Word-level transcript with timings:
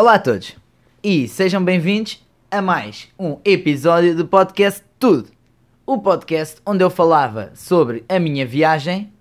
Olá 0.00 0.14
a 0.14 0.18
todos 0.20 0.54
e 1.02 1.26
sejam 1.26 1.60
bem-vindos 1.60 2.24
a 2.52 2.62
mais 2.62 3.08
um 3.18 3.36
episódio 3.44 4.14
do 4.14 4.28
podcast 4.28 4.84
Tudo. 4.96 5.28
O 5.84 5.98
podcast 5.98 6.62
onde 6.64 6.84
eu 6.84 6.88
falava 6.88 7.50
sobre 7.56 8.04
a 8.08 8.20
minha 8.20 8.46
viagem, 8.46 9.12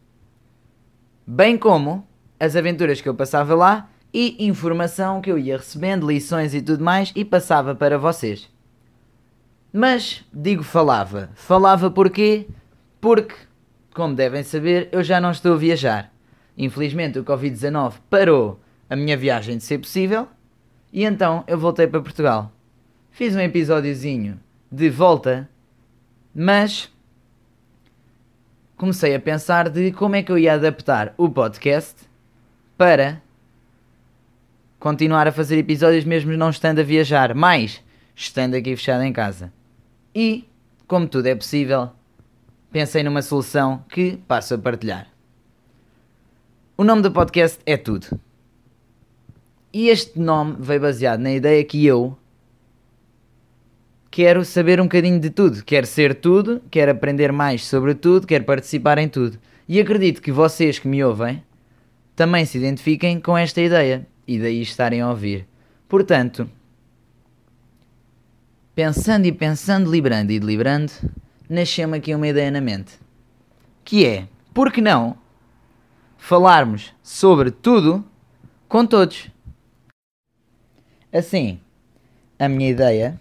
bem 1.26 1.58
como 1.58 2.08
as 2.40 2.56
aventuras 2.56 3.02
que 3.02 3.10
eu 3.10 3.16
passava 3.16 3.56
lá 3.56 3.90
e 4.14 4.38
informação 4.48 5.20
que 5.20 5.32
eu 5.32 5.40
ia 5.40 5.58
recebendo, 5.58 6.06
lições 6.06 6.54
e 6.54 6.62
tudo 6.62 6.84
mais 6.84 7.12
e 7.16 7.26
passava 7.26 7.74
para 7.74 7.98
vocês. 7.98 8.48
Mas 9.74 10.24
digo 10.32 10.62
falava. 10.62 11.32
Falava 11.34 11.90
porquê? 11.90 12.46
Porque, 13.02 13.34
como 13.96 14.14
devem 14.14 14.44
saber, 14.44 14.90
eu 14.92 15.02
já 15.02 15.20
não 15.20 15.32
estou 15.32 15.56
a 15.56 15.58
viajar. 15.58 16.14
Infelizmente 16.56 17.18
o 17.18 17.24
Covid-19 17.24 17.94
parou 18.12 18.60
a 18.88 18.96
minha 18.96 19.18
viagem 19.18 19.58
de 19.58 19.64
ser 19.64 19.80
possível 19.80 20.28
e 20.92 21.04
então 21.04 21.44
eu 21.48 21.58
voltei 21.58 21.88
para 21.88 22.02
Portugal. 22.02 22.52
Fiz 23.12 23.36
um 23.36 23.40
episódiozinho 23.40 24.40
de 24.72 24.90
volta, 24.90 25.50
mas 26.34 26.92
comecei 28.76 29.16
a 29.16 29.20
pensar 29.20 29.70
de 29.70 29.92
como 29.92 30.16
é 30.16 30.24
que 30.24 30.32
eu 30.32 30.38
ia 30.38 30.54
adaptar 30.54 31.14
o 31.18 31.30
podcast 31.30 31.96
para 32.78 33.22
continuar 34.80 35.28
a 35.28 35.32
fazer 35.32 35.58
episódios 35.58 36.06
mesmo 36.06 36.32
não 36.38 36.50
estando 36.50 36.80
a 36.80 36.84
viajar, 36.84 37.34
mais 37.34 37.84
estando 38.16 38.56
aqui 38.56 38.76
fechado 38.76 39.04
em 39.04 39.12
casa. 39.12 39.52
E, 40.14 40.48
como 40.88 41.08
tudo 41.08 41.28
é 41.28 41.36
possível, 41.36 41.90
pensei 42.72 43.04
numa 43.04 43.22
solução 43.22 43.84
que 43.90 44.18
passo 44.28 44.54
a 44.54 44.58
partilhar. 44.58 45.08
O 46.78 46.84
nome 46.84 47.02
do 47.02 47.12
podcast 47.12 47.60
é 47.66 47.76
Tudo. 47.76 48.20
E 49.78 49.90
este 49.90 50.20
nome 50.20 50.56
veio 50.60 50.82
baseado 50.82 51.20
na 51.20 51.32
ideia 51.32 51.64
que 51.64 51.86
eu 51.86 52.18
quero 54.10 54.44
saber 54.44 54.82
um 54.82 54.86
bocadinho 54.86 55.20
de 55.20 55.30
tudo. 55.30 55.64
Quero 55.64 55.86
ser 55.86 56.16
tudo, 56.16 56.60
quero 56.72 56.94
aprender 56.94 57.32
mais 57.32 57.64
sobre 57.64 57.94
tudo, 57.94 58.26
quero 58.26 58.44
participar 58.44 58.98
em 58.98 59.08
tudo. 59.08 59.38
E 59.70 59.80
acredito 59.80 60.20
que 60.20 60.32
vocês 60.32 60.80
que 60.80 60.88
me 60.88 61.04
ouvem 61.04 61.44
também 62.16 62.44
se 62.44 62.58
identifiquem 62.58 63.20
com 63.20 63.38
esta 63.38 63.62
ideia 63.62 64.08
e 64.28 64.40
daí 64.40 64.64
estarem 64.64 65.02
a 65.02 65.12
ouvir. 65.12 65.48
Portanto, 65.88 66.50
pensando 68.74 69.28
e 69.28 69.32
pensando, 69.32 69.92
deliberando 69.92 70.32
e 70.32 70.40
deliberando, 70.40 70.92
nasceu-me 71.48 72.00
aqui 72.00 72.16
uma 72.16 72.28
ideia 72.28 72.50
na 72.50 72.62
mente. 72.62 72.94
Que 73.86 74.08
é, 74.08 74.28
por 74.56 74.72
que 74.72 74.82
não 74.82 75.16
falarmos 76.18 76.96
sobre 77.04 77.52
tudo 77.52 78.04
com 78.68 78.84
todos? 78.84 79.37
Assim, 81.18 81.60
a 82.38 82.48
minha 82.48 82.70
ideia 82.70 83.20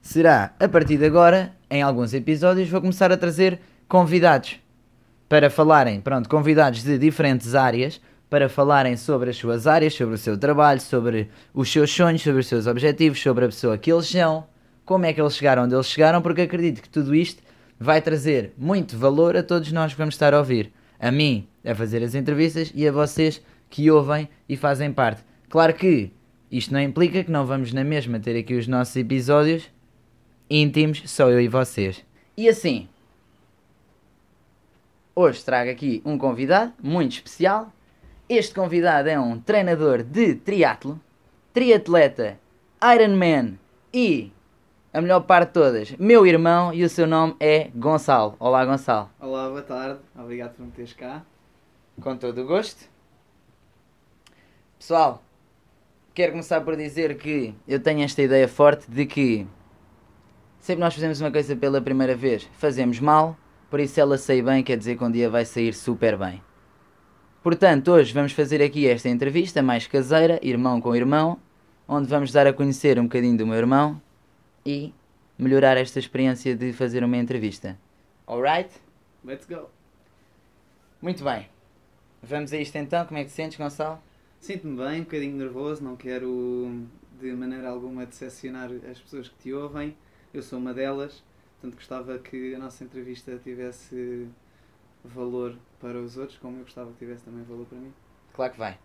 será, 0.00 0.54
a 0.60 0.68
partir 0.68 0.96
de 0.96 1.04
agora, 1.04 1.52
em 1.68 1.82
alguns 1.82 2.14
episódios, 2.14 2.68
vou 2.68 2.80
começar 2.80 3.10
a 3.10 3.16
trazer 3.16 3.58
convidados 3.88 4.60
para 5.28 5.50
falarem, 5.50 6.00
pronto, 6.00 6.28
convidados 6.28 6.84
de 6.84 6.96
diferentes 6.98 7.56
áreas, 7.56 8.00
para 8.28 8.48
falarem 8.48 8.96
sobre 8.96 9.30
as 9.30 9.36
suas 9.36 9.66
áreas, 9.66 9.92
sobre 9.92 10.14
o 10.14 10.18
seu 10.18 10.38
trabalho, 10.38 10.80
sobre 10.80 11.28
os 11.52 11.72
seus 11.72 11.90
sonhos, 11.90 12.22
sobre 12.22 12.42
os 12.42 12.46
seus 12.46 12.68
objetivos, 12.68 13.20
sobre 13.20 13.44
a 13.44 13.48
pessoa 13.48 13.76
que 13.76 13.92
eles 13.92 14.06
são, 14.06 14.46
como 14.84 15.04
é 15.04 15.12
que 15.12 15.20
eles 15.20 15.34
chegaram 15.34 15.64
onde 15.64 15.74
eles 15.74 15.86
chegaram, 15.86 16.22
porque 16.22 16.42
acredito 16.42 16.80
que 16.80 16.88
tudo 16.88 17.12
isto 17.12 17.42
vai 17.76 18.00
trazer 18.00 18.52
muito 18.56 18.96
valor 18.96 19.36
a 19.36 19.42
todos 19.42 19.72
nós 19.72 19.90
que 19.90 19.98
vamos 19.98 20.14
estar 20.14 20.32
a 20.32 20.38
ouvir. 20.38 20.72
A 21.00 21.10
mim, 21.10 21.48
a 21.64 21.74
fazer 21.74 22.04
as 22.04 22.14
entrevistas, 22.14 22.70
e 22.72 22.86
a 22.86 22.92
vocês 22.92 23.42
que 23.68 23.90
ouvem 23.90 24.28
e 24.48 24.56
fazem 24.56 24.92
parte. 24.92 25.24
Claro 25.48 25.74
que 25.74 26.12
isto 26.50 26.72
não 26.72 26.80
implica 26.80 27.22
que 27.22 27.30
não 27.30 27.46
vamos 27.46 27.72
na 27.72 27.84
mesma 27.84 28.18
ter 28.18 28.36
aqui 28.36 28.54
os 28.54 28.66
nossos 28.66 28.96
episódios 28.96 29.70
íntimos, 30.50 31.02
só 31.06 31.30
eu 31.30 31.40
e 31.40 31.46
vocês. 31.46 32.04
E 32.36 32.48
assim, 32.48 32.88
hoje 35.14 35.44
trago 35.44 35.70
aqui 35.70 36.02
um 36.04 36.18
convidado 36.18 36.72
muito 36.82 37.12
especial. 37.12 37.72
Este 38.28 38.54
convidado 38.54 39.08
é 39.08 39.18
um 39.18 39.38
treinador 39.38 40.02
de 40.02 40.34
triatlo, 40.34 41.00
triatleta, 41.52 42.38
Ironman 42.82 43.58
e, 43.92 44.32
a 44.92 45.00
melhor 45.00 45.20
parte 45.20 45.48
de 45.48 45.54
todas, 45.54 45.90
meu 45.98 46.26
irmão 46.26 46.74
e 46.74 46.82
o 46.82 46.88
seu 46.88 47.06
nome 47.06 47.36
é 47.38 47.70
Gonçalo. 47.74 48.34
Olá, 48.40 48.64
Gonçalo. 48.64 49.08
Olá, 49.20 49.48
boa 49.48 49.62
tarde. 49.62 50.00
Obrigado 50.18 50.54
por 50.54 50.66
me 50.66 50.72
teres 50.72 50.92
cá. 50.94 51.22
Com 52.00 52.16
todo 52.16 52.40
o 52.42 52.46
gosto. 52.46 52.88
Pessoal, 54.78 55.22
quero 56.20 56.32
começar 56.32 56.60
por 56.60 56.76
dizer 56.76 57.16
que 57.16 57.54
eu 57.66 57.80
tenho 57.80 58.02
esta 58.02 58.20
ideia 58.20 58.46
forte 58.46 58.90
de 58.90 59.06
que 59.06 59.46
sempre 60.60 60.80
nós 60.80 60.94
fazemos 60.94 61.18
uma 61.18 61.30
coisa 61.30 61.56
pela 61.56 61.80
primeira 61.80 62.14
vez, 62.14 62.46
fazemos 62.58 63.00
mal, 63.00 63.38
por 63.70 63.80
isso 63.80 63.98
ela 63.98 64.18
sai 64.18 64.42
bem, 64.42 64.62
quer 64.62 64.76
dizer 64.76 64.98
que 64.98 65.04
um 65.04 65.10
dia 65.10 65.30
vai 65.30 65.46
sair 65.46 65.72
super 65.72 66.18
bem. 66.18 66.42
Portanto, 67.42 67.90
hoje 67.92 68.12
vamos 68.12 68.32
fazer 68.32 68.60
aqui 68.60 68.86
esta 68.86 69.08
entrevista 69.08 69.62
mais 69.62 69.86
caseira, 69.86 70.38
irmão 70.42 70.78
com 70.78 70.94
irmão, 70.94 71.38
onde 71.88 72.06
vamos 72.06 72.30
dar 72.32 72.46
a 72.46 72.52
conhecer 72.52 72.98
um 72.98 73.04
bocadinho 73.04 73.38
do 73.38 73.46
meu 73.46 73.56
irmão 73.56 73.98
e 74.66 74.92
melhorar 75.38 75.78
esta 75.78 75.98
experiência 75.98 76.54
de 76.54 76.74
fazer 76.74 77.02
uma 77.02 77.16
entrevista. 77.16 77.78
Alright? 78.26 78.68
Let's 79.24 79.46
go. 79.46 79.70
Muito 81.00 81.24
bem. 81.24 81.48
Vamos 82.22 82.52
a 82.52 82.58
isto 82.58 82.76
então, 82.76 83.06
como 83.06 83.18
é 83.18 83.24
que 83.24 83.30
te 83.30 83.36
sentes, 83.36 83.56
Gonçalo? 83.56 84.09
Sinto-me 84.40 84.74
bem, 84.74 85.02
um 85.02 85.04
bocadinho 85.04 85.36
nervoso, 85.36 85.84
não 85.84 85.96
quero 85.96 86.88
de 87.20 87.30
maneira 87.32 87.68
alguma 87.68 88.06
decepcionar 88.06 88.70
as 88.90 88.98
pessoas 88.98 89.28
que 89.28 89.36
te 89.36 89.52
ouvem. 89.52 89.94
Eu 90.32 90.42
sou 90.42 90.58
uma 90.58 90.72
delas, 90.72 91.22
portanto 91.60 91.74
gostava 91.74 92.18
que 92.18 92.54
a 92.54 92.58
nossa 92.58 92.82
entrevista 92.82 93.38
tivesse 93.44 94.26
valor 95.04 95.58
para 95.78 95.98
os 95.98 96.16
outros, 96.16 96.38
como 96.38 96.56
eu 96.56 96.62
gostava 96.62 96.90
que 96.92 96.98
tivesse 96.98 97.24
também 97.24 97.44
valor 97.44 97.66
para 97.66 97.76
mim. 97.76 97.92
Claro 98.32 98.52
que 98.52 98.58
vai. 98.58 98.78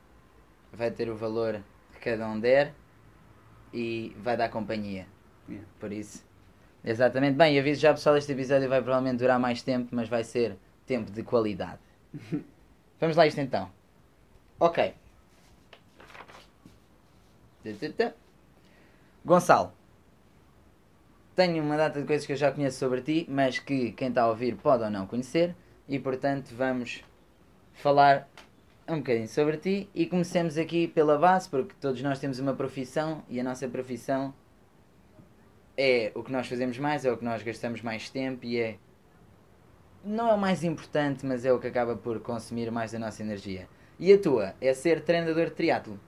Vai 0.73 0.91
ter 0.91 1.09
o 1.09 1.15
valor 1.15 1.63
que 1.93 1.99
cada 1.99 2.27
um 2.27 2.37
der 2.37 2.73
e 3.73 4.13
vai 4.19 4.35
dar 4.35 4.49
companhia. 4.49 5.07
Yeah. 5.47 5.65
Por 5.79 5.93
isso. 5.93 6.25
Exatamente. 6.83 7.37
Bem, 7.37 7.57
aviso 7.57 7.79
já 7.79 7.93
pessoal, 7.93 8.17
este 8.17 8.33
episódio 8.33 8.67
vai 8.67 8.81
provavelmente 8.81 9.19
durar 9.19 9.39
mais 9.39 9.61
tempo, 9.61 9.95
mas 9.95 10.09
vai 10.09 10.25
ser 10.25 10.57
tempo 10.85 11.09
de 11.11 11.23
qualidade. 11.23 11.79
Vamos 12.99 13.15
lá 13.15 13.25
isto 13.25 13.39
então. 13.39 13.71
Ok. 14.59 15.04
Gonçalo. 19.25 19.73
Tenho 21.35 21.63
uma 21.63 21.75
data 21.75 21.99
de 21.99 22.05
coisas 22.05 22.25
que 22.25 22.33
eu 22.33 22.37
já 22.37 22.51
conheço 22.51 22.77
sobre 22.77 23.01
ti, 23.01 23.25
mas 23.29 23.59
que 23.59 23.91
quem 23.91 24.09
está 24.09 24.23
a 24.23 24.29
ouvir 24.29 24.55
pode 24.55 24.83
ou 24.83 24.89
não 24.89 25.05
conhecer. 25.05 25.55
E 25.87 25.99
portanto 25.99 26.49
vamos 26.55 27.03
falar 27.73 28.27
um 28.87 28.97
bocadinho 28.97 29.27
sobre 29.27 29.57
ti 29.57 29.89
e 29.93 30.05
comecemos 30.05 30.57
aqui 30.57 30.87
pela 30.87 31.17
base, 31.17 31.49
porque 31.49 31.73
todos 31.79 32.01
nós 32.01 32.19
temos 32.19 32.39
uma 32.39 32.53
profissão 32.53 33.23
e 33.27 33.39
a 33.39 33.43
nossa 33.43 33.67
profissão 33.67 34.33
é 35.77 36.11
o 36.15 36.23
que 36.23 36.31
nós 36.31 36.47
fazemos 36.47 36.77
mais, 36.77 37.03
é 37.03 37.11
o 37.11 37.17
que 37.17 37.25
nós 37.25 37.43
gastamos 37.43 37.81
mais 37.81 38.09
tempo 38.09 38.45
e 38.45 38.59
é. 38.59 38.77
Não 40.03 40.29
é 40.29 40.33
o 40.33 40.37
mais 40.37 40.63
importante, 40.63 41.25
mas 41.25 41.45
é 41.45 41.51
o 41.51 41.59
que 41.59 41.67
acaba 41.67 41.95
por 41.95 42.19
consumir 42.19 42.71
mais 42.71 42.91
da 42.91 42.99
nossa 42.99 43.23
energia. 43.23 43.67
E 43.99 44.13
a 44.13 44.19
tua 44.19 44.53
é 44.61 44.73
ser 44.73 45.03
treinador 45.03 45.45
de 45.45 45.51
triatlo. 45.51 45.99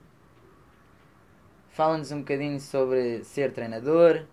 Fala-nos 1.78 2.10
um 2.10 2.18
bocadinho 2.18 2.58
sobre 2.58 3.22
ser 3.22 3.52
treinador 3.52 4.24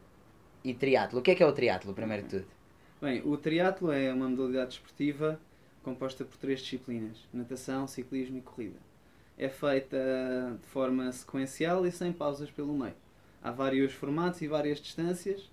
e 0.63 0.73
triatlo. 0.73 1.19
O 1.19 1.21
que 1.21 1.29
é 1.29 1.35
que 1.35 1.43
é 1.43 1.45
o 1.45 1.51
triatlo, 1.51 1.93
primeiro 1.93 2.23
de 2.23 2.29
tudo? 2.29 2.45
Bem, 2.99 3.21
o 3.23 3.37
triatlo 3.37 3.91
é 3.91 4.11
uma 4.11 4.27
modalidade 4.27 4.73
esportiva 4.73 5.39
composta 5.83 6.25
por 6.25 6.37
três 6.37 6.59
disciplinas: 6.59 7.19
natação, 7.31 7.87
ciclismo 7.87 8.39
e 8.39 8.41
corrida. 8.41 8.79
É 9.37 9.47
feita 9.47 10.57
de 10.59 10.67
forma 10.69 11.11
sequencial 11.11 11.85
e 11.85 11.91
sem 11.91 12.11
pausas 12.11 12.49
pelo 12.49 12.75
meio. 12.75 12.95
Há 13.43 13.51
vários 13.51 13.93
formatos 13.93 14.41
e 14.41 14.47
várias 14.47 14.79
distâncias. 14.81 15.47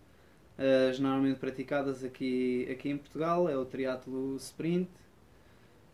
As 0.89 0.99
normalmente 0.99 1.41
praticadas 1.41 2.03
aqui, 2.03 2.67
aqui 2.73 2.89
em 2.89 2.97
Portugal 2.97 3.51
é 3.51 3.57
o 3.59 3.67
triatlo 3.67 4.35
sprint, 4.37 4.89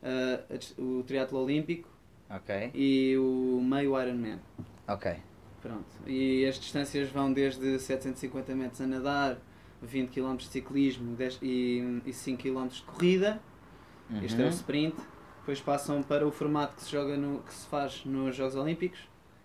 eh, 0.04 0.44
o 0.78 1.02
triatlo 1.02 1.42
olímpico 1.42 1.88
Ok. 2.30 2.70
e 2.72 3.16
o 3.18 3.60
meio 3.60 4.00
Ironman. 4.00 4.38
Ok. 4.86 5.16
Pronto. 5.68 5.84
E 6.06 6.46
as 6.46 6.58
distâncias 6.58 7.10
vão 7.10 7.32
desde 7.32 7.78
750 7.78 8.54
metros 8.54 8.80
a 8.80 8.86
nadar, 8.86 9.38
20 9.82 10.10
km 10.10 10.36
de 10.36 10.46
ciclismo 10.48 11.14
10 11.14 11.38
e, 11.42 12.00
e 12.06 12.12
5 12.12 12.42
km 12.42 12.66
de 12.68 12.82
corrida. 12.82 13.40
Este 14.22 14.40
é 14.40 14.44
o 14.44 14.48
Uhum. 14.48 14.52
sprint. 14.54 14.96
Depois 15.40 15.60
passam 15.60 16.02
para 16.02 16.26
o 16.26 16.30
formato 16.30 16.76
que 16.76 16.82
se, 16.82 16.90
joga 16.92 17.16
no, 17.16 17.40
que 17.42 17.52
se 17.54 17.66
faz 17.68 18.04
nos 18.04 18.34
Jogos 18.36 18.54
Olímpicos, 18.56 18.98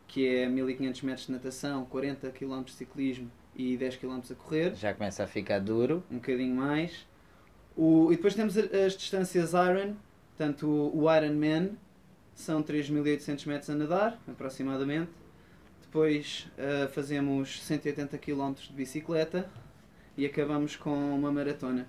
que 0.08 0.28
é 0.28 0.48
1500 0.48 1.02
metros 1.02 1.26
de 1.28 1.32
natação, 1.34 1.86
40 1.86 2.30
km 2.32 2.64
de 2.64 2.72
ciclismo 2.72 3.30
e 3.56 3.78
10 3.78 3.98
km 3.98 4.20
a 4.32 4.36
correr. 4.36 4.76
Já 4.76 4.94
começa 4.94 5.24
a 5.24 5.28
ficar 5.28 5.60
duro. 5.60 6.04
Um 6.12 6.16
bocadinho 6.16 6.56
mais. 6.56 7.06
O, 7.76 8.12
e 8.12 8.16
depois 8.16 8.34
temos 8.36 8.58
as 8.58 8.96
distâncias 8.96 9.52
Iron, 9.54 9.96
portanto 10.36 10.68
o, 10.68 11.04
o 11.04 11.14
Ironman 11.16 11.72
são 12.36 12.62
3.800 12.64 13.46
metros 13.48 13.70
a 13.70 13.76
nadar, 13.76 14.20
aproximadamente. 14.28 15.10
Depois 15.94 16.48
uh, 16.58 16.88
fazemos 16.90 17.62
180 17.62 18.18
km 18.18 18.54
de 18.54 18.74
bicicleta 18.74 19.48
e 20.18 20.26
acabamos 20.26 20.76
com 20.76 20.90
uma 20.90 21.32
maratona. 21.32 21.86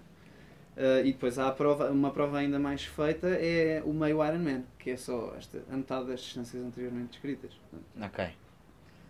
Uh, 0.76 1.06
e 1.06 1.12
depois 1.12 1.38
há 1.38 1.48
a 1.48 1.52
prova, 1.52 1.90
uma 1.90 2.10
prova 2.10 2.36
ainda 2.36 2.58
mais 2.58 2.84
feita 2.84 3.28
é 3.28 3.82
o 3.82 3.94
meio 3.94 4.22
Ironman, 4.22 4.62
que 4.78 4.90
é 4.90 4.96
só 4.98 5.34
esta, 5.38 5.62
a 5.72 5.76
metade 5.76 6.08
das 6.08 6.20
distâncias 6.20 6.62
anteriormente 6.62 7.12
descritas. 7.12 7.52
Ok. 7.98 8.28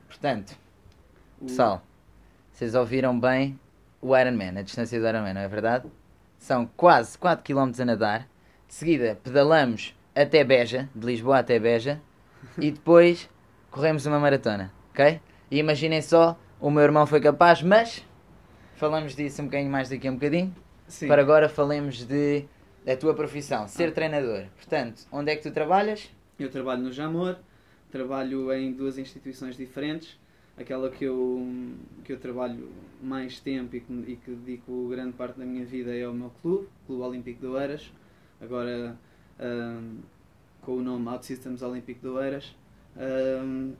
Portanto, 0.07 0.57
o... 1.41 1.47
pessoal, 1.47 1.83
vocês 2.53 2.77
ouviram 2.77 3.19
bem 3.19 3.59
o 4.01 4.17
Ironman, 4.17 4.59
a 4.59 4.63
distância 4.63 5.01
do 5.01 5.09
Ironman, 5.09 5.35
não 5.35 5.41
é 5.41 5.49
verdade? 5.49 5.91
São 6.39 6.67
quase 6.77 7.19
4 7.19 7.43
km 7.43 7.73
a 7.81 7.85
nadar. 7.85 8.29
De 8.69 8.75
seguida, 8.75 9.19
pedalamos 9.25 9.93
até 10.15 10.45
Beja, 10.45 10.89
de 10.95 11.05
Lisboa 11.05 11.39
até 11.39 11.59
Beja, 11.59 12.01
e 12.59 12.71
depois 12.71 13.29
corremos 13.73 14.07
uma 14.07 14.21
maratona, 14.21 14.73
ok? 14.95 15.21
E 15.51 15.59
imaginem 15.59 16.01
só, 16.01 16.39
o 16.61 16.71
meu 16.71 16.85
irmão 16.85 17.05
foi 17.05 17.21
capaz, 17.21 17.61
mas 17.61 18.07
falamos 18.77 19.17
disso 19.17 19.43
um 19.43 19.47
bocadinho 19.47 19.71
mais 19.71 19.89
daqui 19.89 20.07
a 20.07 20.11
um 20.11 20.15
bocadinho. 20.15 20.55
Sim. 20.87 21.09
Para 21.09 21.21
agora 21.21 21.49
falemos 21.49 22.05
de 22.07 22.47
da 22.85 22.97
tua 22.97 23.15
profissão, 23.15 23.67
ser 23.67 23.89
ah. 23.89 23.93
treinador. 23.93 24.45
Portanto, 24.57 25.07
onde 25.11 25.33
é 25.33 25.37
que 25.37 25.43
tu 25.43 25.51
trabalhas? 25.51 26.11
Eu 26.39 26.51
trabalho 26.51 26.83
no 26.83 26.93
Jamor, 26.93 27.37
trabalho 27.91 28.53
em 28.53 28.73
duas 28.73 28.99
instituições 28.99 29.57
diferentes. 29.57 30.19
Aquela 30.57 30.89
que 30.89 31.05
eu, 31.05 31.45
que 32.05 32.13
eu 32.13 32.21
trabalho 32.21 32.69
mais 33.03 33.41
tempo 33.41 33.75
e 33.75 33.81
que, 33.81 33.93
e 33.93 34.17
que 34.17 34.31
dedico 34.31 34.89
grande 34.89 35.15
parte 35.15 35.39
da 35.39 35.45
minha 35.45 35.65
vida 35.65 35.93
é 35.93 36.07
o 36.07 36.13
meu 36.13 36.31
clube, 36.41 36.69
Clube 36.87 37.03
Olímpico 37.03 37.41
de 37.41 37.47
Oeiras. 37.49 37.91
Agora 38.41 38.97
um, 39.41 39.99
com 40.61 40.77
o 40.77 40.83
nome 40.83 41.09
OutSystems 41.09 41.63
Olímpico 41.63 42.01
de 42.01 42.09
Oeiras. 42.09 42.55
Um, 42.97 43.73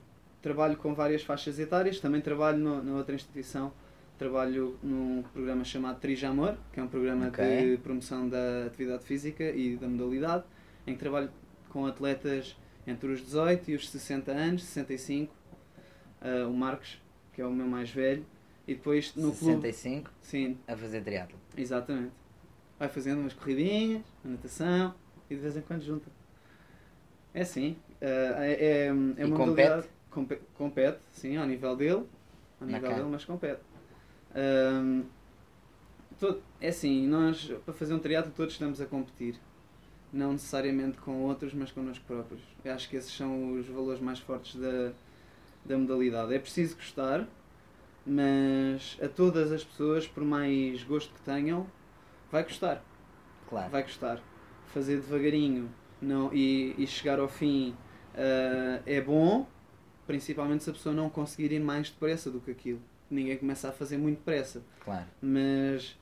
trabalho 0.45 0.77
com 0.77 0.93
várias 0.93 1.23
faixas 1.23 1.57
etárias, 1.57 1.99
também 1.99 2.21
trabalho 2.21 2.59
no, 2.59 2.83
na 2.83 2.93
outra 2.93 3.15
instituição 3.15 3.73
trabalho 4.15 4.77
num 4.83 5.23
programa 5.33 5.63
chamado 5.63 5.99
Trijamor, 5.99 6.55
que 6.71 6.79
é 6.79 6.83
um 6.83 6.87
programa 6.87 7.29
okay. 7.29 7.71
de 7.71 7.81
promoção 7.81 8.29
da 8.29 8.67
atividade 8.67 9.03
física 9.03 9.43
e 9.43 9.75
da 9.75 9.87
modalidade, 9.87 10.43
em 10.85 10.93
que 10.93 10.99
trabalho 10.99 11.31
com 11.69 11.87
atletas 11.87 12.55
entre 12.85 13.11
os 13.11 13.21
18 13.21 13.71
e 13.71 13.75
os 13.75 13.89
60 13.89 14.31
anos, 14.31 14.63
65. 14.63 15.33
Uh, 16.21 16.47
o 16.47 16.53
Marcos, 16.53 17.01
que 17.33 17.41
é 17.41 17.45
o 17.45 17.51
meu 17.51 17.65
mais 17.65 17.89
velho, 17.89 18.23
e 18.67 18.75
depois 18.75 19.15
no 19.15 19.33
65 19.33 20.03
clube. 20.03 20.15
Sim. 20.21 20.57
A 20.67 20.77
fazer 20.77 21.01
triatlo. 21.01 21.37
Exatamente. 21.57 22.13
Vai 22.77 22.87
fazendo 22.87 23.19
umas 23.19 23.33
corridinhas, 23.33 24.03
uma 24.23 24.33
natação 24.33 24.93
e 25.27 25.33
de 25.35 25.41
vez 25.41 25.57
em 25.57 25.61
quando 25.61 25.81
junta. 25.81 26.09
É 27.33 27.41
assim. 27.41 27.71
Uh, 27.99 28.39
é, 28.39 28.53
é, 28.53 28.85
é 28.87 29.25
uma 29.25 29.35
compete? 29.35 29.94
Compete, 30.15 30.43
compete, 30.57 30.99
sim, 31.11 31.35
ao 31.35 31.45
nível 31.45 31.75
dele. 31.75 32.05
Ao 32.61 32.65
nível 32.65 32.83
okay. 32.83 32.95
dele, 32.95 33.09
mas 33.11 33.25
compete. 33.25 33.59
Um, 34.33 35.03
todo, 36.17 36.41
é 36.61 36.69
assim, 36.69 37.05
nós 37.05 37.51
para 37.65 37.73
fazer 37.73 37.93
um 37.93 37.99
triatlo 37.99 38.31
todos 38.33 38.53
estamos 38.53 38.79
a 38.79 38.85
competir. 38.85 39.35
Não 40.13 40.31
necessariamente 40.31 40.97
com 40.99 41.23
outros, 41.23 41.53
mas 41.53 41.69
connosco 41.69 42.05
próprios. 42.05 42.41
Eu 42.63 42.73
acho 42.73 42.89
que 42.89 42.95
esses 42.95 43.11
são 43.11 43.55
os 43.55 43.67
valores 43.67 43.99
mais 43.99 44.17
fortes 44.19 44.55
da, 44.55 44.93
da 45.65 45.77
modalidade. 45.77 46.33
É 46.33 46.39
preciso 46.39 46.77
gostar, 46.77 47.27
mas 48.05 48.97
a 49.03 49.09
todas 49.09 49.51
as 49.51 49.65
pessoas, 49.65 50.07
por 50.07 50.23
mais 50.23 50.81
gosto 50.85 51.13
que 51.13 51.21
tenham, 51.23 51.67
vai 52.31 52.43
gostar. 52.43 52.81
Claro. 53.49 53.69
Vai 53.69 53.83
gostar. 53.83 54.21
Fazer 54.67 54.95
devagarinho 54.95 55.69
não, 56.01 56.33
e, 56.33 56.73
e 56.77 56.87
chegar 56.87 57.19
ao 57.19 57.27
fim 57.27 57.75
uh, 58.13 58.81
é 58.85 59.01
bom, 59.01 59.45
principalmente 60.07 60.63
se 60.63 60.69
a 60.69 60.73
pessoa 60.73 60.93
não 60.93 61.09
conseguir 61.09 61.51
ir 61.51 61.59
mais 61.59 61.89
depressa 61.89 62.29
do 62.29 62.39
que 62.39 62.51
aquilo 62.51 62.81
ninguém 63.09 63.37
começa 63.37 63.69
a 63.69 63.71
fazer 63.71 63.97
muito 63.97 64.17
depressa. 64.17 64.61
Claro. 64.83 65.05
Mas 65.21 65.97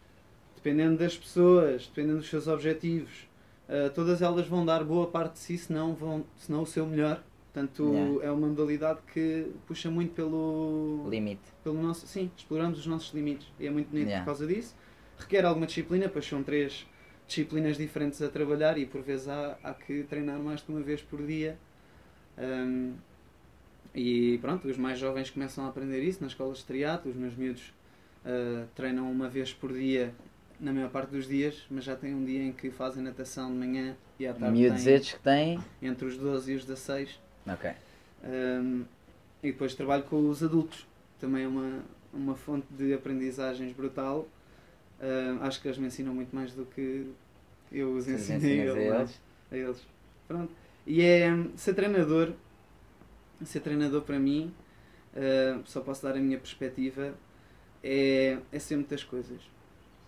dependendo 0.55 0.97
das 0.97 1.17
pessoas, 1.17 1.87
dependendo 1.87 2.19
dos 2.19 2.29
seus 2.29 2.47
objetivos, 2.47 3.27
uh, 3.67 3.89
todas 3.93 4.21
elas 4.21 4.47
vão 4.47 4.65
dar 4.65 4.83
boa 4.83 5.07
parte 5.07 5.33
de 5.33 5.39
si, 5.39 5.57
senão, 5.57 5.93
vão, 5.93 6.25
senão 6.37 6.61
o 6.61 6.65
seu 6.65 6.85
melhor. 6.85 7.21
Portanto, 7.51 7.93
yeah. 7.93 8.25
é 8.25 8.31
uma 8.31 8.47
modalidade 8.47 8.99
que 9.13 9.51
puxa 9.67 9.91
muito 9.91 10.13
pelo 10.15 11.07
limite. 11.07 11.43
Pelo 11.63 11.79
nosso, 11.79 12.07
sim, 12.07 12.31
exploramos 12.35 12.79
os 12.79 12.87
nossos 12.87 13.13
limites. 13.13 13.47
E 13.59 13.67
é 13.67 13.69
muito 13.69 13.89
bonito 13.89 14.07
yeah. 14.07 14.23
por 14.23 14.31
causa 14.31 14.47
disso. 14.47 14.75
Requer 15.19 15.45
alguma 15.45 15.67
disciplina, 15.67 16.09
pois 16.09 16.25
são 16.25 16.41
três 16.41 16.87
disciplinas 17.27 17.77
diferentes 17.77 18.21
a 18.23 18.29
trabalhar 18.29 18.77
e 18.79 18.87
por 18.87 19.01
vezes 19.01 19.27
há, 19.27 19.55
há 19.63 19.73
que 19.73 20.03
treinar 20.03 20.39
mais 20.39 20.63
de 20.63 20.71
uma 20.71 20.81
vez 20.81 21.03
por 21.03 21.23
dia. 21.23 21.59
Um, 22.39 22.95
e 23.95 24.37
pronto, 24.39 24.67
os 24.67 24.77
mais 24.77 24.97
jovens 24.97 25.29
começam 25.29 25.65
a 25.65 25.69
aprender 25.69 26.01
isso 26.01 26.21
nas 26.21 26.31
escolas 26.31 26.59
de 26.59 26.65
triatlo, 26.65 27.11
os 27.11 27.17
meus 27.17 27.35
miúdos 27.35 27.73
uh, 28.25 28.67
treinam 28.75 29.11
uma 29.11 29.29
vez 29.29 29.53
por 29.53 29.71
dia 29.71 30.13
na 30.59 30.71
maior 30.71 30.89
parte 30.89 31.11
dos 31.11 31.27
dias, 31.27 31.65
mas 31.69 31.83
já 31.83 31.95
tem 31.95 32.13
um 32.13 32.23
dia 32.23 32.41
em 32.41 32.51
que 32.51 32.71
fazem 32.71 33.03
natação 33.03 33.51
de 33.51 33.57
manhã 33.57 33.95
e 34.19 34.25
à 34.25 34.33
tarde 34.33 34.57
Miúdos 34.57 34.83
têm, 34.83 34.99
que 34.99 35.19
têm? 35.19 35.59
Entre 35.81 36.05
os 36.05 36.17
12 36.17 36.51
e 36.51 36.55
os 36.55 36.65
16. 36.65 37.19
Ok. 37.47 37.71
Um, 38.23 38.85
e 39.43 39.51
depois 39.51 39.75
trabalho 39.75 40.03
com 40.03 40.29
os 40.29 40.41
adultos, 40.41 40.87
também 41.19 41.43
é 41.43 41.47
uma, 41.47 41.83
uma 42.13 42.35
fonte 42.35 42.65
de 42.71 42.93
aprendizagens 42.93 43.73
brutal. 43.75 44.27
Uh, 44.99 45.41
acho 45.41 45.61
que 45.61 45.67
eles 45.67 45.77
me 45.77 45.87
ensinam 45.87 46.13
muito 46.13 46.33
mais 46.33 46.53
do 46.53 46.65
que 46.65 47.11
eu 47.71 47.93
os 47.93 48.07
ensinei 48.07 48.61
a 48.61 48.73
eles. 48.73 49.21
a 49.51 49.57
eles. 49.57 49.81
Pronto. 50.27 50.51
E 50.87 51.01
é 51.01 51.29
ser 51.57 51.73
treinador 51.73 52.31
ser 53.45 53.59
treinador 53.61 54.01
para 54.01 54.19
mim, 54.19 54.53
uh, 55.15 55.61
só 55.65 55.81
posso 55.81 56.03
dar 56.03 56.15
a 56.15 56.19
minha 56.19 56.37
perspectiva, 56.37 57.13
é, 57.83 58.37
é 58.51 58.59
ser 58.59 58.75
muitas 58.75 59.03
coisas. 59.03 59.41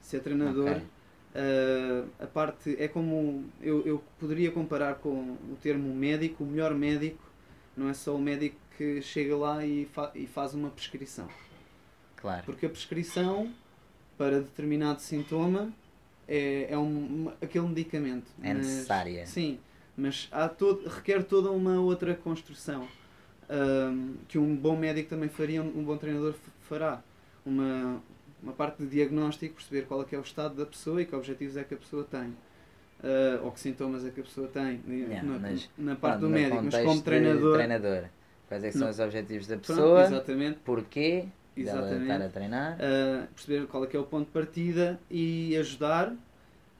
Ser 0.02 0.20
treinador, 0.22 0.70
okay. 0.70 0.82
uh, 0.82 2.10
a 2.20 2.28
parte 2.28 2.76
é 2.80 2.88
como 2.88 3.46
eu, 3.62 3.86
eu 3.86 4.04
poderia 4.20 4.52
comparar 4.52 4.96
com 4.96 5.10
o 5.52 5.58
termo 5.62 5.94
médico, 5.94 6.44
o 6.44 6.48
melhor 6.48 6.74
médico 6.74 7.24
não 7.76 7.90
é 7.90 7.94
só 7.94 8.16
o 8.16 8.20
médico 8.20 8.56
que 8.78 9.02
chega 9.02 9.36
lá 9.36 9.66
e, 9.66 9.86
fa 9.86 10.12
e 10.16 10.28
faz 10.28 10.54
uma 10.54 10.70
prescrição. 10.70 11.28
Claro. 12.16 12.44
Porque 12.46 12.66
a 12.66 12.70
prescrição 12.70 13.52
para 14.18 14.40
determinado 14.40 15.02
sintoma 15.02 15.74
é, 16.28 16.68
é 16.70 16.78
um, 16.78 17.32
aquele 17.42 17.68
medicamento. 17.68 18.32
É 18.42 18.54
mas, 18.54 18.68
necessária. 18.68 19.26
Sim, 19.26 19.60
mas 19.98 20.28
há 20.32 20.48
todo, 20.48 20.88
requer 20.88 21.24
toda 21.24 21.52
uma 21.52 21.80
outra 21.80 22.16
construção 22.16 22.88
um, 23.50 24.16
que 24.28 24.38
um 24.38 24.56
bom 24.56 24.76
médico 24.76 25.10
também 25.10 25.30
faria, 25.30 25.62
um 25.62 25.84
bom 25.84 25.98
treinador 25.98 26.34
fará. 26.62 27.02
Uma, 27.46 28.02
uma 28.42 28.54
parte 28.54 28.84
de 28.84 28.90
diagnóstico, 28.90 29.56
perceber 29.56 29.84
qual 29.84 30.02
é, 30.02 30.06
que 30.06 30.16
é 30.16 30.18
o 30.18 30.22
estado 30.22 30.56
da 30.56 30.66
pessoa 30.66 31.02
e 31.02 31.06
que 31.06 31.16
objetivos 31.16 31.58
é 31.58 31.64
que 31.64 31.74
a 31.74 31.78
pessoa 31.78 32.04
tem. 32.04 32.36
Uh, 33.04 33.44
ou 33.44 33.52
que 33.52 33.60
sintomas 33.60 34.06
é 34.06 34.10
que 34.10 34.22
a 34.22 34.24
pessoa 34.24 34.48
tem 34.48 34.82
yeah, 34.88 35.22
na, 35.22 35.38
mas, 35.38 35.70
na 35.78 35.96
parte 35.96 36.20
pronto, 36.20 36.22
do 36.22 36.30
médico, 36.30 36.64
mas 36.64 36.84
como 36.84 37.02
treinador. 37.02 37.54
treinador 37.56 38.04
quais 38.48 38.64
é 38.64 38.72
são 38.72 38.82
não. 38.82 38.90
os 38.90 39.00
objetivos 39.00 39.48
da 39.48 39.58
pessoa? 39.58 40.02
Pronto, 40.02 40.14
exatamente. 40.14 40.60
Porquê? 40.64 41.26
Exatamente. 41.56 42.02
estar 42.02 42.22
a 42.22 42.30
treinar? 42.30 42.74
Uh, 42.74 43.28
perceber 43.34 43.68
qual 43.68 43.84
é 43.84 43.88
que 43.88 43.98
é 43.98 44.00
o 44.00 44.04
ponto 44.04 44.26
de 44.26 44.32
partida 44.32 45.00
e 45.10 45.56
ajudar. 45.58 46.14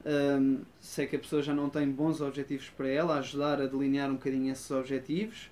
Um, 0.04 0.60
se 0.80 1.02
é 1.02 1.06
que 1.06 1.16
a 1.16 1.18
pessoa 1.18 1.42
já 1.42 1.52
não 1.52 1.68
tem 1.68 1.88
bons 1.88 2.20
objetivos 2.20 2.70
para 2.70 2.88
ela, 2.88 3.18
ajudar 3.18 3.60
a 3.60 3.66
delinear 3.66 4.08
um 4.08 4.14
bocadinho 4.14 4.52
esses 4.52 4.70
objetivos 4.70 5.50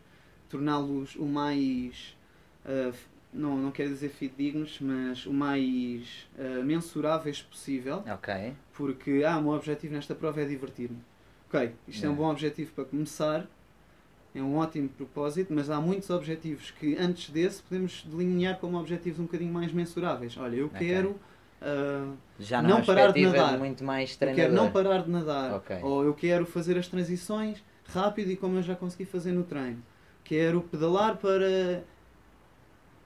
torná-los 0.54 1.16
o 1.16 1.24
mais. 1.24 2.16
Uh, 2.64 2.94
não, 3.32 3.56
não 3.56 3.72
quero 3.72 3.88
dizer 3.90 4.10
fidedignos, 4.10 4.78
mas 4.80 5.26
o 5.26 5.32
mais 5.32 6.28
uh, 6.38 6.62
mensuráveis 6.62 7.42
possível. 7.42 8.04
Ok. 8.08 8.54
Porque, 8.72 9.24
ah, 9.26 9.38
o 9.38 9.42
meu 9.42 9.52
objetivo 9.52 9.94
nesta 9.94 10.14
prova 10.14 10.40
é 10.40 10.44
divertir-me. 10.44 10.98
Ok, 11.48 11.72
isto 11.88 12.00
yeah. 12.00 12.06
é 12.06 12.10
um 12.10 12.14
bom 12.14 12.30
objetivo 12.30 12.72
para 12.72 12.84
começar, 12.84 13.46
é 14.34 14.40
um 14.40 14.56
ótimo 14.56 14.88
propósito, 14.88 15.52
mas 15.52 15.68
há 15.68 15.80
muitos 15.80 16.10
objetivos 16.10 16.70
que 16.70 16.96
antes 16.96 17.30
desse 17.30 17.62
podemos 17.62 18.04
delinear 18.04 18.58
como 18.58 18.78
objetivos 18.78 19.18
um 19.18 19.24
bocadinho 19.24 19.52
mais 19.52 19.72
mensuráveis. 19.72 20.36
Olha, 20.36 20.56
eu 20.56 20.66
okay. 20.66 20.88
quero. 20.88 21.10
Uh, 21.60 22.14
Já 22.38 22.62
não, 22.62 22.70
não 22.70 22.84
parar 22.84 23.12
de 23.12 23.22
nadar. 23.22 23.58
muito 23.58 23.82
mais 23.82 24.16
eu 24.20 24.34
quero 24.34 24.52
não 24.52 24.70
parar 24.70 25.02
de 25.02 25.10
nadar. 25.10 25.54
Okay. 25.56 25.78
Ou 25.82 26.04
eu 26.04 26.14
quero 26.14 26.46
fazer 26.46 26.76
as 26.78 26.86
transições 26.86 27.62
rápido 27.86 28.30
e 28.30 28.36
como 28.36 28.58
eu 28.58 28.62
já 28.62 28.76
consegui 28.76 29.04
fazer 29.04 29.32
no 29.32 29.44
treino 29.44 29.82
quero 30.24 30.62
pedalar 30.62 31.16
para 31.18 31.84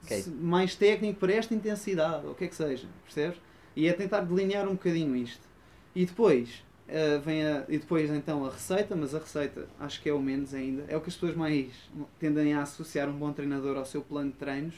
okay. 0.03 0.23
mais 0.39 0.75
técnico 0.75 1.19
para 1.19 1.33
esta 1.33 1.53
intensidade, 1.53 2.25
ou 2.25 2.31
o 2.31 2.35
que 2.35 2.45
é 2.45 2.47
que 2.47 2.55
seja, 2.55 2.87
percebes? 3.03 3.39
E 3.75 3.87
é 3.87 3.93
tentar 3.93 4.21
delinear 4.21 4.67
um 4.67 4.73
bocadinho 4.73 5.15
isto. 5.15 5.47
E 5.95 6.05
depois 6.05 6.63
uh, 6.87 7.19
vem 7.21 7.45
a, 7.45 7.65
e 7.67 7.77
depois 7.77 8.09
então 8.09 8.45
a 8.45 8.49
receita, 8.49 8.95
mas 8.95 9.13
a 9.13 9.19
receita 9.19 9.67
acho 9.79 10.01
que 10.01 10.09
é 10.09 10.13
o 10.13 10.21
menos 10.21 10.53
ainda. 10.53 10.85
É 10.87 10.97
o 10.97 11.01
que 11.01 11.09
as 11.09 11.15
pessoas 11.15 11.35
mais 11.35 11.71
tendem 12.19 12.53
a 12.53 12.61
associar 12.61 13.09
um 13.09 13.17
bom 13.17 13.31
treinador 13.31 13.77
ao 13.77 13.85
seu 13.85 14.01
plano 14.01 14.31
de 14.31 14.37
treinos, 14.37 14.75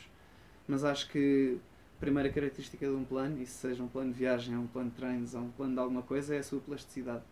mas 0.68 0.84
acho 0.84 1.10
que 1.10 1.58
a 1.98 2.00
primeira 2.00 2.30
característica 2.30 2.86
de 2.86 2.94
um 2.94 3.04
plano, 3.04 3.42
e 3.42 3.46
se 3.46 3.54
seja 3.54 3.84
um 3.84 3.88
plano 3.88 4.12
de 4.12 4.18
viagem, 4.18 4.56
ou 4.56 4.64
um 4.64 4.68
plano 4.68 4.90
de 4.90 4.96
treinos, 4.96 5.36
ou 5.36 5.42
um 5.42 5.52
plano 5.52 5.74
de 5.74 5.80
alguma 5.80 6.02
coisa, 6.02 6.36
é 6.36 6.40
a 6.40 6.44
sua 6.44 6.60
plasticidade. 6.60 7.24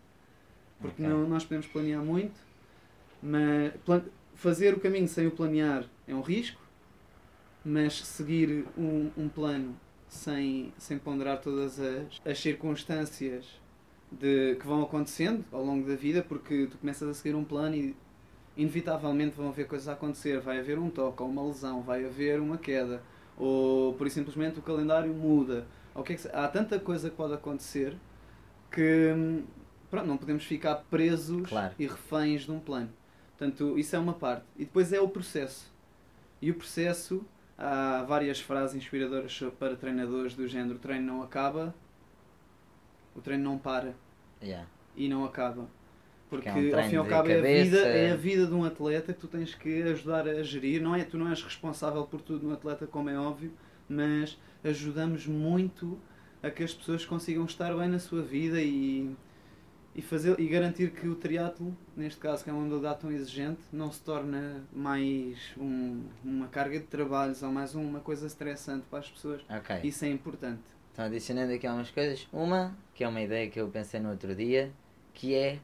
Porque 0.80 1.02
okay. 1.02 1.14
não, 1.14 1.28
nós 1.28 1.44
podemos 1.44 1.68
planear 1.68 2.02
muito, 2.02 2.40
mas 3.22 3.74
fazer 4.40 4.74
o 4.74 4.80
caminho 4.80 5.08
sem 5.08 5.28
o 5.28 5.32
planear 5.32 5.86
é 6.08 6.14
um 6.16 6.22
risco. 6.22 6.62
mas 7.64 7.94
seguir 8.06 8.66
um, 8.78 9.12
um 9.18 9.30
plano 9.30 9.76
sem, 10.08 10.74
sem 10.78 10.98
ponderar 10.98 11.42
todas 11.42 11.80
as, 11.80 12.20
as 12.26 12.40
circunstâncias 12.40 13.46
de, 14.12 14.56
que 14.56 14.66
vão 14.66 14.82
acontecendo 14.84 15.46
ao 15.52 15.64
longo 15.64 15.88
da 15.88 15.96
vida, 15.96 16.24
porque 16.24 16.68
tu 16.68 16.78
começas 16.78 17.08
a 17.08 17.14
seguir 17.14 17.36
um 17.36 17.44
plano 17.44 17.76
e 17.76 17.96
inevitavelmente 18.58 19.36
vão 19.36 19.50
haver 19.50 19.68
coisas 19.68 19.88
a 19.88 19.94
acontecer. 19.94 20.40
Vai 20.42 20.60
haver 20.60 20.80
um 20.80 20.90
toque, 20.90 21.22
ou 21.24 21.30
uma 21.30 21.44
lesão, 21.46 21.82
vai 21.84 22.06
haver 22.06 22.40
uma 22.40 22.58
queda, 22.58 23.04
ou 23.38 23.94
por 23.96 24.10
simplesmente 24.10 24.60
o 24.60 24.64
calendário 24.64 25.14
muda. 25.14 25.68
Ou 25.94 26.04
que 26.04 26.14
é 26.14 26.16
que 26.16 26.28
Há 26.30 26.48
tanta 26.48 26.80
coisa 26.80 27.10
que 27.10 27.16
pode 27.16 27.34
acontecer 27.34 27.98
que 28.72 29.14
hum, 29.16 29.46
pronto, 29.90 30.08
não 30.08 30.18
podemos 30.18 30.46
ficar 30.46 30.76
presos 30.90 31.50
Claro. 31.50 31.76
e 31.80 31.88
reféns 31.88 32.44
de 32.44 32.52
um 32.52 32.60
plano. 32.60 32.92
Portanto, 33.40 33.80
isso 33.80 33.96
é 33.96 34.00
uma 34.00 34.12
parte. 34.12 34.46
E 34.58 34.66
depois 34.66 34.92
é 34.92 35.00
o 35.00 35.08
processo. 35.08 35.72
E 36.42 36.52
o 36.52 36.56
processo, 36.56 37.26
há 37.58 38.04
várias 38.04 38.42
frases 38.42 38.76
inspiradoras 38.76 39.42
para 39.58 39.78
treinadores 39.78 40.34
do 40.34 40.46
género: 40.46 40.76
o 40.76 40.80
treino 40.80 41.06
não 41.06 41.24
acaba, 41.24 41.74
o 43.16 43.22
treino 43.22 43.46
não 43.46 43.58
para 43.58 43.96
Yeah. 44.42 44.66
e 44.96 45.10
não 45.10 45.26
acaba. 45.26 45.68
Porque 46.30 46.48
é 46.48 46.54
um 46.54 46.78
ao 46.78 46.84
fim 46.84 46.94
e 46.94 46.96
ao 46.96 47.06
cabo 47.06 47.30
é 47.30 47.40
a, 47.40 47.42
vida, 47.42 47.78
é 47.80 48.12
a 48.12 48.16
vida 48.16 48.46
de 48.46 48.54
um 48.54 48.64
atleta 48.64 49.14
que 49.14 49.20
tu 49.20 49.28
tens 49.28 49.54
que 49.56 49.82
ajudar 49.84 50.28
a 50.28 50.44
gerir. 50.44 50.82
Não 50.82 50.96
é, 50.96 51.04
tu 51.04 51.18
não 51.18 51.28
és 51.28 51.42
responsável 51.42 52.06
por 52.06 52.22
tudo 52.22 52.48
no 52.48 52.54
atleta, 52.54 52.88
como 52.88 53.10
é 53.10 53.20
óbvio, 53.20 53.52
mas 53.90 54.38
ajudamos 54.64 55.26
muito 55.28 56.00
a 56.42 56.50
que 56.50 56.64
as 56.64 56.74
pessoas 56.74 57.06
consigam 57.06 57.44
estar 57.46 57.76
bem 57.76 57.90
na 57.90 58.00
sua 58.00 58.22
vida 58.22 58.62
e, 58.62 59.14
e, 60.00 60.02
fazer, 60.02 60.40
e 60.40 60.48
garantir 60.48 60.92
que 60.92 61.08
o 61.10 61.16
triatlo, 61.16 61.76
neste 61.96 62.20
caso 62.20 62.42
que 62.44 62.50
é 62.50 62.54
uma 62.54 62.62
modalidade 62.64 63.02
tão 63.02 63.12
exigente, 63.12 63.60
não 63.72 63.92
se 63.92 64.02
torna 64.02 64.64
mais 64.72 65.38
um- 65.58 66.04
uma 66.24 66.48
carga 66.48 66.80
de 66.80 66.86
trabalhos 66.86 67.44
ou 67.44 67.52
mais 67.52 67.76
uma 67.76 68.00
coisa 68.00 68.26
estressante 68.26 68.86
para 68.90 69.00
as 69.00 69.10
pessoas. 69.10 69.42
Ok. 69.50 69.82
Isso 69.84 70.06
é 70.06 70.08
importante. 70.10 70.62
Então 70.94 71.04
adicionando 71.06 71.52
aqui 71.52 71.68
algumas 71.68 71.92
coisas. 71.92 72.28
Uma, 72.32 72.76
que 72.96 73.04
é 73.04 73.08
uma 73.08 73.22
ideia 73.22 73.50
que 73.50 73.60
eu 73.60 73.68
pensei 73.68 74.00
no 74.00 74.10
outro 74.10 74.34
dia, 74.34 74.72
que 75.14 75.36
é 75.36 75.60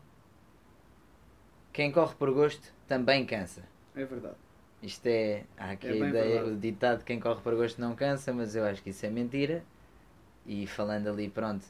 quem 1.72 1.92
corre 1.92 2.16
por 2.16 2.32
gosto 2.34 2.74
também 2.88 3.26
cansa. 3.26 3.64
É 3.96 4.04
verdade. 4.04 4.36
Isto 4.84 5.08
é, 5.08 5.44
há 5.58 5.72
aqui 5.72 5.88
É 5.88 5.92
a 5.92 5.96
ideia, 5.96 6.12
verdade. 6.44 6.50
o 6.52 6.60
ditado 6.60 7.04
quem 7.06 7.20
corre 7.20 7.42
por 7.42 7.56
gosto 7.56 7.80
não 7.80 7.96
cansa, 7.96 8.34
mas 8.34 8.56
eu 8.56 8.66
acho 8.66 8.84
que 8.84 8.90
isso 8.90 9.06
é 9.06 9.10
mentira. 9.10 9.64
E 10.46 10.68
falando 10.68 11.08
ali, 11.08 11.30
pronto, 11.30 11.66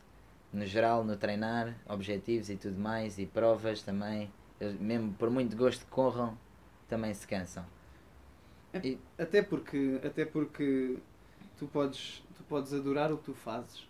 no 0.55 0.65
geral, 0.65 1.03
no 1.03 1.17
treinar, 1.17 1.75
objetivos 1.87 2.49
e 2.49 2.55
tudo 2.55 2.79
mais, 2.79 3.19
e 3.19 3.25
provas 3.25 3.81
também, 3.81 4.31
eles, 4.59 4.79
mesmo 4.79 5.13
por 5.13 5.29
muito 5.29 5.55
gosto 5.55 5.83
que 5.83 5.91
corram, 5.91 6.37
também 6.87 7.13
se 7.13 7.27
cansam. 7.27 7.65
Até 9.17 9.41
porque, 9.41 9.99
até 10.03 10.25
porque 10.25 10.97
tu 11.57 11.67
podes, 11.67 12.23
tu 12.35 12.43
podes 12.43 12.73
adorar 12.73 13.11
o 13.11 13.17
que 13.17 13.25
tu 13.25 13.33
fazes, 13.33 13.87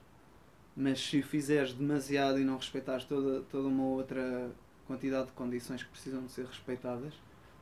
mas 0.75 0.99
se 0.99 1.19
o 1.19 1.23
fizeres 1.23 1.73
demasiado 1.73 2.39
e 2.39 2.43
não 2.43 2.57
respeitares 2.57 3.05
toda, 3.05 3.41
toda 3.43 3.67
uma 3.67 3.83
outra 3.83 4.51
quantidade 4.85 5.27
de 5.27 5.31
condições 5.33 5.83
que 5.83 5.89
precisam 5.89 6.23
de 6.23 6.31
ser 6.31 6.45
respeitadas, 6.45 7.13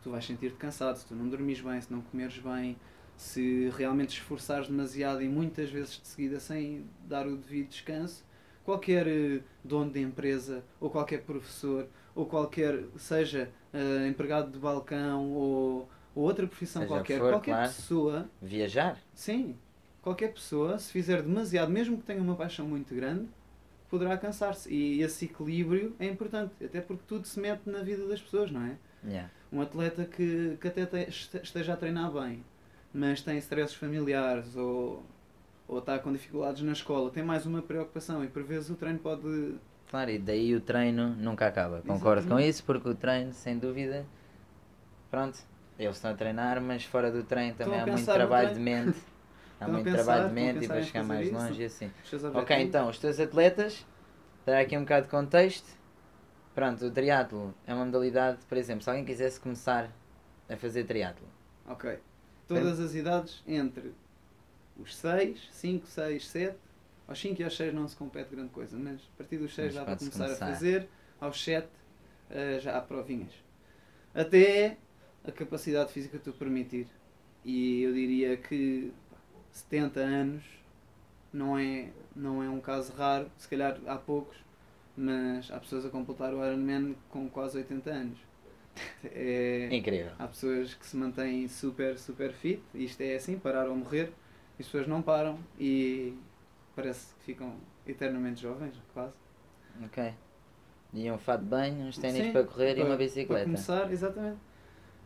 tu 0.01 0.11
vais 0.11 0.25
sentir-te 0.25 0.57
cansado. 0.57 0.97
Se 0.97 1.05
tu 1.05 1.15
não 1.15 1.29
dormires 1.29 1.61
bem, 1.61 1.79
se 1.79 1.91
não 1.91 2.01
comeres 2.01 2.37
bem, 2.39 2.77
se 3.15 3.69
realmente 3.77 4.09
te 4.09 4.19
esforçares 4.19 4.67
demasiado 4.67 5.21
e 5.21 5.29
muitas 5.29 5.69
vezes 5.69 6.01
de 6.01 6.07
seguida 6.07 6.39
sem 6.39 6.85
dar 7.07 7.27
o 7.27 7.37
devido 7.37 7.69
descanso, 7.69 8.25
qualquer 8.63 9.07
eh, 9.07 9.41
dono 9.63 9.91
de 9.91 9.99
empresa 10.01 10.63
ou 10.79 10.89
qualquer 10.89 11.23
professor 11.23 11.87
ou 12.15 12.25
qualquer, 12.25 12.83
seja 12.97 13.49
eh, 13.73 14.07
empregado 14.07 14.51
de 14.51 14.59
balcão 14.59 15.31
ou, 15.31 15.89
ou 16.15 16.23
outra 16.23 16.45
profissão 16.47 16.81
Seja 16.83 16.93
qualquer, 16.95 17.13
que 17.15 17.19
for, 17.19 17.29
qualquer 17.31 17.51
claro. 17.51 17.73
pessoa, 17.73 18.29
Viajar? 18.41 18.97
sim, 19.13 19.55
qualquer 20.01 20.33
pessoa, 20.33 20.77
se 20.79 20.91
fizer 20.91 21.21
demasiado, 21.21 21.71
mesmo 21.71 21.97
que 21.97 22.03
tenha 22.03 22.21
uma 22.21 22.35
paixão 22.35 22.67
muito 22.67 22.93
grande, 22.93 23.27
poderá 23.89 24.17
cansar-se. 24.17 24.71
E 24.73 25.01
esse 25.01 25.25
equilíbrio 25.25 25.95
é 25.99 26.05
importante, 26.07 26.53
até 26.63 26.81
porque 26.81 27.03
tudo 27.07 27.27
se 27.27 27.39
mete 27.39 27.69
na 27.69 27.81
vida 27.81 28.07
das 28.07 28.21
pessoas, 28.21 28.51
não 28.51 28.61
é? 28.63 28.77
Yeah. 29.05 29.29
Um 29.51 29.61
atleta 29.61 30.05
que, 30.05 30.57
que 30.59 30.67
até 30.67 30.85
te- 30.85 31.09
este- 31.09 31.37
esteja 31.43 31.73
a 31.73 31.77
treinar 31.77 32.11
bem, 32.11 32.43
mas 32.93 33.21
tem 33.21 33.37
stresses 33.37 33.75
familiares 33.75 34.55
ou, 34.55 35.03
ou 35.67 35.79
está 35.79 35.97
com 35.99 36.11
dificuldades 36.11 36.61
na 36.61 36.73
escola, 36.73 37.09
tem 37.09 37.23
mais 37.23 37.45
uma 37.45 37.61
preocupação 37.61 38.23
e 38.23 38.27
por 38.27 38.43
vezes 38.43 38.69
o 38.69 38.75
treino 38.75 38.99
pode. 38.99 39.55
Claro, 39.89 40.09
e 40.11 40.17
daí 40.17 40.55
o 40.55 40.61
treino 40.61 41.09
nunca 41.15 41.47
acaba. 41.47 41.81
Concordo 41.81 42.21
com 42.21 42.27
Exatamente. 42.27 42.49
isso, 42.49 42.63
porque 42.63 42.89
o 42.89 42.95
treino, 42.95 43.33
sem 43.33 43.57
dúvida, 43.57 44.05
pronto, 45.11 45.39
eles 45.77 45.95
estão 45.95 46.11
a 46.11 46.13
treinar, 46.15 46.61
mas 46.61 46.83
fora 46.83 47.11
do 47.11 47.23
treino 47.23 47.55
também 47.55 47.79
há 47.79 47.85
muito 47.85 48.05
trabalho 48.05 48.53
de 48.53 48.59
mente. 48.59 48.99
Há 49.59 49.67
muito 49.67 49.85
pensar, 49.85 50.03
trabalho 50.03 50.27
de 50.27 50.33
mente 50.33 50.65
e 50.65 50.67
para 50.67 50.81
chegar 50.81 51.03
mais 51.05 51.25
isso. 51.27 51.35
longe 51.35 51.61
e 51.61 51.65
assim. 51.65 51.91
Ok, 52.33 52.57
então, 52.61 52.89
os 52.89 52.99
teus 52.99 53.17
atletas, 53.17 53.85
dar 54.45 54.59
aqui 54.59 54.77
um 54.77 54.81
bocado 54.81 55.05
de 55.05 55.09
contexto, 55.09 55.67
pronto, 56.53 56.85
o 56.85 56.91
triatlo 56.91 57.53
é 57.65 57.73
uma 57.73 57.85
modalidade, 57.85 58.39
por 58.49 58.57
exemplo, 58.57 58.83
se 58.83 58.89
alguém 58.89 59.05
quisesse 59.05 59.39
começar 59.39 59.89
a 60.49 60.57
fazer 60.57 60.83
triatlo, 60.83 61.25
Ok. 61.65 61.97
Todas 62.45 62.77
as 62.79 62.93
idades 62.93 63.41
entre 63.47 63.93
os 64.77 64.95
6, 64.95 65.49
5, 65.51 65.87
6, 65.87 66.27
7. 66.27 66.57
Aos 67.07 67.19
5 67.19 67.41
e 67.41 67.43
aos 67.43 67.55
6 67.55 67.73
não 67.73 67.87
se 67.87 67.95
compete 67.95 68.33
grande 68.33 68.49
coisa, 68.49 68.77
mas 68.77 69.01
a 69.13 69.17
partir 69.17 69.37
dos 69.37 69.53
6 69.53 69.67
Mas 69.67 69.75
dá 69.75 69.85
para 69.85 69.95
começar, 69.97 70.25
começar. 70.25 70.45
a 70.45 70.49
fazer. 70.53 70.87
Aos 71.19 71.43
7 71.43 71.67
eh, 72.29 72.59
já 72.59 72.77
há 72.77 72.81
provinhas. 72.81 73.33
Até 74.13 74.77
a 75.25 75.31
capacidade 75.31 75.91
física 75.91 76.17
te 76.17 76.31
permitir. 76.31 76.87
E 77.43 77.81
eu 77.83 77.93
diria 77.93 78.37
que 78.37 78.91
pá, 79.09 79.17
70 79.51 79.99
anos 79.99 80.43
não 81.31 81.57
é, 81.57 81.89
não 82.15 82.41
é 82.43 82.49
um 82.49 82.59
caso 82.61 82.93
raro, 82.93 83.29
se 83.37 83.47
calhar 83.47 83.79
há 83.85 83.97
poucos, 83.97 84.37
mas 84.95 85.51
há 85.51 85.59
pessoas 85.59 85.85
a 85.85 85.89
completar 85.89 86.33
o 86.33 86.45
Ironman 86.45 86.95
com 87.09 87.29
quase 87.29 87.57
80 87.57 87.89
anos. 87.89 88.19
É, 89.03 89.69
incrível. 89.71 90.11
Há 90.17 90.27
pessoas 90.27 90.73
que 90.73 90.83
se 90.83 90.97
mantêm 90.97 91.47
super, 91.47 91.99
super 91.99 92.33
fit, 92.33 92.59
isto 92.73 93.01
é 93.01 93.15
assim, 93.15 93.37
parar 93.37 93.69
ou 93.69 93.75
morrer, 93.75 94.11
as 94.59 94.65
pessoas 94.65 94.87
não 94.87 95.01
param 95.01 95.37
e 95.59 96.17
parece 96.75 97.13
que 97.15 97.23
ficam 97.25 97.53
eternamente 97.87 98.41
jovens, 98.41 98.73
quase. 98.93 99.13
Ok. 99.83 100.13
E 100.93 101.09
um 101.11 101.17
fato 101.17 101.41
de 101.41 101.47
banho, 101.47 101.87
uns 101.87 101.97
ténis 101.97 102.31
para 102.31 102.43
correr 102.43 102.71
e 102.71 102.75
para- 102.75 102.83
uma 102.85 102.95
Para 102.95 103.05
bicicleta. 103.05 103.45
começar, 103.45 103.91
exatamente. 103.91 104.37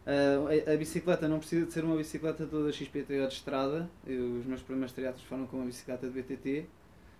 Ah, 0.06 0.70
a, 0.70 0.74
a 0.74 0.78
bicicleta 0.78 1.28
não 1.28 1.40
precisa 1.40 1.66
de 1.66 1.74
ser 1.74 1.84
uma 1.84 1.96
bicicleta 1.96 2.46
toda 2.46 2.72
XPTO 2.72 3.28
de 3.28 3.34
estrada. 3.34 3.90
Eu- 4.06 4.38
os 4.38 4.46
meus 4.46 4.62
primeiros 4.62 4.92
triatlos 4.94 5.24
foram 5.24 5.46
com 5.48 5.58
uma 5.58 5.66
bicicleta 5.66 6.08
de 6.08 6.14
BTT. 6.22 6.66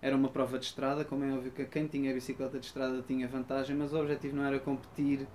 Era 0.00 0.14
uma 0.14 0.28
prova 0.28 0.58
de 0.58 0.64
estrada, 0.66 1.04
como 1.04 1.24
é 1.24 1.32
óbvio 1.32 1.50
que 1.50 1.64
quem 1.64 1.86
tinha 1.88 2.12
bicicleta 2.14 2.58
de 2.60 2.66
estrada 2.66 3.02
tinha 3.06 3.26
vantagem, 3.26 3.74
mas 3.74 3.92
o 3.92 3.98
objetivo 4.00 4.36
não 4.36 4.44
era 4.44 4.58
competir 4.60 5.26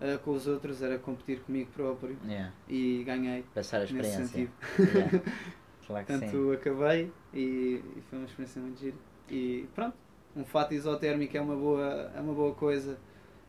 ah, 0.00 0.18
com 0.18 0.32
os 0.32 0.46
outros, 0.46 0.82
era 0.82 0.98
competir 0.98 1.40
comigo 1.40 1.70
próprio. 1.72 2.16
Yeah. 2.26 2.52
E 2.68 3.02
ganhei 3.04 3.44
Passar 3.54 3.78
a 3.78 3.80
nesse 3.80 3.94
experiência. 3.94 4.26
sentido. 4.26 4.52
Yeah. 4.78 5.22
Claro 5.92 6.06
que 6.06 6.12
sim. 6.12 6.20
Portanto, 6.20 6.52
acabei 6.52 7.12
e, 7.32 7.82
e 7.96 8.02
foi 8.08 8.18
uma 8.18 8.26
experiência 8.26 8.60
muito 8.60 8.80
gira. 8.80 8.96
E 9.28 9.68
pronto, 9.74 9.96
um 10.34 10.44
fato 10.44 10.74
isotérmico 10.74 11.36
é 11.36 11.40
uma 11.40 11.54
boa, 11.56 12.10
é 12.14 12.20
uma 12.20 12.32
boa 12.32 12.54
coisa 12.54 12.98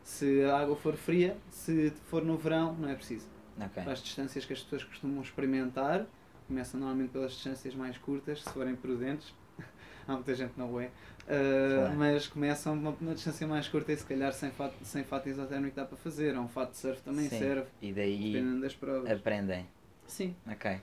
se 0.02 0.44
a 0.44 0.58
água 0.58 0.76
for 0.76 0.94
fria, 0.96 1.36
se 1.50 1.90
for 2.10 2.22
no 2.22 2.36
verão, 2.36 2.74
não 2.74 2.88
é 2.88 2.94
preciso. 2.94 3.26
Ok. 3.58 3.82
Para 3.82 3.92
as 3.92 4.02
distâncias 4.02 4.44
que 4.44 4.52
as 4.52 4.62
pessoas 4.62 4.84
costumam 4.84 5.22
experimentar, 5.22 6.06
começam 6.46 6.78
normalmente 6.78 7.10
pelas 7.10 7.32
distâncias 7.32 7.74
mais 7.74 7.96
curtas, 7.96 8.42
se 8.42 8.50
forem 8.50 8.76
prudentes. 8.76 9.32
Há 10.06 10.12
muita 10.12 10.34
gente 10.34 10.52
não 10.58 10.70
o 10.70 10.80
é. 10.80 10.90
Uh. 11.26 11.96
Mas 11.96 12.26
começam 12.26 12.74
uma, 12.74 12.90
uma 13.00 13.14
distância 13.14 13.46
mais 13.46 13.66
curta 13.66 13.92
e 13.92 13.96
se 13.96 14.04
calhar 14.04 14.32
sem 14.34 14.50
fato, 14.50 14.74
sem 14.82 15.02
fato 15.02 15.26
isotérmico 15.30 15.74
dá 15.74 15.86
para 15.86 15.96
fazer. 15.96 16.34
Há 16.34 16.40
um 16.40 16.48
fato 16.48 16.72
de 16.72 16.76
surf 16.76 17.00
também 17.00 17.30
Sim. 17.30 17.38
serve, 17.38 17.66
E 17.80 17.90
daí 17.90 18.32
dependendo 18.32 18.60
das 18.60 18.74
provas. 18.74 19.10
aprendem. 19.10 19.66
Sim. 20.06 20.36
Ok. 20.46 20.78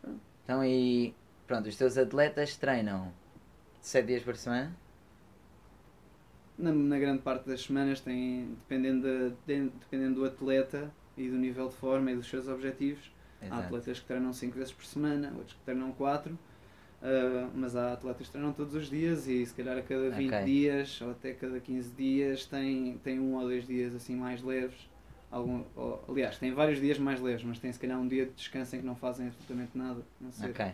Pronto. 0.00 0.20
Então 0.46 0.64
e 0.64 1.12
pronto, 1.46 1.68
os 1.68 1.76
teus 1.76 1.98
atletas 1.98 2.56
treinam 2.56 3.12
7 3.80 4.06
dias 4.06 4.22
por 4.22 4.36
semana? 4.36 4.72
Na, 6.58 6.72
na 6.72 6.98
grande 6.98 7.22
parte 7.22 7.46
das 7.48 7.62
semanas, 7.62 8.00
tem, 8.00 8.54
dependendo, 8.54 9.30
de- 9.46 9.68
dependendo 9.70 10.20
do 10.20 10.24
atleta 10.26 10.90
e 11.16 11.28
do 11.28 11.36
nível 11.36 11.68
de 11.68 11.74
forma 11.74 12.10
e 12.12 12.16
dos 12.16 12.28
seus 12.28 12.48
objetivos, 12.48 13.10
há 13.50 13.58
Exato. 13.58 13.60
atletas 13.60 14.00
que 14.00 14.06
treinam 14.06 14.32
5 14.32 14.56
vezes 14.56 14.72
por 14.72 14.84
semana, 14.84 15.32
outros 15.36 15.54
que 15.54 15.62
treinam 15.64 15.92
4, 15.92 16.38
mas 17.54 17.76
há 17.76 17.92
atletas 17.92 18.26
que 18.26 18.32
treinam 18.32 18.52
todos 18.52 18.74
os 18.74 18.88
dias 18.88 19.26
e 19.26 19.44
se 19.44 19.54
calhar 19.54 19.76
a 19.78 19.82
cada 19.82 20.10
20 20.10 20.36
Ok. 20.36 20.42
dias 20.42 21.00
ou 21.00 21.10
até 21.10 21.32
cada 21.32 21.60
15 21.60 21.90
dias 21.92 22.46
tem, 22.46 22.98
tem 22.98 23.20
um 23.20 23.34
ou 23.34 23.42
dois 23.42 23.66
dias 23.66 23.94
assim 23.94 24.16
mais 24.16 24.42
leves. 24.42 24.88
Algum, 25.36 25.62
ou, 25.76 26.02
aliás, 26.08 26.38
tem 26.38 26.52
vários 26.54 26.80
dias 26.80 26.98
mais 26.98 27.20
leves, 27.20 27.44
mas 27.44 27.58
tem 27.58 27.70
se 27.70 27.78
calhar 27.78 27.98
um 28.00 28.08
dia 28.08 28.24
de 28.24 28.32
descanso 28.32 28.74
em 28.74 28.80
que 28.80 28.86
não 28.86 28.96
fazem 28.96 29.26
absolutamente 29.26 29.76
nada. 29.76 30.00
Não 30.20 30.32
sei. 30.32 30.50
Ok. 30.50 30.72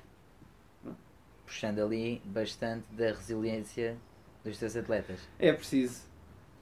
Pronto. 0.82 0.98
Puxando 1.44 1.80
ali 1.80 2.22
bastante 2.24 2.86
da 2.92 3.06
resiliência 3.08 3.96
dos 4.44 4.56
teus 4.58 4.76
atletas. 4.76 5.18
É 5.38 5.52
preciso, 5.52 6.02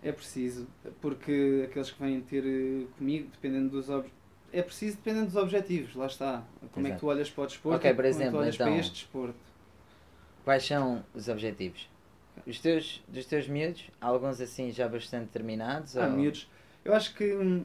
é 0.02 0.10
preciso, 0.12 0.66
porque 1.00 1.66
aqueles 1.68 1.90
que 1.90 2.02
vêm 2.02 2.20
ter 2.22 2.42
eh, 2.46 2.86
comigo, 2.96 3.28
dependendo 3.30 3.68
dos 3.70 3.90
ob- 3.90 4.08
é 4.52 4.62
preciso 4.62 4.96
dependendo 4.96 5.26
dos 5.26 5.36
objetivos, 5.36 5.94
lá 5.94 6.06
está. 6.06 6.42
Como 6.72 6.86
é 6.86 6.90
que 6.90 6.94
Exato. 6.94 7.00
tu 7.00 7.06
olhas 7.06 7.30
para 7.30 7.44
o 7.44 7.46
desporto 7.46 7.76
Ok, 7.76 7.90
e 7.90 7.94
por 7.94 7.96
como 8.02 8.08
é 8.08 8.10
que 8.10 8.16
tu 8.16 8.22
exemplo, 8.22 8.40
olhas 8.40 8.56
para 8.56 8.66
então- 8.66 8.80
este 8.80 8.92
desporto. 8.92 9.38
Quais 10.44 10.64
são 10.66 11.04
os 11.14 11.28
objetivos? 11.28 11.88
Os 12.46 12.58
teus, 12.58 13.02
dos 13.06 13.26
teus 13.26 13.46
miúdos, 13.46 13.90
alguns 14.00 14.40
assim 14.40 14.70
já 14.72 14.88
bastante 14.88 15.26
determinados? 15.26 15.96
Há 15.98 16.06
ou- 16.06 16.12
miúdos. 16.12 16.48
Eu 16.82 16.94
acho 16.94 17.14
que 17.14 17.34
hum, 17.36 17.64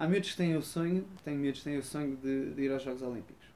há 0.00 0.08
miúdos 0.08 0.30
que 0.32 0.36
têm 0.38 0.56
o 0.56 0.62
sonho, 0.62 1.06
tem 1.24 1.36
miúdos 1.36 1.62
têm 1.62 1.78
o 1.78 1.82
sonho 1.82 2.16
de, 2.16 2.54
de 2.54 2.62
ir 2.62 2.72
aos 2.72 2.82
Jogos 2.82 3.02
Olímpicos. 3.02 3.46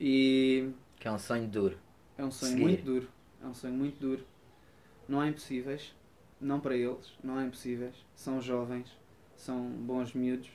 E 0.00 0.70
Que 0.98 1.06
é 1.06 1.12
um 1.12 1.18
sonho 1.18 1.46
duro. 1.46 1.78
é 2.18 2.24
um 2.24 2.30
sonho 2.32 2.52
Seguir. 2.52 2.62
muito 2.62 2.84
duro. 2.84 3.08
É 3.42 3.46
um 3.46 3.54
sonho 3.54 3.74
muito 3.74 4.00
duro. 4.00 4.24
Não 5.08 5.20
há 5.20 5.28
impossíveis. 5.28 5.94
Não 6.40 6.58
para 6.58 6.76
eles. 6.76 7.12
Não 7.22 7.36
há 7.36 7.44
impossíveis. 7.44 7.94
São 8.16 8.40
jovens. 8.40 8.88
São 9.36 9.60
bons 9.70 10.12
miúdos. 10.12 10.50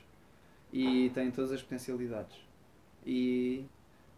E 0.72 1.10
têm 1.14 1.30
todas 1.30 1.52
as 1.52 1.62
potencialidades. 1.62 2.36
E 3.06 3.64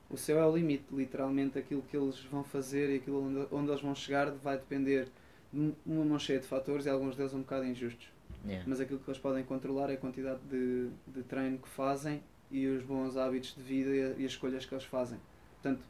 o 0.09 0.17
céu 0.17 0.41
é 0.41 0.47
o 0.47 0.57
limite. 0.57 0.85
Literalmente 0.91 1.59
aquilo 1.59 1.83
que 1.83 1.97
eles 1.97 2.19
vão 2.25 2.43
fazer 2.43 2.91
e 2.91 2.97
aquilo 2.97 3.23
onde, 3.25 3.47
onde 3.53 3.71
eles 3.71 3.83
vão 3.83 3.95
chegar 3.95 4.31
vai 4.33 4.57
depender 4.57 5.09
de 5.53 5.75
uma 5.87 6.05
mão 6.05 6.19
cheia 6.19 6.41
de 6.41 6.47
fatores 6.47 6.87
e 6.87 6.89
alguns 6.89 7.15
deles 7.15 7.35
um 7.35 7.41
bocado 7.41 7.67
injustos. 7.67 8.09
Yeah. 8.45 8.65
Mas 8.67 8.81
aquilo 8.81 8.99
que 8.99 9.09
eles 9.11 9.21
podem 9.21 9.45
controlar 9.45 9.91
é 9.91 9.95
a 9.95 9.97
quantidade 9.97 10.41
de, 10.51 10.89
de 11.07 11.23
treino 11.25 11.59
que 11.59 11.69
fazem 11.69 12.23
e 12.51 12.67
os 12.67 12.83
bons 12.83 13.17
hábitos 13.17 13.55
de 13.55 13.63
vida 13.63 13.91
e, 13.91 14.23
e 14.23 14.25
as 14.25 14.33
escolhas 14.33 14.65
que 14.65 14.75
eles 14.75 14.85
fazem. 14.85 15.19
Portanto, 15.55 15.83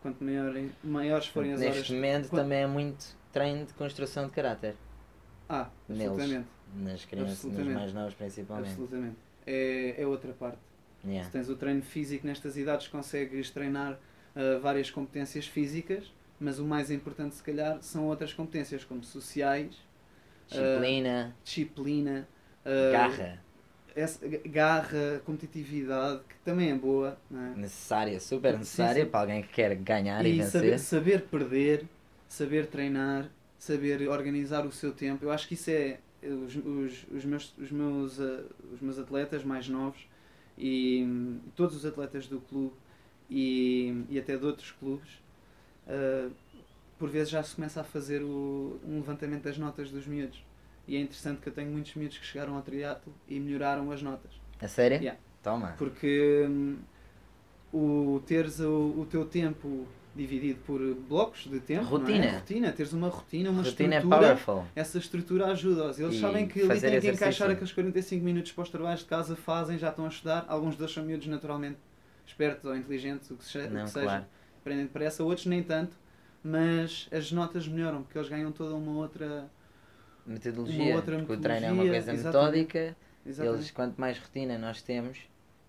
quanto 0.00 0.24
maiorem, 0.24 0.70
maiores 0.82 1.26
forem 1.26 1.52
as 1.52 1.60
Neste 1.60 1.76
horas. 1.78 1.90
momento 1.90 2.28
quando- 2.28 2.42
também 2.42 2.58
é 2.62 2.66
muito 2.66 3.04
treino 3.32 3.66
de 3.66 3.74
construção 3.74 4.26
de 4.26 4.30
caráter. 4.32 4.74
Ah, 5.48 5.68
neles. 5.88 6.06
absolutamente. 6.12 6.48
Nas 6.76 7.04
crianças, 7.04 7.44
nos 7.44 7.66
mais 7.68 7.92
novos 7.92 8.14
principalmente. 8.14 8.68
absolutamente. 8.70 9.16
É, 9.46 9.94
é 10.02 10.06
outra 10.06 10.32
parte. 10.32 10.58
Yeah. 11.04 11.26
Se 11.26 11.32
tens 11.32 11.48
o 11.50 11.54
treino 11.56 11.82
físico 11.82 12.26
nestas 12.26 12.56
idades, 12.56 12.88
consegues 12.88 13.50
treinar 13.50 13.98
ah, 14.34 14.58
várias 14.60 14.90
competências 14.90 15.46
físicas, 15.46 16.10
mas 16.40 16.58
o 16.58 16.64
mais 16.64 16.90
importante, 16.90 17.34
se 17.34 17.42
calhar, 17.42 17.78
são 17.82 18.06
outras 18.06 18.32
competências, 18.32 18.82
como 18.84 19.04
sociais, 19.04 19.76
Disciplina, 20.48 21.36
disciplina, 21.44 22.28
ah, 22.64 22.70
garra, 22.90 23.44
essa- 23.94 24.26
garra, 24.46 25.20
competitividade, 25.24 26.22
que 26.28 26.36
também 26.44 26.70
é 26.70 26.74
boa. 26.74 27.18
É? 27.32 27.54
necessária, 27.54 28.18
super 28.20 28.58
necessária 28.58 29.04
sim. 29.04 29.10
para 29.10 29.20
alguém 29.20 29.42
que 29.42 29.48
quer 29.48 29.74
ganhar 29.76 30.26
e, 30.26 30.30
E 30.30 30.32
vencer. 30.34 30.78
saber, 30.78 30.78
saber 30.78 31.22
perder, 31.28 31.86
saber 32.28 32.66
treinar, 32.66 33.30
saber 33.58 34.08
organizar 34.08 34.66
o 34.66 34.72
seu 34.72 34.92
tempo. 34.92 35.24
Eu 35.24 35.30
acho 35.32 35.46
que 35.48 35.54
isso 35.54 35.70
é 35.70 35.98
os, 36.22 36.56
os, 36.56 37.06
os, 37.12 37.24
meus, 37.24 37.54
os, 37.58 37.70
meus, 37.70 38.20
ah, 38.20 38.44
os 38.72 38.80
meus 38.80 38.98
atletas 38.98 39.44
mais 39.44 39.68
novos 39.68 40.00
e 40.58 41.04
hum, 41.06 41.40
todos 41.56 41.76
os 41.76 41.84
atletas 41.86 42.26
do 42.26 42.40
clube 42.40 42.74
e, 43.30 44.04
e 44.10 44.18
até 44.18 44.36
de 44.36 44.44
outros 44.44 44.70
clubes. 44.72 45.08
ah, 45.88 46.28
por 46.98 47.08
vezes 47.10 47.30
já 47.30 47.42
se 47.42 47.54
começa 47.56 47.80
a 47.80 47.84
fazer 47.84 48.22
o, 48.22 48.78
um 48.86 48.96
levantamento 48.96 49.42
das 49.44 49.58
notas 49.58 49.90
dos 49.90 50.06
miúdos. 50.06 50.42
E 50.86 50.96
é 50.96 51.00
interessante 51.00 51.40
que 51.40 51.48
eu 51.48 51.52
tenho 51.52 51.70
muitos 51.70 51.94
miúdos 51.94 52.18
que 52.18 52.26
chegaram 52.26 52.56
ao 52.56 52.62
triatlo 52.62 53.12
e 53.28 53.40
melhoraram 53.40 53.90
as 53.90 54.02
notas. 54.02 54.30
A 54.60 54.68
sério? 54.68 54.98
Yeah. 54.98 55.18
Toma. 55.42 55.74
Porque 55.78 56.46
hum, 56.48 56.76
o 57.72 58.22
teres 58.26 58.60
o, 58.60 58.94
o 58.98 59.06
teu 59.10 59.24
tempo 59.24 59.86
dividido 60.14 60.60
por 60.64 60.78
blocos 61.08 61.44
de 61.50 61.58
tempo, 61.58 61.82
não 61.84 61.90
Rotina. 61.90 62.24
é? 62.26 62.30
rotina, 62.36 62.72
teres 62.72 62.92
uma 62.92 63.08
rotina, 63.08 63.50
uma 63.50 63.62
Rotina 63.64 63.94
é 63.94 63.98
estrutura, 63.98 64.20
powerful. 64.36 64.64
essa 64.76 64.98
estrutura 64.98 65.46
ajuda-os. 65.48 65.98
Eles 65.98 66.14
E 66.14 66.20
sabem 66.20 66.46
que 66.46 66.62
ali 66.62 66.80
têm 66.80 67.00
que 67.00 67.08
encaixar 67.10 67.50
aqueles 67.50 67.72
45 67.72 68.24
minutos 68.24 68.52
para 68.52 68.62
os 68.62 68.68
trabalhos 68.70 69.00
de 69.00 69.06
casa, 69.06 69.34
fazem, 69.34 69.76
já 69.76 69.88
estão 69.90 70.04
a 70.04 70.08
estudar. 70.08 70.44
Alguns 70.46 70.76
deles 70.76 70.92
são 70.92 71.02
miúdos 71.04 71.26
naturalmente 71.26 71.78
espertos 72.24 72.64
ou 72.64 72.76
inteligentes, 72.76 73.28
o 73.32 73.36
que, 73.36 73.44
se- 73.44 73.58
o 73.58 73.70
Não, 73.70 73.84
que 73.84 73.90
seja, 73.90 74.06
claro. 74.06 74.24
aprendem 74.60 74.84
depressa, 74.84 75.24
outros 75.24 75.46
nem 75.46 75.62
tanto, 75.64 75.96
mas 76.44 77.08
as 77.10 77.32
notas 77.32 77.66
melhoram, 77.66 78.02
porque 78.02 78.18
eles 78.18 78.28
ganham 78.28 78.52
toda 78.52 78.74
uma 78.74 78.92
outra. 78.92 79.50
Metodologia. 80.26 80.82
Uma 80.84 80.96
outra 80.96 81.16
porque 81.18 81.32
o 81.32 81.40
treino 81.40 81.66
é 81.66 81.72
uma 81.72 81.82
coisa 81.82 82.12
exatamente. 82.12 82.24
metódica. 82.26 82.96
Exatamente. 83.26 83.58
Eles, 83.58 83.70
quanto 83.70 84.00
mais 84.00 84.18
rotina 84.18 84.58
nós 84.58 84.82
temos, 84.82 85.18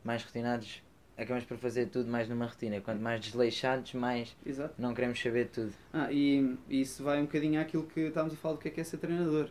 mais 0.04 0.24
rotinados 0.24 0.82
acabamos 1.18 1.46
por 1.46 1.58
fazer 1.58 1.86
tudo 1.88 2.10
mais 2.12 2.28
numa 2.28 2.46
rotina. 2.46 2.82
Quanto 2.82 3.02
mais 3.02 3.22
desleixados, 3.22 3.94
mais 3.94 4.36
Exato. 4.46 4.74
não 4.78 4.94
queremos 4.94 5.20
saber 5.22 5.48
tudo. 5.48 5.72
Ah, 5.94 6.12
e, 6.12 6.58
e 6.70 6.82
isso 6.82 7.02
vai 7.04 7.20
um 7.20 7.26
bocadinho 7.26 7.60
àquilo 7.62 7.84
que 7.84 8.02
estávamos 8.02 8.34
a 8.34 8.38
falar 8.38 8.56
do 8.56 8.60
que 8.62 8.68
é 8.68 8.72
que 8.72 8.82
é 8.82 8.84
ser 8.84 8.98
treinador. 8.98 9.50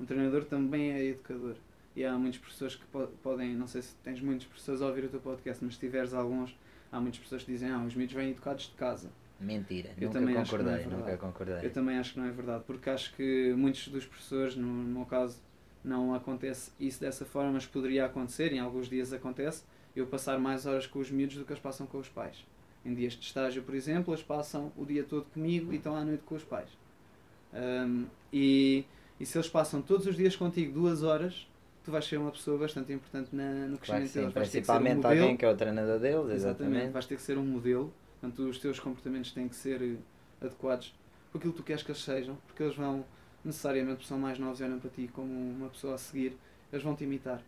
Um 0.00 0.04
treinador 0.04 0.44
também 0.44 0.90
é 0.92 1.04
educador. 1.04 1.54
E 1.94 2.04
há 2.04 2.12
muitos 2.18 2.40
professores 2.40 2.74
que 2.74 2.84
po- 2.86 3.06
podem, 3.22 3.54
não 3.54 3.68
sei 3.68 3.82
se 3.82 3.94
tens 4.02 4.20
muitos 4.20 4.46
professores 4.48 4.82
a 4.82 4.86
ouvir 4.88 5.04
o 5.04 5.08
teu 5.08 5.20
podcast, 5.20 5.64
mas 5.64 5.74
se 5.74 5.80
tiveres 5.80 6.12
alguns, 6.12 6.56
há 6.90 6.98
muitas 7.00 7.20
pessoas 7.20 7.44
que 7.44 7.52
dizem, 7.52 7.70
ah, 7.70 7.78
os 7.78 7.94
miúdos 7.94 8.14
vêm 8.14 8.30
educados 8.30 8.64
de 8.64 8.72
casa. 8.74 9.08
Mentira. 9.40 9.90
Eu 9.98 10.08
nunca 10.08 10.20
também 10.20 10.36
acho 10.36 10.50
que 10.56 10.62
não 10.62 10.70
é 10.70 10.74
concordei, 10.74 10.88
verdade. 10.88 11.12
nunca 11.12 11.16
concordei. 11.26 11.66
Eu 11.66 11.72
também 11.72 11.98
acho 11.98 12.12
que 12.14 12.18
não 12.20 12.26
é 12.26 12.30
verdade, 12.30 12.64
porque 12.66 12.88
acho 12.90 13.14
que 13.14 13.52
muitos 13.56 13.88
dos 13.88 14.06
professores, 14.06 14.56
no, 14.56 14.66
no 14.66 14.98
meu 14.98 15.04
caso, 15.06 15.38
não 15.84 16.14
acontece 16.14 16.70
isso 16.80 17.00
dessa 17.00 17.24
forma, 17.24 17.52
mas 17.52 17.66
poderia 17.66 18.06
acontecer, 18.06 18.52
em 18.52 18.58
alguns 18.60 18.88
dias 18.88 19.12
acontece, 19.12 19.64
eu 19.94 20.06
passar 20.06 20.38
mais 20.38 20.66
horas 20.66 20.86
com 20.86 20.98
os 20.98 21.10
miúdos 21.10 21.36
do 21.36 21.44
que 21.44 21.52
eles 21.52 21.62
passam 21.62 21.86
com 21.86 21.98
os 21.98 22.08
pais. 22.08 22.44
Em 22.84 22.94
dias 22.94 23.14
de 23.14 23.24
estágio, 23.24 23.62
por 23.62 23.74
exemplo, 23.74 24.12
eles 24.14 24.22
passam 24.22 24.72
o 24.76 24.84
dia 24.84 25.04
todo 25.04 25.24
comigo 25.32 25.72
e 25.72 25.76
estão 25.76 25.96
à 25.96 26.04
noite 26.04 26.22
com 26.24 26.34
os 26.34 26.44
pais. 26.44 26.68
Ahm, 27.52 28.06
e, 28.32 28.84
e 29.18 29.26
se 29.26 29.36
eles 29.38 29.48
passam 29.48 29.80
todos 29.82 30.06
os 30.06 30.16
dias 30.16 30.36
contigo 30.36 30.72
duas 30.72 31.02
horas, 31.02 31.46
tu 31.84 31.90
vais 31.90 32.04
ser 32.04 32.18
uma 32.18 32.30
pessoa 32.30 32.58
bastante 32.58 32.92
importante 32.92 33.28
na, 33.34 33.66
no 33.68 33.78
Claro 33.78 34.02
crescimento 34.02 34.08
sim, 34.08 34.18
deles. 34.20 34.34
Vais 34.34 34.50
ter 34.50 34.60
que 34.60 34.66
ser 34.66 34.72
um 34.72 34.82
principalmente 34.82 34.96
modelo. 34.96 35.20
alguém 35.22 35.36
que 35.36 35.44
é 35.44 35.50
o 35.50 35.56
treinador 35.56 35.98
deles, 35.98 36.30
Exatamente. 36.30 36.34
exatamente. 36.34 36.92
Vais 36.92 37.06
ter 37.06 37.16
que 37.16 37.22
ser 37.22 37.38
um 37.38 37.44
modelo. 37.44 37.92
Portanto, 38.24 38.48
os 38.48 38.58
teus 38.58 38.80
comportamentos 38.80 39.32
têm 39.32 39.46
que 39.48 39.54
ser 39.54 39.82
eh, 39.82 39.96
adequados 40.40 40.94
com 41.30 41.36
aquilo 41.36 41.52
que 41.52 41.58
tu 41.58 41.62
queres 41.62 41.82
que 41.82 41.90
eles 41.90 42.02
sejam, 42.02 42.38
porque 42.46 42.62
eles 42.62 42.74
vão, 42.74 43.04
necessariamente, 43.44 43.96
porque 43.96 44.08
são 44.08 44.18
mais 44.18 44.38
novos 44.38 44.60
e 44.60 44.64
olham 44.64 44.78
para 44.78 44.88
ti 44.88 45.10
como 45.12 45.30
uma 45.30 45.68
pessoa 45.68 45.96
a 45.96 45.98
seguir, 45.98 46.34
eles 46.72 46.82
vão 46.82 46.96
te 46.96 47.04
imitar. 47.04 47.42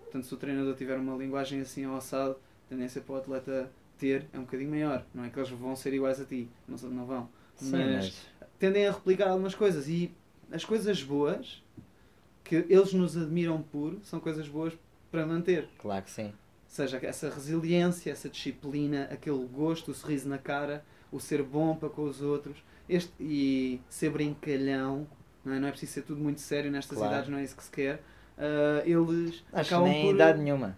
Portanto, 0.00 0.26
se 0.26 0.34
o 0.34 0.36
treinador 0.36 0.74
tiver 0.74 0.98
uma 0.98 1.16
linguagem 1.16 1.60
assim 1.60 1.84
ao 1.84 1.96
assado, 1.96 2.32
a 2.32 2.68
tendência 2.68 3.00
para 3.00 3.14
o 3.14 3.18
atleta 3.18 3.70
ter 3.98 4.26
é 4.32 4.38
um 4.38 4.42
bocadinho 4.42 4.70
maior. 4.70 5.04
Não 5.14 5.22
é 5.22 5.30
que 5.30 5.38
eles 5.38 5.48
vão 5.50 5.76
ser 5.76 5.94
iguais 5.94 6.20
a 6.20 6.24
ti, 6.24 6.48
não, 6.66 6.76
não 6.90 7.06
vão. 7.06 7.28
Sim, 7.54 7.70
mas, 7.70 7.94
mas 7.94 8.26
tendem 8.58 8.84
a 8.88 8.90
replicar 8.90 9.28
algumas 9.28 9.54
coisas 9.54 9.88
e 9.88 10.10
as 10.50 10.64
coisas 10.64 11.04
boas 11.04 11.62
que 12.42 12.56
eles 12.68 12.92
nos 12.92 13.16
admiram 13.16 13.62
por 13.62 13.96
são 14.02 14.18
coisas 14.18 14.48
boas 14.48 14.72
para 15.08 15.24
manter. 15.24 15.68
claro 15.78 16.02
que 16.02 16.10
sim. 16.10 16.32
Seja, 16.68 16.98
essa 17.02 17.30
resiliência, 17.30 18.10
essa 18.10 18.28
disciplina, 18.28 19.04
aquele 19.10 19.44
gosto, 19.46 19.90
o 19.90 19.94
sorriso 19.94 20.28
na 20.28 20.38
cara, 20.38 20.84
o 21.12 21.20
ser 21.20 21.42
bom 21.42 21.74
para 21.76 21.88
com 21.88 22.02
os 22.04 22.20
outros 22.22 22.56
este, 22.88 23.12
e 23.20 23.80
ser 23.88 24.10
brincalhão, 24.10 25.06
não 25.44 25.54
é? 25.54 25.60
não 25.60 25.68
é 25.68 25.70
preciso 25.70 25.92
ser 25.92 26.02
tudo 26.02 26.20
muito 26.20 26.40
sério 26.40 26.70
nestas 26.70 26.98
Claro. 26.98 27.12
idades, 27.14 27.30
não 27.30 27.38
é 27.38 27.44
isso 27.44 27.56
que 27.56 27.64
se 27.64 27.70
quer. 27.70 28.02
Ah, 28.38 28.82
eles 28.84 29.44
Acho 29.52 29.74
acabam 29.74 29.88
nem 29.90 30.04
por. 30.06 30.14
idade 30.14 30.38
nenhuma. 30.40 30.76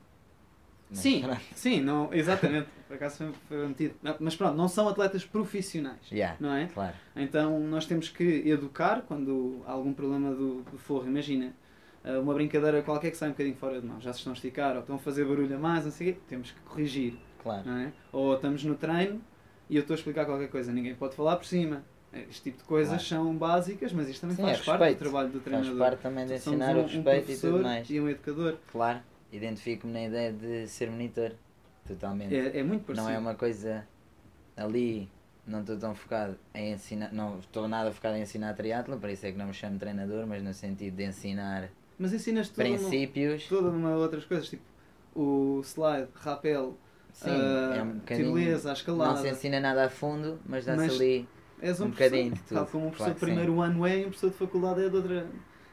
Mas 0.90 0.98
Sim, 1.00 1.20
pronto. 1.20 1.40
sim, 1.54 1.80
não, 1.82 2.12
exatamente. 2.14 2.68
Por 2.86 2.94
acaso 2.94 3.32
foi, 3.46 3.68
metido. 3.68 3.94
Mas 4.20 4.34
pronto, 4.34 4.56
não 4.56 4.68
são 4.68 4.88
atletas 4.88 5.22
profissionais, 5.24 6.00
Yeah, 6.10 6.36
não 6.40 6.52
é? 6.54 6.66
claro. 6.66 6.96
Então 7.14 7.60
nós 7.60 7.84
temos 7.84 8.08
que 8.08 8.24
educar 8.48 9.02
quando 9.02 9.62
há 9.66 9.72
algum 9.72 9.92
problema 9.92 10.34
do, 10.34 10.62
do 10.62 10.78
forro. 10.78 11.06
Imagina, 11.06 11.52
uma 12.16 12.32
brincadeira 12.34 12.82
qualquer 12.82 13.10
que 13.10 13.16
sai 13.16 13.28
um 13.28 13.32
bocadinho 13.32 13.56
fora 13.56 13.80
de 13.80 13.86
mão. 13.86 14.00
Já 14.00 14.12
se 14.12 14.18
estão 14.20 14.32
a 14.32 14.36
esticar 14.36 14.74
ou 14.74 14.80
estão 14.80 14.96
a 14.96 14.98
fazer 14.98 15.24
barulho 15.24 15.54
a 15.54 15.58
mais, 15.58 15.84
não 15.84 15.92
sei 15.92 16.10
o 16.10 16.14
quê. 16.14 16.20
Temos 16.28 16.50
que 16.52 16.60
corrigir. 16.60 17.14
Claro. 17.42 17.68
é? 17.70 17.92
Ou 18.12 18.34
estamos 18.34 18.64
no 18.64 18.74
treino 18.74 19.20
e 19.70 19.76
eu 19.76 19.82
estou 19.82 19.94
a 19.94 19.98
explicar 19.98 20.24
qualquer 20.26 20.48
coisa. 20.48 20.72
Ninguém 20.72 20.94
pode 20.94 21.14
falar 21.14 21.36
por 21.36 21.44
cima. 21.44 21.82
Este 22.12 22.44
tipo 22.44 22.58
de 22.58 22.64
coisas 22.64 23.06
Claro. 23.06 23.24
são 23.24 23.36
básicas, 23.36 23.92
mas 23.92 24.08
isto 24.08 24.22
também 24.22 24.36
Sim, 24.36 24.42
faz 24.42 24.60
é 24.60 24.64
parte 24.64 24.94
do 24.94 24.98
trabalho 24.98 25.28
do 25.28 25.40
Faz 25.40 25.44
treinador. 25.44 25.78
parte 25.78 26.00
também 26.00 26.26
de 26.26 26.34
ensinar 26.34 26.74
um- 26.74 26.80
o 26.80 26.82
respeito 26.82 27.08
e 27.08 27.20
professor 27.22 27.50
tudo 27.52 27.62
mais. 27.62 27.90
E 27.90 28.00
um 28.00 28.08
educador. 28.08 28.56
Claro, 28.72 29.00
identifico-me 29.30 29.92
na 29.92 30.04
ideia 30.06 30.32
de 30.32 30.66
ser 30.68 30.90
monitor. 30.90 31.32
Totalmente. 31.86 32.34
É, 32.34 32.58
é 32.58 32.62
muito 32.62 32.84
parecido. 32.84 33.08
não 33.08 33.14
é 33.14 33.18
uma 33.18 33.34
coisa 33.34 33.86
ali, 34.56 35.08
não 35.46 35.60
estou 35.60 35.76
tão 35.78 35.94
focado 35.94 36.36
em 36.54 36.72
ensinar, 36.72 37.12
não 37.12 37.38
estou 37.38 37.68
nada 37.68 37.92
focado 37.92 38.16
em 38.16 38.22
ensinar 38.22 38.54
triatlo, 38.54 38.98
por 38.98 39.08
isso 39.10 39.26
é 39.26 39.32
que 39.32 39.38
não 39.38 39.46
me 39.46 39.54
chamo 39.54 39.78
treinador, 39.78 40.26
mas 40.26 40.42
no 40.42 40.52
sentido 40.52 40.96
de 40.96 41.04
ensinar 41.04 41.68
Mas 41.98 42.12
ensinas 42.12 42.48
uma, 42.48 42.54
princípios. 42.54 43.44
toda 43.48 43.70
uma 43.70 43.96
outras 43.96 44.24
coisas, 44.24 44.48
tipo 44.48 44.62
o 45.14 45.60
slide, 45.64 46.08
rappel, 46.14 46.76
Sim, 47.12 47.30
ah, 47.30 47.74
é 47.76 47.82
um 47.82 47.98
tirolesa, 47.98 48.70
a 48.70 48.72
escalada. 48.72 49.14
Não 49.14 49.22
se 49.22 49.28
ensina 49.28 49.58
nada 49.58 49.86
a 49.86 49.90
fundo, 49.90 50.38
mas 50.46 50.64
dá-se 50.64 50.84
ali. 50.84 51.28
És 51.60 51.80
um, 51.80 51.86
um 51.86 51.90
bocadinho 51.90 52.32
de 52.32 52.40
tudo, 52.42 52.54
Tal 52.54 52.66
como 52.66 52.86
um 52.86 52.90
professor 52.90 53.04
claro 53.06 53.14
de 53.14 53.18
que 53.20 53.26
sim. 53.26 53.32
primeiro 53.32 53.60
ano 53.60 53.84
é 53.86 53.96
e 53.96 54.00
um 54.02 54.10
professor 54.10 54.30
de 54.30 54.36
faculdade 54.36 54.84
é 54.84 54.88
de 54.88 54.94
outra. 54.96 55.26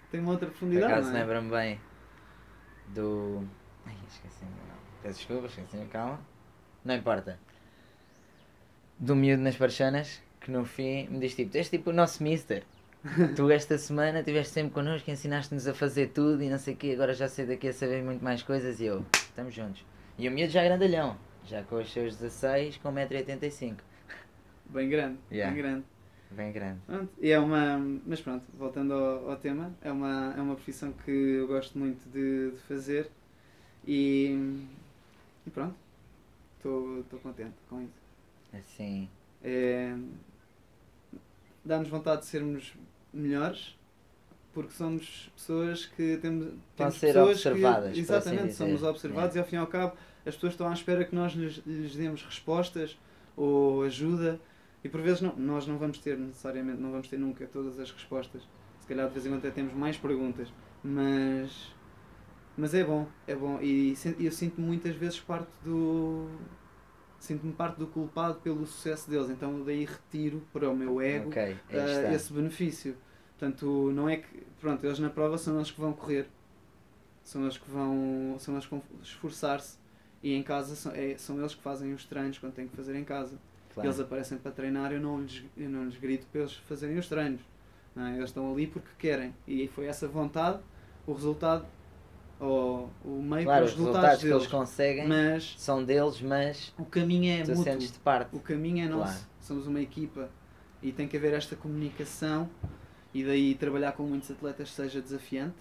tem 0.09 0.19
uma 0.19 0.31
outra 0.31 0.47
Por 0.47 0.53
profundidade. 0.57 0.91
acaso 0.91 1.09
não 1.11 1.17
é? 1.17 1.19
lembra-me 1.19 1.49
bem 1.51 1.79
do. 2.88 3.43
Ai, 3.85 3.93
esqueci-me. 4.09 4.51
Peço 5.03 5.19
desculpa, 5.19 5.45
esqueci-me, 5.45 5.85
calma. 5.88 6.19
Não 6.83 6.95
importa. 6.95 7.39
Do 8.97 9.15
miúdo 9.15 9.43
nas 9.43 9.55
parchanas, 9.55 10.21
que 10.41 10.49
no 10.49 10.65
fim 10.65 11.07
me 11.09 11.19
diz 11.19 11.35
tipo: 11.35 11.55
és 11.55 11.69
tipo 11.69 11.91
o 11.91 11.93
nosso 11.93 12.23
mister. 12.23 12.63
Tu 13.35 13.49
esta 13.51 13.77
semana 13.77 14.19
estiveste 14.19 14.53
sempre 14.53 14.73
connosco, 14.73 15.09
ensinaste-nos 15.11 15.67
a 15.67 15.73
fazer 15.73 16.09
tudo 16.09 16.41
e 16.41 16.49
não 16.49 16.57
sei 16.57 16.73
o 16.73 16.77
quê, 16.77 16.91
agora 16.93 17.13
já 17.13 17.27
sei 17.27 17.45
daqui 17.45 17.67
a 17.67 17.73
saber 17.73 18.03
muito 18.03 18.23
mais 18.23 18.41
coisas 18.41 18.79
e 18.79 18.85
eu. 18.85 19.05
estamos 19.13 19.53
juntos. 19.53 19.85
E 20.17 20.27
o 20.27 20.31
miúdo 20.31 20.51
já 20.51 20.61
é 20.63 20.67
grandalhão, 20.69 21.17
já 21.45 21.61
com 21.63 21.75
os 21.75 21.91
seus 21.91 22.15
16, 22.15 22.77
com 22.77 22.89
1,85m. 22.91 23.75
Bem 24.67 24.89
grande, 24.89 25.17
Yeah. 25.31 25.53
bem 25.53 25.63
grande. 25.63 25.85
Bem 26.31 26.51
grande. 26.51 26.79
Pronto, 26.87 27.09
e 27.21 27.29
é 27.29 27.39
uma. 27.39 27.77
Mas 28.05 28.19
pronto, 28.19 28.43
voltando 28.57 28.93
ao, 28.93 29.29
ao 29.29 29.37
tema, 29.37 29.71
é 29.81 29.91
uma, 29.91 30.33
é 30.35 30.41
uma 30.41 30.55
profissão 30.55 30.91
que 30.91 31.11
eu 31.11 31.47
gosto 31.47 31.77
muito 31.77 32.03
de, 32.09 32.51
de 32.51 32.57
fazer 32.67 33.09
e, 33.87 34.57
e 35.45 35.49
pronto, 35.51 35.75
estou 36.57 37.19
contente 37.21 37.53
com 37.69 37.81
isso. 37.83 37.93
Assim, 38.51 39.07
É, 39.43 39.95
Dá-nos 41.63 41.89
vontade 41.89 42.21
de 42.21 42.27
sermos 42.27 42.73
melhores 43.15 43.75
porque 44.54 44.71
somos 44.73 45.30
pessoas 45.36 45.86
que 45.86 46.17
temos. 46.17 46.45
Vão 46.45 46.58
temos 46.78 46.93
ser 46.95 47.08
pessoas 47.08 47.30
observadas, 47.45 47.84
Que, 47.86 47.89
assim 47.91 47.99
exatamente, 48.01 48.41
dizer. 48.47 48.54
somos 48.54 48.84
observados 48.84 49.36
e 49.36 49.39
ao 49.39 49.45
fim 49.45 49.56
e 49.56 49.60
ao 49.60 49.67
cabo 49.67 49.93
as 50.25 50.34
pessoas 50.36 50.54
estão 50.54 50.67
à 50.69 50.73
espera 50.73 51.04
que 51.06 51.13
nós 51.13 51.34
lhes, 51.34 51.62
lhes 51.65 51.95
demos 51.95 52.23
respostas 52.23 52.97
ou 53.36 53.84
ajuda 53.84 54.39
e 54.84 54.88
por 54.89 55.01
vezes 55.01 55.21
não, 55.21 55.36
nós 55.36 55.67
não 55.67 55.78
vamos 55.78 55.97
ter 55.97 56.17
necessariamente, 56.17 56.80
não 56.82 56.91
vamos 56.91 57.08
ter 57.08 57.17
nunca 57.17 57.45
todas 57.47 57.80
as 57.80 57.91
respostas. 57.91 58.41
Se 58.80 58.88
calhar 58.88 59.08
de 59.08 59.13
vez 59.13 59.25
em 59.25 59.30
quando 59.30 59.39
até 59.39 59.51
temos 59.51 59.73
mais 59.73 59.97
perguntas, 59.97 60.47
mas 60.84 61.73
mas 62.58 62.73
é 62.73 62.84
bom, 62.86 63.06
é 63.28 63.36
bom 63.36 63.60
e 63.62 63.93
sen- 63.97 64.15
eu 64.19 64.32
sinto-me 64.32 64.65
muitas 64.65 64.95
vezes 64.95 65.19
parte 65.19 65.49
do 65.63 66.30
sinto-me 67.25 67.53
parte 67.53 67.77
do 67.77 67.88
culpado 67.88 68.35
pelo 68.39 68.65
sucesso 68.65 69.09
deles, 69.09 69.29
então 69.29 69.63
daí 69.63 69.85
retiro 69.85 70.41
para 70.53 70.69
o 70.69 70.75
meu 70.75 71.01
ego 71.01 71.29
ok, 71.29 71.41
aí 71.41 71.59
ah, 71.71 71.85
está. 71.85 72.13
esse 72.13 72.33
benefício. 72.33 72.95
Portanto, 73.38 73.91
não 73.93 74.07
é 74.07 74.17
que. 74.17 74.43
Pronto, 74.61 74.83
eles 74.85 74.99
na 74.99 75.09
prova 75.09 75.38
são 75.38 75.55
eles 75.55 75.69
que 75.71 75.79
vão 75.79 75.93
correr, 75.93 76.27
são 77.23 77.43
eles 77.43 77.57
que 77.57 77.69
vão, 77.69 78.35
são 78.39 78.53
eles 78.55 78.65
que 78.65 78.71
vão 78.71 78.83
esforçar-se 79.01 79.77
e 80.23 80.33
em 80.33 80.41
casa 80.41 80.75
são, 80.75 80.91
é- 80.93 81.17
são 81.17 81.38
eles 81.39 81.53
que 81.53 81.61
fazem 81.61 81.93
os 81.93 82.05
treinos 82.05 82.38
quando 82.39 82.53
têm 82.53 82.67
que 82.67 82.75
fazer 82.75 82.95
em 82.95 83.03
casa. 83.03 83.38
Claro. 83.73 83.89
Eles 83.89 83.99
aparecem 83.99 84.38
para 84.38 84.51
treinar, 84.51 84.93
eu 84.93 85.01
não 85.01 85.21
lhes, 85.21 85.43
eu 85.57 85.69
não 85.69 85.85
lhes 85.85 85.97
grito 85.97 86.25
para 86.31 86.41
eles 86.41 86.53
fazerem 86.53 86.97
os 86.97 87.07
treinos. 87.09 87.41
não 87.93 88.05
é? 88.05 88.15
Eles 88.15 88.29
estão 88.29 88.51
ali 88.51 88.67
porque 88.67 88.89
querem. 88.97 89.33
E 89.47 89.67
foi 89.67 89.85
essa 89.85 90.07
vontade, 90.07 90.59
o 91.05 91.13
resultado, 91.13 91.65
ou 92.45 92.89
o 93.03 93.21
meio 93.21 93.43
Claro, 93.43 93.45
para 93.45 93.65
os 93.65 93.71
os 93.71 93.77
resultados 93.77 93.77
resultados 93.77 94.19
que 94.21 94.25
eles 94.27 94.38
deles. 94.38 94.47
conseguem 94.51 95.08
Mas 95.08 95.55
são 95.58 95.84
deles, 95.84 96.21
mas 96.21 96.73
o 96.77 96.86
caminho 96.86 97.31
é 97.39 97.43
tu 97.43 97.49
mútuo. 97.51 97.63
sentes-te 97.63 97.99
parte. 97.99 98.36
O 98.36 98.39
caminho 98.39 98.86
é 98.86 98.89
nosso, 98.89 99.13
Claro. 99.13 99.27
somos 99.39 99.67
uma 99.67 99.81
equipa 99.81 100.29
e 100.81 100.91
tem 100.91 101.08
que 101.08 101.17
haver 101.17 101.34
esta 101.34 101.55
comunicação 101.55 102.49
e 103.13 103.23
daí 103.23 103.55
trabalhar 103.55 103.93
com 103.93 104.03
muitos 104.03 104.29
atletas 104.31 104.71
seja 104.71 105.01
desafiante, 105.01 105.55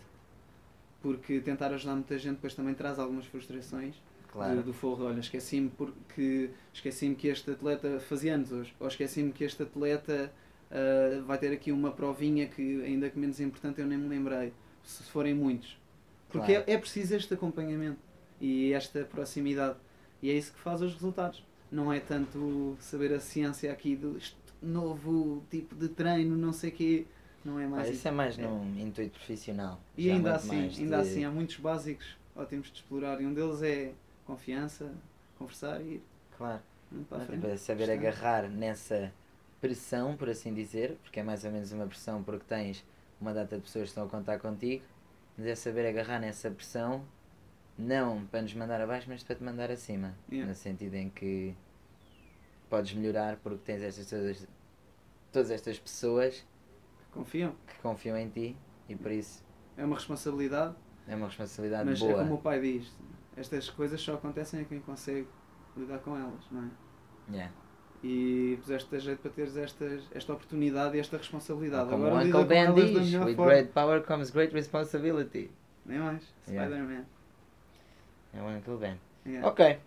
porque 1.00 1.40
tentar 1.40 1.72
ajudar 1.72 1.94
muita 1.94 2.18
gente 2.18 2.36
depois 2.36 2.54
também 2.54 2.74
traz 2.74 2.98
algumas 2.98 3.26
frustrações 3.26 3.94
Claro. 4.32 4.56
do, 4.56 4.62
do 4.64 4.72
forro. 4.72 5.04
Olha, 5.04 5.20
esqueci-me 5.20 5.68
porque 5.70 6.50
esqueci-me 6.72 7.14
que 7.14 7.28
este 7.28 7.50
atleta 7.52 8.00
fazia 8.00 8.34
anos 8.34 8.50
hoje, 8.50 8.74
ou 8.80 8.88
esqueci-me 8.88 9.30
que 9.30 9.44
este 9.44 9.62
atleta 9.62 10.32
ah, 10.70 11.22
vai 11.24 11.38
ter 11.38 11.52
aqui 11.52 11.70
uma 11.70 11.92
provinha 11.92 12.46
que 12.48 12.82
ainda 12.82 13.08
que 13.08 13.16
menos 13.18 13.38
importante 13.40 13.80
eu 13.80 13.86
nem 13.86 13.96
me 13.96 14.08
lembrei, 14.08 14.52
se 14.82 15.04
forem 15.04 15.34
muitos. 15.34 15.78
Porque 16.34 16.52
Claro. 16.54 16.70
é, 16.70 16.74
é 16.74 16.78
preciso 16.78 17.14
este 17.14 17.32
acompanhamento 17.34 17.98
e 18.40 18.72
esta 18.72 19.04
proximidade. 19.04 19.76
E 20.20 20.30
é 20.30 20.34
isso 20.34 20.52
que 20.52 20.58
faz 20.58 20.82
os 20.82 20.92
resultados. 20.92 21.44
Não 21.70 21.92
é 21.92 22.00
tanto 22.00 22.76
saber 22.80 23.12
a 23.12 23.20
ciência 23.20 23.70
aqui 23.72 23.94
do 23.94 24.18
novo 24.60 25.42
tipo 25.50 25.74
de 25.76 25.88
treino, 25.88 26.36
não 26.36 26.52
sei 26.52 26.70
quê. 26.72 27.06
Não 27.44 27.60
é 27.60 27.66
mais 27.66 27.88
Ah, 27.88 27.90
isso 27.92 28.08
é 28.08 28.10
mais 28.10 28.38
É. 28.38 28.42
num 28.42 28.78
intuito 28.80 29.12
profissional. 29.18 29.80
E 29.96 30.08
Já 30.08 30.14
ainda 30.14 30.34
assim, 30.34 30.56
ainda 30.78 30.96
de- 30.96 31.08
assim, 31.08 31.24
há 31.24 31.30
muitos 31.30 31.56
básicos 31.56 32.16
ótimos 32.34 32.68
de 32.68 32.74
explorar. 32.78 33.20
E 33.20 33.26
um 33.26 33.32
deles 33.34 33.62
é 33.62 33.92
confiança, 34.26 34.90
conversar 35.38 35.80
e 35.82 35.84
ir 35.94 36.02
Claro. 36.36 36.62
Não, 36.90 37.04
é 37.50 37.56
saber 37.56 37.82
Está. 37.84 37.94
agarrar 37.94 38.48
nessa 38.48 39.12
pressão, 39.60 40.16
por 40.16 40.28
assim 40.28 40.52
dizer, 40.52 40.96
porque 41.02 41.20
é 41.20 41.22
mais 41.22 41.44
ou 41.44 41.50
menos 41.52 41.70
uma 41.70 41.86
pressão 41.86 42.22
porque 42.22 42.44
tens 42.48 42.84
uma 43.20 43.32
data 43.32 43.56
de 43.56 43.62
pessoas 43.62 43.84
que 43.84 43.88
estão 43.90 44.04
a 44.04 44.08
contar 44.08 44.38
contigo, 44.38 44.82
mas 45.36 45.46
é 45.46 45.54
saber 45.54 45.86
agarrar 45.88 46.18
nessa 46.20 46.50
pressão, 46.50 47.04
não 47.76 48.24
para 48.26 48.42
nos 48.42 48.54
mandar 48.54 48.80
abaixo, 48.80 49.06
mas 49.08 49.22
para 49.22 49.36
te 49.36 49.42
mandar 49.42 49.70
acima. 49.70 50.14
Yeah. 50.30 50.48
No 50.48 50.54
sentido 50.54 50.94
em 50.94 51.10
que 51.10 51.54
podes 52.70 52.94
melhorar 52.94 53.36
porque 53.36 53.58
tens 53.64 53.82
estas 53.82 54.08
todas, 54.08 54.48
todas 55.32 55.50
estas 55.50 55.78
pessoas 55.78 56.44
Confiam. 57.12 57.54
que 57.66 57.78
confiam 57.80 58.16
em 58.16 58.28
ti 58.28 58.56
e 58.88 58.96
por 58.96 59.12
isso 59.12 59.44
É 59.76 59.84
uma 59.84 59.96
responsabilidade, 59.96 60.74
é 61.06 61.14
uma 61.14 61.26
responsabilidade 61.26 61.88
mas 61.90 62.00
boa. 62.00 62.12
é 62.12 62.16
como 62.16 62.34
o 62.34 62.38
pai 62.38 62.60
diz: 62.60 62.92
estas 63.36 63.68
coisas 63.70 64.00
só 64.00 64.14
acontecem 64.14 64.60
a 64.60 64.64
quem 64.64 64.80
consegue 64.80 65.28
lidar 65.76 65.98
com 65.98 66.16
elas, 66.16 66.44
não 66.50 66.64
é? 66.64 66.70
Yeah. 67.32 67.52
E 68.06 68.58
puseste 68.60 68.94
a 68.94 68.98
jeito 68.98 69.20
para 69.20 69.30
teres 69.30 69.56
estas, 69.56 70.02
esta 70.14 70.34
oportunidade 70.34 70.94
e 70.94 71.00
esta 71.00 71.16
responsabilidade. 71.16 71.88
Como 71.88 72.06
Agora 72.06 72.22
Uncle 72.22 72.44
Ben 72.44 72.74
diz, 72.74 73.14
with 73.14 73.34
forma. 73.34 73.46
great 73.46 73.72
power 73.72 74.02
comes 74.02 74.30
great 74.30 74.52
responsibility. 74.52 75.50
Nem 75.86 76.00
mais. 76.00 76.22
Yeah. 76.46 76.68
Spider-Man. 76.68 77.04
É 78.34 78.42
o 78.42 78.58
Uncle 78.58 78.76
Ben. 78.76 79.00
Yeah. 79.24 79.48
Ok. 79.48 79.78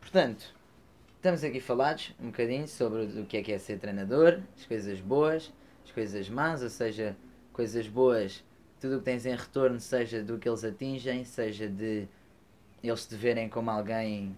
Portanto, 0.00 0.52
estamos 1.14 1.44
aqui 1.44 1.60
falados 1.60 2.12
um 2.20 2.26
bocadinho 2.26 2.66
sobre 2.66 3.04
o 3.04 3.24
que 3.24 3.36
é 3.36 3.42
que 3.44 3.52
é 3.52 3.58
ser 3.58 3.78
treinador, 3.78 4.40
as 4.56 4.66
coisas 4.66 5.00
boas, 5.00 5.52
as 5.84 5.92
coisas 5.92 6.28
más, 6.28 6.64
ou 6.64 6.70
seja, 6.70 7.16
coisas 7.52 7.86
boas, 7.86 8.42
tudo 8.80 8.96
o 8.96 8.98
que 8.98 9.04
tens 9.04 9.24
em 9.24 9.36
retorno, 9.36 9.78
seja 9.78 10.20
do 10.20 10.36
que 10.36 10.48
eles 10.48 10.64
atingem, 10.64 11.24
seja 11.24 11.68
de 11.68 12.08
eles 12.82 13.06
te 13.06 13.14
verem 13.14 13.48
como 13.48 13.70
alguém 13.70 14.36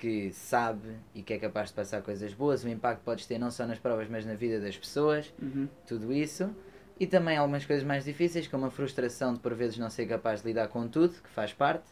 que 0.00 0.32
sabe 0.32 0.96
e 1.14 1.22
que 1.22 1.34
é 1.34 1.38
capaz 1.38 1.68
de 1.68 1.74
passar 1.74 2.00
coisas 2.00 2.32
boas, 2.32 2.64
o 2.64 2.68
impacto 2.70 3.00
que 3.00 3.04
podes 3.04 3.26
ter 3.26 3.38
não 3.38 3.50
só 3.50 3.66
nas 3.66 3.78
provas, 3.78 4.08
mas 4.08 4.24
na 4.24 4.32
vida 4.34 4.58
das 4.58 4.74
pessoas 4.74 5.30
Uhum. 5.40 5.68
tudo 5.86 6.10
isso. 6.10 6.50
E 6.98 7.06
também 7.06 7.36
algumas 7.36 7.66
coisas 7.66 7.84
mais 7.84 8.04
difíceis, 8.04 8.48
como 8.48 8.64
a 8.66 8.70
frustração 8.70 9.34
de 9.34 9.40
por 9.40 9.54
vezes 9.54 9.76
não 9.76 9.90
ser 9.90 10.06
capaz 10.06 10.40
de 10.40 10.48
lidar 10.48 10.68
com 10.68 10.88
tudo, 10.88 11.14
que 11.22 11.28
faz 11.28 11.52
parte. 11.52 11.84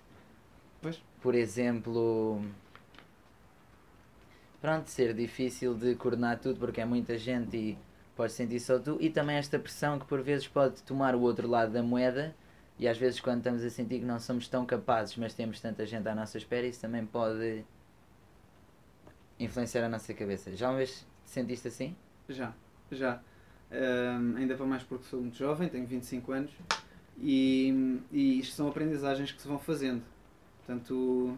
Pois. 0.81 1.03
Por 1.21 1.35
exemplo, 1.35 2.40
pronto, 4.61 4.88
ser 4.88 5.12
difícil 5.14 5.75
de 5.75 5.94
coordenar 5.94 6.38
tudo 6.38 6.59
porque 6.59 6.81
é 6.81 6.85
muita 6.85 7.16
gente 7.18 7.57
e 7.57 7.79
podes 8.16 8.35
sentir 8.35 8.61
só 8.61 8.79
tu. 8.79 8.97
E 9.01 9.11
também 9.11 9.37
esta 9.37 9.59
pressão 9.59 9.99
que 9.99 10.07
por 10.07 10.23
vezes 10.23 10.49
pode 10.49 10.83
tomar 10.83 11.14
o 11.14 11.21
outro 11.21 11.47
lado 11.49 11.73
da 11.73 11.83
moeda. 11.83 12.35
E 12.79 12.87
às 12.88 12.97
vezes 12.97 13.21
quando 13.21 13.38
estamos 13.38 13.62
a 13.64 13.71
sentir 13.71 13.99
que 14.01 14.05
não 14.05 14.18
somos 14.21 14.47
tão 14.49 14.64
capazes, 14.64 15.16
mas 15.16 15.35
temos 15.35 15.61
tanta 15.61 15.85
gente 15.85 16.09
à 16.09 16.14
nossa 16.14 16.38
espera, 16.38 16.66
isso 16.66 16.81
também 16.81 17.05
pode 17.05 17.64
influenciar 19.38 19.85
a 19.85 19.88
nossa 19.88 20.12
cabeça. 20.14 20.55
Já 20.57 20.68
uma 20.68 20.79
vez 20.79 21.07
te 21.24 21.31
sentiste 21.31 21.68
assim? 21.68 21.96
Já, 22.29 22.53
já. 22.90 23.20
Ainda 24.37 24.55
para 24.55 24.66
mais 24.66 24.83
porque 24.83 25.05
sou 25.05 25.20
muito 25.20 25.37
jovem, 25.37 25.68
tenho 25.68 25.87
25 25.87 26.33
anos 26.33 26.51
e, 27.20 28.01
e 28.11 28.38
isto 28.40 28.55
são 28.55 28.68
aprendizagens 28.68 29.33
que 29.33 29.40
se 29.40 29.48
vão 29.48 29.59
fazendo. 29.59 30.03
Portanto, 30.59 31.37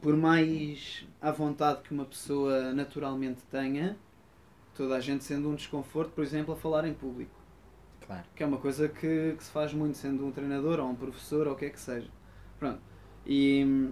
por 0.00 0.16
mais 0.16 1.06
à 1.20 1.30
vontade 1.30 1.82
que 1.82 1.92
uma 1.92 2.04
pessoa 2.04 2.72
naturalmente 2.72 3.42
tenha, 3.50 3.96
toda 4.74 4.96
a 4.96 5.00
gente 5.00 5.24
sendo 5.24 5.48
um 5.48 5.54
desconforto, 5.54 6.10
por 6.10 6.24
exemplo, 6.24 6.54
a 6.54 6.56
falar 6.56 6.86
em 6.86 6.94
público. 6.94 7.34
Claro. 8.06 8.24
Que 8.34 8.42
é 8.42 8.46
uma 8.46 8.58
coisa 8.58 8.88
que, 8.88 9.34
que 9.36 9.44
se 9.44 9.50
faz 9.50 9.72
muito 9.72 9.96
sendo 9.96 10.26
um 10.26 10.30
treinador 10.30 10.78
ou 10.78 10.90
um 10.90 10.94
professor 10.94 11.46
ou 11.46 11.54
o 11.54 11.56
que 11.56 11.66
é 11.66 11.70
que 11.70 11.80
seja. 11.80 12.08
Pronto. 12.58 12.80
E, 13.26 13.90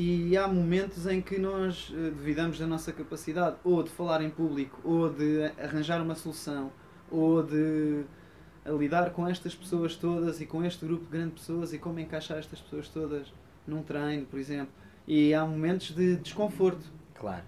e 0.00 0.36
há 0.36 0.46
momentos 0.46 1.06
em 1.06 1.20
que 1.20 1.38
nós 1.38 1.92
eh, 1.92 2.10
duvidamos 2.10 2.58
da 2.58 2.66
nossa 2.66 2.92
capacidade 2.92 3.56
ou 3.64 3.82
de 3.82 3.90
falar 3.90 4.22
em 4.22 4.30
público, 4.30 4.78
ou 4.84 5.08
de 5.12 5.42
arranjar 5.60 6.00
uma 6.00 6.14
solução, 6.14 6.70
ou 7.10 7.42
de 7.42 8.04
a 8.64 8.70
lidar 8.70 9.10
com 9.10 9.26
estas 9.26 9.54
pessoas 9.54 9.96
todas 9.96 10.40
e 10.40 10.46
com 10.46 10.62
este 10.64 10.84
grupo 10.84 11.04
de 11.06 11.10
grandes 11.10 11.40
pessoas 11.40 11.72
e 11.72 11.78
como 11.78 11.98
encaixar 11.98 12.38
estas 12.38 12.60
pessoas 12.60 12.88
todas 12.88 13.32
num 13.66 13.82
treino, 13.82 14.26
por 14.26 14.38
exemplo. 14.38 14.72
E 15.06 15.32
há 15.34 15.44
momentos 15.44 15.90
de 15.94 16.16
desconforto, 16.16 16.84
Claro. 17.14 17.44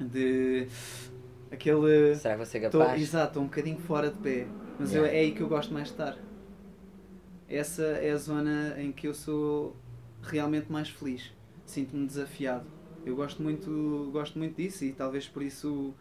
de 0.00 0.66
aquele. 1.52 2.14
Será 2.16 2.34
que 2.34 2.38
vou 2.38 2.46
ser 2.46 2.70
Tô, 2.70 2.78
capaz? 2.78 3.00
exato, 3.00 3.26
estou 3.28 3.42
um 3.42 3.46
bocadinho 3.46 3.78
fora 3.78 4.10
de 4.10 4.16
pé. 4.18 4.46
Mas 4.80 4.92
eu- 4.94 5.02
Yeah. 5.02 5.16
é 5.18 5.20
aí 5.26 5.32
que 5.32 5.40
eu 5.42 5.48
gosto 5.48 5.72
mais 5.72 5.86
de 5.88 5.92
estar. 5.92 6.16
Essa 7.48 7.82
é 7.82 8.10
a 8.10 8.16
zona 8.16 8.74
em 8.80 8.90
que 8.90 9.06
eu 9.06 9.14
sou 9.14 9.76
realmente 10.22 10.72
mais 10.72 10.88
feliz. 10.88 11.30
Sinto-me 11.64 12.06
desafiado. 12.06 12.64
Eu 13.04 13.14
gosto 13.16 13.42
muito, 13.42 14.10
gosto 14.12 14.38
muito 14.38 14.56
disso 14.56 14.84
e 14.84 14.92
talvez 14.92 15.26
por 15.28 15.42
isso 15.42 15.94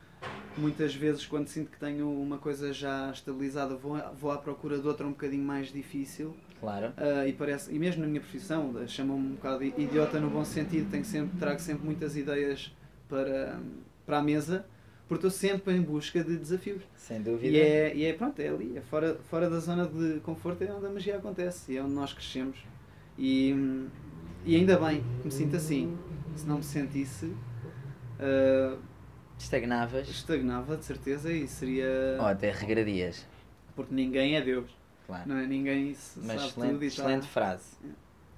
muitas 0.57 0.95
vezes 0.95 1.25
quando 1.25 1.47
sinto 1.47 1.69
que 1.69 1.77
tenho 1.77 2.09
uma 2.09 2.37
coisa 2.37 2.71
já 2.71 3.11
estabilizada 3.11 3.75
vou, 3.75 3.97
vou 4.17 4.31
à 4.31 4.37
procura 4.37 4.79
de 4.79 4.87
outra 4.87 5.05
um 5.05 5.09
bocadinho 5.11 5.43
mais 5.43 5.67
difícil 5.69 6.33
Claro. 6.61 6.93
ah, 6.95 7.27
e 7.27 7.33
parece 7.33 7.73
e 7.73 7.77
mesmo 7.77 8.03
na 8.03 8.07
minha 8.07 8.21
profissão 8.21 8.73
chamam-me 8.87 9.27
um 9.27 9.35
bocado 9.35 9.65
idiota 9.65 10.21
no 10.21 10.29
bom 10.29 10.45
sentido 10.45 10.89
tenho 10.89 11.03
sempre 11.03 11.37
trago 11.37 11.59
sempre 11.59 11.83
muitas 11.83 12.15
ideias 12.15 12.73
para 13.09 13.59
para 14.05 14.19
a 14.19 14.23
mesa 14.23 14.65
porque 15.07 15.27
estou 15.27 15.31
sempre 15.31 15.75
em 15.75 15.81
busca 15.81 16.23
de 16.23 16.37
desafios. 16.37 16.81
Sem 16.95 17.21
dúvida. 17.21 17.47
E 17.47 17.59
é, 17.59 17.95
e 17.95 18.05
é 18.05 18.13
pronto, 18.13 18.39
é 18.39 18.47
ali, 18.47 18.77
é 18.77 18.81
fora, 18.81 19.15
fora 19.29 19.49
da 19.49 19.59
zona 19.59 19.85
de 19.85 20.19
conforto, 20.21 20.63
é 20.63 20.71
onde 20.71 20.85
a 20.85 20.89
magia 20.89 21.17
acontece, 21.17 21.73
e 21.73 21.77
é 21.77 21.83
onde 21.83 21.93
nós 21.93 22.13
crescemos. 22.13 22.57
E, 23.17 23.53
e 24.45 24.55
ainda 24.55 24.77
bem 24.77 25.03
que 25.21 25.25
me 25.25 25.31
sinto 25.31 25.55
assim. 25.55 25.97
Se 26.35 26.45
não 26.47 26.57
me 26.57 26.63
sentisse, 26.63 27.25
uh, 27.27 28.79
Estagnavas. 29.37 30.07
estagnava 30.09 30.77
de 30.77 30.85
certeza 30.85 31.31
e 31.31 31.47
seria. 31.47 32.17
Ou 32.19 32.25
até 32.25 32.51
regradias. 32.51 33.25
Porque 33.75 33.93
ninguém 33.93 34.35
é 34.35 34.41
Deus, 34.41 34.69
Claro. 35.05 35.27
não 35.27 35.37
é? 35.37 35.45
Ninguém 35.47 35.93
se 35.93 36.19
Mas 36.19 36.41
sabe 36.41 36.47
excelente, 36.47 36.85
excelente 36.85 37.27
frase. 37.27 37.75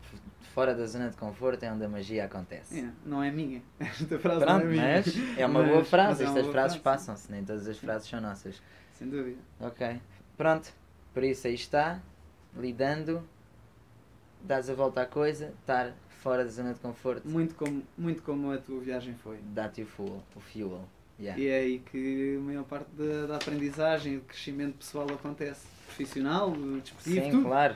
F- 0.01 0.17
Fora 0.53 0.73
da 0.73 0.85
zona 0.85 1.09
de 1.09 1.17
conforto 1.17 1.61
é 1.63 1.71
onde 1.71 1.83
a 1.83 1.89
magia 1.89 2.25
acontece. 2.25 2.79
É, 2.79 2.89
não 3.05 3.21
é 3.21 3.29
minha. 3.31 3.61
Esta 3.79 4.17
frase 4.19 4.39
Pronto, 4.45 4.63
não 4.63 4.71
é 4.71 4.71
minha. 4.71 5.03
mas 5.05 5.37
é 5.37 5.45
uma 5.45 5.61
Mas- 5.61 5.71
boa 5.71 5.83
frase. 5.85 6.23
é 6.23 6.25
uma 6.25 6.29
Estas 6.31 6.43
boa 6.43 6.53
frases 6.53 6.77
frase, 6.77 6.97
passam-se, 6.99 7.31
nem 7.31 7.43
todas 7.43 7.67
as 7.67 7.77
frases 7.77 8.07
são 8.09 8.19
nossas. 8.21 8.61
Sem 8.93 9.09
dúvida. 9.09 9.37
Ok. 9.59 9.99
Pronto. 10.37 10.71
Por 11.13 11.23
isso 11.23 11.47
aí 11.47 11.53
está. 11.55 12.01
Lidando. 12.57 13.21
Dás 14.45 14.69
a 14.69 14.73
volta 14.73 15.01
à 15.01 15.05
coisa. 15.05 15.53
Estar 15.61 15.93
fora 16.21 16.43
da 16.43 16.49
zona 16.51 16.73
de 16.73 16.79
conforto. 16.79 17.27
Muito 17.27 17.55
como, 17.55 17.83
muito 17.97 18.21
como 18.21 18.51
a 18.51 18.57
tua 18.57 18.79
viagem 18.79 19.13
foi. 19.15 19.37
Dá-te 19.53 19.81
o 19.81 19.85
fuel. 19.85 20.21
O 20.35 20.39
fuel. 20.39 20.81
Yeah. 21.19 21.41
E 21.41 21.47
é 21.47 21.59
aí 21.59 21.79
que 21.79 22.35
a 22.37 22.41
maior 22.41 22.63
parte 22.65 22.89
da, 22.91 23.25
da 23.27 23.35
aprendizagem 23.37 24.13
e 24.13 24.17
do 24.17 24.23
crescimento 24.25 24.77
pessoal 24.77 25.07
acontece. 25.11 25.65
Profissional, 25.85 26.51
desportivo, 26.51 27.25
Sim, 27.25 27.31
tudo. 27.31 27.43
claro. 27.43 27.75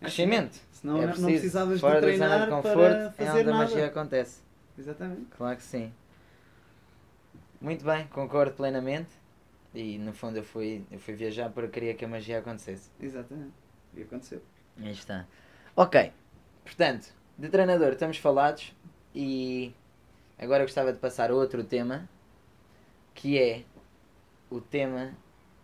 É 0.00 0.04
Crescimento. 0.04 0.60
Senão 0.72 0.96
é 0.96 1.00
não 1.00 1.08
preciso. 1.08 1.28
precisavas 1.28 1.80
Fora 1.80 2.00
de 2.00 2.06
da 2.06 2.12
zona 2.12 2.28
treinar 2.28 2.44
de 2.46 2.50
conforto 2.50 2.76
para 2.76 3.04
é 3.04 3.10
fazer 3.26 3.30
onde 3.40 3.40
a 3.40 3.52
nada. 3.52 3.64
magia 3.64 3.86
acontece. 3.86 4.40
Exatamente. 4.78 5.26
Claro 5.36 5.56
que 5.56 5.62
sim. 5.62 5.92
Muito 7.60 7.84
bem, 7.84 8.06
concordo 8.08 8.52
plenamente. 8.54 9.10
E 9.74 9.98
no 9.98 10.12
fundo 10.12 10.36
eu 10.38 10.44
fui, 10.44 10.84
eu 10.90 10.98
fui 10.98 11.14
viajar 11.14 11.50
porque 11.50 11.68
queria 11.70 11.94
que 11.94 12.04
a 12.04 12.08
magia 12.08 12.38
acontecesse. 12.38 12.90
Exatamente. 13.00 13.52
E 13.96 14.02
aconteceu. 14.02 14.42
Aí 14.80 14.90
está. 14.92 15.26
Ok. 15.74 16.12
Portanto, 16.64 17.08
de 17.38 17.48
treinador 17.48 17.92
estamos 17.92 18.18
falados 18.18 18.74
e 19.14 19.74
agora 20.38 20.64
gostava 20.64 20.92
de 20.92 20.98
passar 20.98 21.30
a 21.30 21.34
outro 21.34 21.64
tema 21.64 22.08
que 23.14 23.38
é 23.38 23.64
o 24.50 24.60
tema 24.60 25.12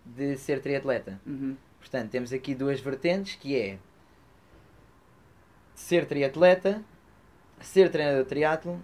de 0.05 0.37
ser 0.37 0.61
triatleta. 0.62 1.21
Uhum. 1.27 1.57
Portanto, 1.79 2.11
temos 2.11 2.33
aqui 2.33 2.55
duas 2.55 2.81
vertentes 2.81 3.37
que 3.37 3.57
é 3.57 3.79
ser 5.75 6.07
triatleta, 6.07 6.83
ser 7.61 7.90
treinador 7.90 8.23
de 8.23 8.29
triatlo 8.29 8.83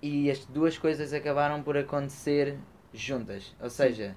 e 0.00 0.30
as 0.30 0.44
duas 0.46 0.78
coisas 0.78 1.12
acabaram 1.12 1.62
por 1.62 1.76
acontecer 1.76 2.56
juntas. 2.92 3.54
Ou 3.60 3.68
seja, 3.68 4.16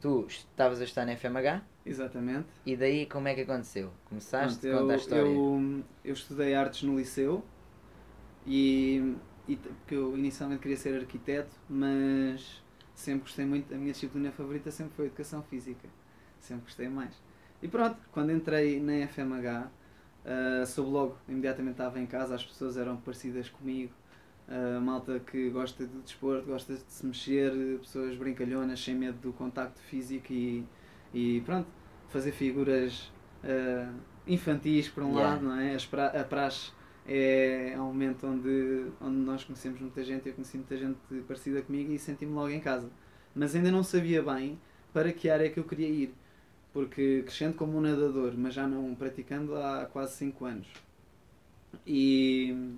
tu 0.00 0.26
estavas 0.26 0.80
a 0.80 0.84
estar 0.84 1.04
na 1.04 1.16
FMH 1.16 1.62
Exatamente. 1.84 2.48
e 2.66 2.76
daí 2.76 3.06
como 3.06 3.28
é 3.28 3.34
que 3.34 3.42
aconteceu? 3.42 3.92
Começaste 4.04 4.60
Pronto, 4.60 4.66
a 4.66 4.70
contar 4.70 4.94
a 4.94 4.96
eu, 4.96 4.96
história. 4.96 5.42
eu, 5.60 5.84
eu 6.04 6.12
estudei 6.12 6.54
artes 6.54 6.82
no 6.82 6.96
liceu 6.98 7.44
e, 8.46 9.16
e 9.46 9.56
porque 9.56 9.94
eu 9.94 10.16
inicialmente 10.16 10.60
queria 10.62 10.76
ser 10.76 10.94
arquiteto, 11.00 11.54
mas 11.68 12.62
sempre 12.94 13.22
gostei 13.22 13.44
muito, 13.46 13.72
a 13.74 13.78
minha 13.78 13.92
disciplina 13.92 14.32
favorita 14.32 14.70
sempre 14.70 14.94
foi 14.94 15.06
educação 15.06 15.42
física. 15.42 15.88
Sempre 16.40 16.64
gostei 16.64 16.88
mais. 16.88 17.14
E 17.62 17.68
pronto, 17.68 17.96
quando 18.10 18.32
entrei 18.32 18.80
na 18.80 18.92
FMH, 19.06 19.70
ah, 20.24 20.66
soube 20.66 20.90
logo, 20.90 21.18
imediatamente 21.28 21.74
estava 21.74 22.00
em 22.00 22.06
casa, 22.06 22.34
as 22.34 22.44
pessoas 22.44 22.76
eram 22.76 22.96
parecidas 22.96 23.48
comigo. 23.48 23.92
ah, 24.48 24.80
malta 24.80 25.20
que 25.20 25.50
gosta 25.50 25.86
de 25.86 25.98
desporto, 26.02 26.46
gosta 26.46 26.74
de 26.74 26.80
se 26.92 27.06
mexer, 27.06 27.52
pessoas 27.80 28.16
brincalhonas, 28.16 28.82
sem 28.82 28.94
medo 28.94 29.18
do 29.20 29.32
contacto 29.32 29.80
físico 29.80 30.32
e, 30.32 30.66
e 31.12 31.40
pronto, 31.42 31.68
fazer 32.08 32.32
figuras 32.32 33.12
ah, 33.44 33.92
infantis 34.26 34.88
por 34.88 35.02
um 35.02 35.14
Yeah. 35.14 35.14
lado, 35.14 35.44
não 35.44 35.58
é? 35.58 35.74
As 35.74 35.86
pra, 35.86 36.06
a 36.08 36.24
praxe 36.24 36.72
é, 37.06 37.72
é 37.74 37.80
um 37.80 37.86
momento 37.86 38.26
onde, 38.26 38.92
onde 39.00 39.16
nós 39.18 39.44
conhecemos 39.44 39.80
muita 39.80 40.02
gente, 40.04 40.28
eu 40.28 40.34
conheci 40.34 40.56
muita 40.56 40.76
gente 40.76 40.98
parecida 41.26 41.62
comigo 41.62 41.92
e 41.92 41.98
senti-me 41.98 42.32
logo 42.32 42.50
em 42.50 42.60
casa. 42.60 42.90
Mas 43.34 43.54
ainda 43.54 43.70
não 43.70 43.82
sabia 43.82 44.22
bem 44.22 44.60
para 44.92 45.12
que 45.12 45.28
área 45.30 45.46
é 45.46 45.48
que 45.50 45.58
eu 45.58 45.64
queria 45.64 45.88
ir, 45.88 46.14
porque 46.72 47.22
crescendo 47.24 47.54
como 47.56 47.78
um 47.78 47.80
nadador, 47.80 48.34
mas 48.36 48.54
já 48.54 48.66
não 48.66 48.94
praticando 48.94 49.56
há 49.56 49.86
quase 49.86 50.16
5 50.16 50.44
anos. 50.44 50.68
E 51.86 52.76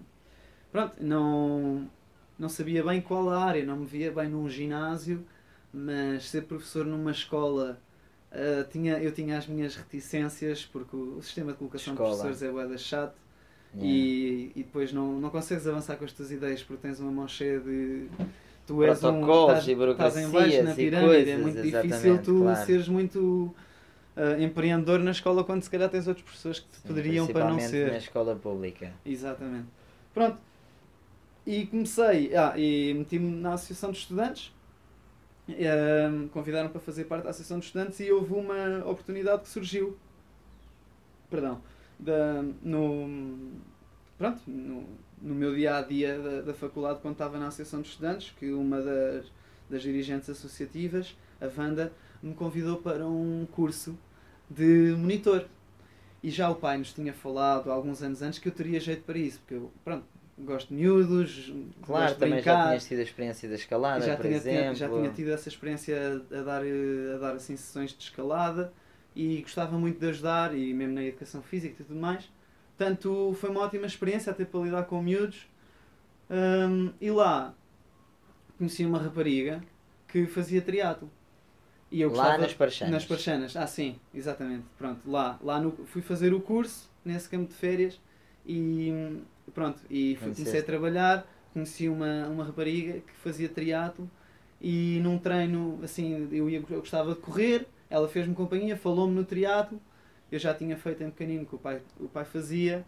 pronto, 0.73 1.03
não, 1.03 1.91
não 2.39 2.49
sabia 2.49 2.83
bem 2.85 3.01
qual 3.01 3.29
a 3.31 3.45
área, 3.45 3.65
não 3.65 3.79
me 3.79 3.87
via 3.87 4.13
bem 4.13 4.29
num 4.29 4.49
ginásio, 4.49 5.25
mas 5.73 6.29
ser 6.31 6.43
professor 6.43 6.87
numa 6.87 7.11
escola 7.11 7.81
ah, 8.35 8.65
tinha, 8.71 8.99
eu 8.99 9.13
tinha 9.13 9.39
as 9.39 9.47
minhas 9.47 9.77
reticências 9.77 10.65
porque 10.65 10.95
o, 10.97 11.19
o 11.19 11.23
sistema 11.23 11.53
de 11.53 11.59
colocação 11.59 11.95
Escola. 11.95 12.11
de 12.11 12.21
professores 12.21 12.43
é 12.43 12.53
bué 12.53 12.67
da 12.67 12.79
chato 12.79 13.25
Yeah. 13.77 13.93
e, 13.93 14.53
e 14.55 14.63
depois 14.63 14.93
não, 14.93 15.19
não 15.19 15.31
consegues 15.31 15.67
avançar 15.67 15.97
com 15.97 16.05
as 16.05 16.13
tuas 16.13 16.31
ideias 16.31 16.63
porque 16.63 16.87
tens 16.87 17.01
uma 17.01 17.11
mão 17.11 17.27
cheia 17.27 17.59
de. 17.59 18.07
Tu 18.69 18.83
és 18.85 19.03
um. 19.03 19.21
Estás- 19.21 19.67
e 19.67 19.73
em 19.73 19.75
baixo 19.75 19.77
burocracias 19.77 20.65
na 20.65 20.75
pirâmide, 20.77 21.07
coisas, 21.09 21.29
é 21.29 21.37
muito 21.37 21.61
difícil 21.63 22.23
tu 22.23 22.39
claro. 22.43 22.67
seres 22.67 22.87
muito 22.89 23.53
ah, 24.17 24.39
empreendedor 24.41 25.01
na 25.01 25.11
escola 25.11 25.43
quando 25.43 25.63
se 25.65 25.71
calhar 25.71 25.91
tens 25.91 26.07
outros 26.07 26.25
professores 26.25 26.61
que 26.61 26.69
te 26.69 26.77
Sim, 26.77 26.87
poderiam 26.89 27.27
para 27.27 27.49
não 27.51 27.59
ser. 27.59 27.91
na 27.91 27.99
escola 27.99 28.37
pública. 28.37 28.93
Exatamente. 29.05 29.67
Pronto. 30.15 30.39
E 31.45 31.67
comecei, 31.67 32.35
ah, 32.37 32.55
e 32.57 32.95
meti-me 32.95 33.29
na 33.41 33.55
Associação 33.55 33.91
de 33.91 33.99
Estudantes. 33.99 34.53
Ahm, 35.49 36.29
Convidaram 36.29 36.71
para 36.71 36.81
fazer 36.81 37.05
parte 37.05 37.25
da 37.25 37.31
Associação 37.31 37.59
de 37.59 37.67
Estudantes 37.67 38.01
e 38.01 38.11
houve 38.11 38.33
uma 38.33 38.79
oportunidade 38.87 39.43
que 39.43 39.49
surgiu. 39.49 39.97
Perdão. 41.29 41.61
Da, 41.99 42.43
no, 42.63 43.53
pronto, 44.19 44.41
no, 44.47 44.85
no 45.21 45.35
meu 45.35 45.55
dia 45.55 45.77
a 45.77 45.83
dia 45.83 46.19
da, 46.19 46.41
da 46.43 46.55
faculdade, 46.55 47.01
quando 47.01 47.15
estava 47.15 47.39
na 47.39 47.49
Associação 47.49 47.83
de 47.83 47.89
Estudantes, 47.89 48.35
que 48.39 48.53
uma 48.53 48.81
das, 48.81 49.27
das 49.69 49.83
dirigentes 49.83 50.31
associativas, 50.31 51.17
a 51.41 51.47
Wanda, 51.61 51.93
me 52.23 52.35
convidou 52.35 52.79
para 52.79 53.07
um 53.07 53.47
curso 53.53 53.99
de 54.49 54.95
monitor. 54.97 55.47
E 56.23 56.31
já 56.31 56.49
o 56.49 56.55
pai 56.55 56.79
nos 56.79 56.93
tinha 56.93 57.13
falado 57.13 57.71
alguns 57.71 58.03
anos 58.03 58.23
antes 58.23 58.39
que 58.39 58.49
eu 58.49 58.53
teria 58.53 58.81
jeito 58.81 59.03
para 59.03 59.19
isso, 59.19 59.41
porque 59.41 59.55
eu, 59.55 59.71
pronto, 59.85 60.07
gosto 60.39 60.69
de 60.69 60.75
miúdos, 60.75 61.53
Claro, 61.83 62.03
gosto 62.03 62.15
de 62.15 62.21
também 62.21 62.43
já 62.43 62.53
brincar. 62.55 62.69
tinhas 62.69 62.87
tido 62.87 62.99
a 62.99 63.03
experiência 63.03 63.49
da 63.49 63.55
escalada, 63.55 64.07
já 64.07 64.17
por 64.17 64.23
tinha, 64.23 64.37
exemplo. 64.37 64.75
já 64.75 64.89
tinha 64.89 65.11
tido 65.11 65.31
essa 65.31 65.49
experiência 65.49 66.23
a 66.31 66.43
dar, 66.43 66.63
a 66.63 67.19
dar 67.19 67.35
assim, 67.37 67.57
sessões 67.57 67.93
de 67.97 68.03
escalada 68.03 68.73
e 69.15 69.41
gostava 69.43 69.79
muito 69.79 69.99
de 70.01 70.07
ajudar, 70.09 70.57
e 70.57 70.75
mesmo 70.75 70.95
na 70.95 71.05
educação 71.05 71.43
física 71.43 71.77
e 71.81 71.85
tudo 71.85 71.99
mais. 72.01 72.29
Portanto, 72.77 73.37
foi 73.41 73.51
uma 73.51 73.61
ótima 73.61 73.87
experiência 73.87 74.33
até 74.33 74.45
para 74.45 74.61
lidar 74.61 74.85
com 74.85 75.01
miúdos. 75.01 75.47
Hum, 76.31 76.93
e 77.01 77.11
lá 77.11 77.55
conheci 78.59 78.85
uma 78.85 78.99
rapariga 78.99 79.63
que 80.09 80.27
fazia 80.27 80.61
triatlo. 80.63 81.11
E 81.91 82.01
eu 82.01 82.13
Lá 82.13 82.37
nas 82.39 82.53
Parchanas. 82.55 82.93
nas 82.93 83.05
Parchanas, 83.05 83.57
ah 83.57 83.67
sim, 83.67 83.97
exatamente. 84.13 84.65
Pronto, 84.77 85.09
lá, 85.09 85.39
lá 85.43 85.61
no, 85.61 85.71
fui 85.87 86.03
fazer 86.03 86.35
o 86.35 86.41
curso 86.41 86.91
nesse 87.05 87.29
campo 87.29 87.47
de 87.49 87.55
férias 87.55 88.01
e 88.45 89.21
hum, 89.49 89.53
pronto, 89.53 89.83
e 89.91 90.17
fui, 90.17 90.33
comecei 90.35 90.61
a 90.61 90.63
trabalhar, 90.63 91.27
conheci 91.53 91.89
uma, 91.89 92.27
uma 92.29 92.45
rapariga 92.45 93.01
que 93.01 93.13
fazia 93.17 93.49
triatlo 93.49 94.11
e 94.61 95.01
num 95.03 95.19
treino, 95.19 95.79
assim, 95.83 96.29
eu, 96.33 96.49
ia, 96.49 96.59
eu 96.71 96.81
gostava 96.81 97.15
de 97.15 97.21
correr, 97.21 97.67
ela 97.91 98.09
fez-me 98.09 98.35
companhia, 98.35 98.77
falou-me 98.77 99.15
no 99.15 99.25
triatlo, 99.25 99.81
eu 100.31 100.39
já 100.39 100.55
tinha 100.55 100.77
feito 100.77 101.03
em 101.03 101.11
pequenino 101.11 101.47
que 101.47 101.55
o 101.55 101.59
pai, 101.59 101.83
o 102.01 102.09
pai 102.09 102.25
fazia, 102.25 102.85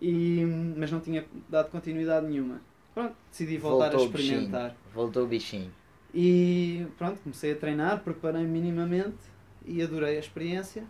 e, 0.00 0.42
mas 0.76 0.90
não 0.90 1.00
tinha 1.00 1.24
dado 1.48 1.70
continuidade 1.70 2.26
nenhuma. 2.26 2.60
Pronto, 2.94 3.14
decidi 3.30 3.58
voltar 3.58 3.90
Voltou 3.90 4.00
a 4.00 4.08
o 4.08 4.08
bichinho. 4.08 4.34
experimentar. 4.34 4.76
Voltou 4.92 5.24
o 5.24 5.26
bichinho. 5.26 5.70
E 6.12 6.86
pronto, 6.98 7.20
comecei 7.20 7.52
a 7.52 7.56
treinar, 7.56 8.02
preparei 8.02 8.44
minimamente 8.44 9.18
e 9.64 9.82
adorei 9.82 10.16
a 10.16 10.18
experiência. 10.18 10.84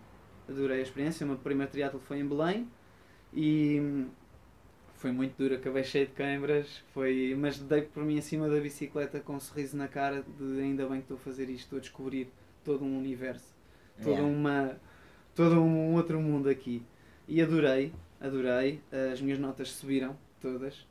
Adorei 0.48 0.78
a 0.78 0.82
experiência. 0.82 1.24
O 1.24 1.28
meu 1.28 1.38
primeiro 1.38 1.70
triatlo 1.70 2.00
foi 2.00 2.20
em 2.20 2.26
Belém 2.26 2.66
e 3.34 4.06
foi 5.00 5.10
muito 5.12 5.34
duro, 5.38 5.54
acabei 5.54 5.82
cheio 5.82 6.06
de 6.06 6.12
câimbras, 6.12 6.66
foi, 6.92 7.34
mas 7.38 7.58
dei 7.58 7.82
por 7.82 8.04
mim 8.04 8.18
acima 8.18 8.48
da 8.48 8.60
bicicleta 8.60 9.18
com 9.20 9.34
um 9.34 9.40
sorriso 9.40 9.76
na 9.76 9.88
cara 9.88 10.22
de 10.38 10.60
ainda 10.60 10.86
bem 10.86 10.98
que 10.98 11.04
estou 11.04 11.16
a 11.16 11.20
fazer 11.20 11.44
isto, 11.48 11.64
estou 11.64 11.78
a 11.78 11.80
descobrir 11.80 12.30
todo 12.64 12.84
um 12.84 12.98
universo, 12.98 13.54
toda 13.98 14.10
Yeah. 14.16 14.28
uma, 14.38 14.76
todo 15.34 15.60
um 15.60 15.94
outro 15.94 16.20
mundo 16.20 16.48
aqui. 16.48 16.82
E 17.26 17.40
adorei, 17.40 17.92
adorei, 18.20 18.80
as 19.12 19.20
minhas 19.20 19.38
notas 19.38 19.72
subiram 19.72 20.16
todas, 20.40 20.86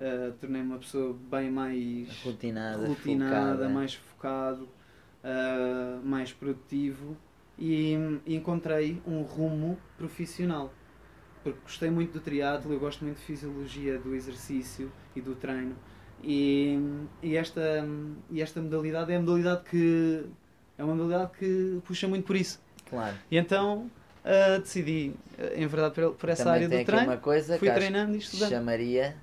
Uh, 0.00 0.30
tornei-me 0.40 0.68
uma 0.68 0.78
pessoa 0.78 1.12
bem 1.28 1.50
mais 1.50 2.22
Rotinada, 2.22 2.86
rotinada, 2.86 3.52
focada. 3.56 3.68
mais 3.68 3.94
focado, 3.94 4.68
ah, 5.24 5.98
mais 6.04 6.32
produtivo 6.32 7.16
e, 7.58 7.94
e 8.24 8.36
encontrei 8.36 9.02
um 9.04 9.22
rumo 9.22 9.76
profissional. 9.96 10.72
Porque 11.52 11.64
gostei 11.64 11.90
muito 11.90 12.12
do 12.12 12.20
triatlo, 12.20 12.72
eu 12.72 12.80
gosto 12.80 13.04
muito 13.04 13.18
de 13.18 13.24
fisiologia 13.24 13.98
do 13.98 14.14
exercício 14.14 14.90
e 15.14 15.20
do 15.20 15.34
treino 15.34 15.74
E, 16.22 16.78
e, 17.22 17.36
esta, 17.36 17.86
e 18.30 18.42
esta 18.42 18.60
modalidade 18.60 19.12
é 19.12 19.16
a 19.16 19.20
modalidade 19.20 19.64
que 19.64 20.26
é 20.76 20.84
uma 20.84 20.94
modalidade 20.94 21.32
que 21.38 21.80
puxa 21.84 22.06
muito 22.08 22.24
por 22.24 22.36
isso. 22.36 22.60
Claro. 22.88 23.16
E 23.30 23.36
então 23.36 23.90
uh, 24.24 24.60
decidi, 24.60 25.14
uh, 25.38 25.60
em 25.60 25.66
verdade, 25.66 25.94
por, 25.94 26.14
por 26.14 26.28
essa 26.28 26.44
Também 26.44 26.64
área 26.64 26.68
do 26.68 26.84
treino, 26.84 27.04
uma 27.04 27.16
coisa 27.16 27.58
fui 27.58 27.68
que 27.68 27.74
treinando 27.74 28.14
e 28.14 28.18
estudando. 28.18 28.50
chamaria, 28.50 29.16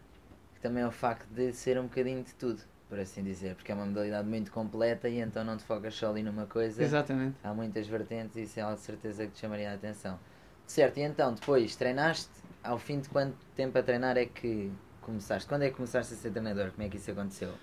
que 0.54 0.62
também 0.62 0.84
é 0.84 0.88
o 0.88 0.92
facto 0.92 1.28
de 1.30 1.52
ser 1.54 1.80
um 1.80 1.84
bocadinho 1.84 2.24
de 2.24 2.34
tudo, 2.36 2.62
por 2.88 3.00
assim 3.00 3.24
dizer, 3.24 3.56
porque 3.56 3.72
é 3.72 3.76
uma 3.76 3.86
modalidade 3.86 4.28
muito 4.28 4.52
completa 4.52 5.10
e 5.10 5.20
então 5.20 5.44
não 5.44 5.58
te 5.58 5.64
focas 5.64 5.96
só 5.96 6.10
ali 6.10 6.24
numa 6.24 6.46
coisa. 6.46 6.84
Exatamente. 6.84 7.36
Há 7.44 7.54
muitas 7.54 7.88
vertentes 7.88 8.36
e 8.36 8.44
isso 8.44 8.60
é 8.60 8.64
algo 8.64 8.76
de 8.76 8.84
certeza 8.84 9.26
que 9.26 9.32
te 9.32 9.40
chamaria 9.40 9.72
a 9.72 9.74
atenção. 9.74 10.20
Certo, 10.68 10.98
e 10.98 11.02
então 11.02 11.34
depois 11.34 11.76
treinaste, 11.76 12.30
ao 12.64 12.78
fim 12.78 13.00
de 13.00 13.10
quanto 13.10 13.38
tempo 13.56 13.78
a 13.78 13.84
treinar 13.84 14.18
é 14.18 14.26
que 14.26 14.72
começaste? 15.02 15.48
Quando 15.48 15.64
é 15.64 15.70
que 15.70 15.76
começaste 15.76 16.14
a 16.14 16.18
ser 16.18 16.32
treinador? 16.32 16.72
Como 16.72 16.86
é 16.86 16.90
que 16.90 16.98
isso 16.98 17.12
aconteceu? 17.12 17.54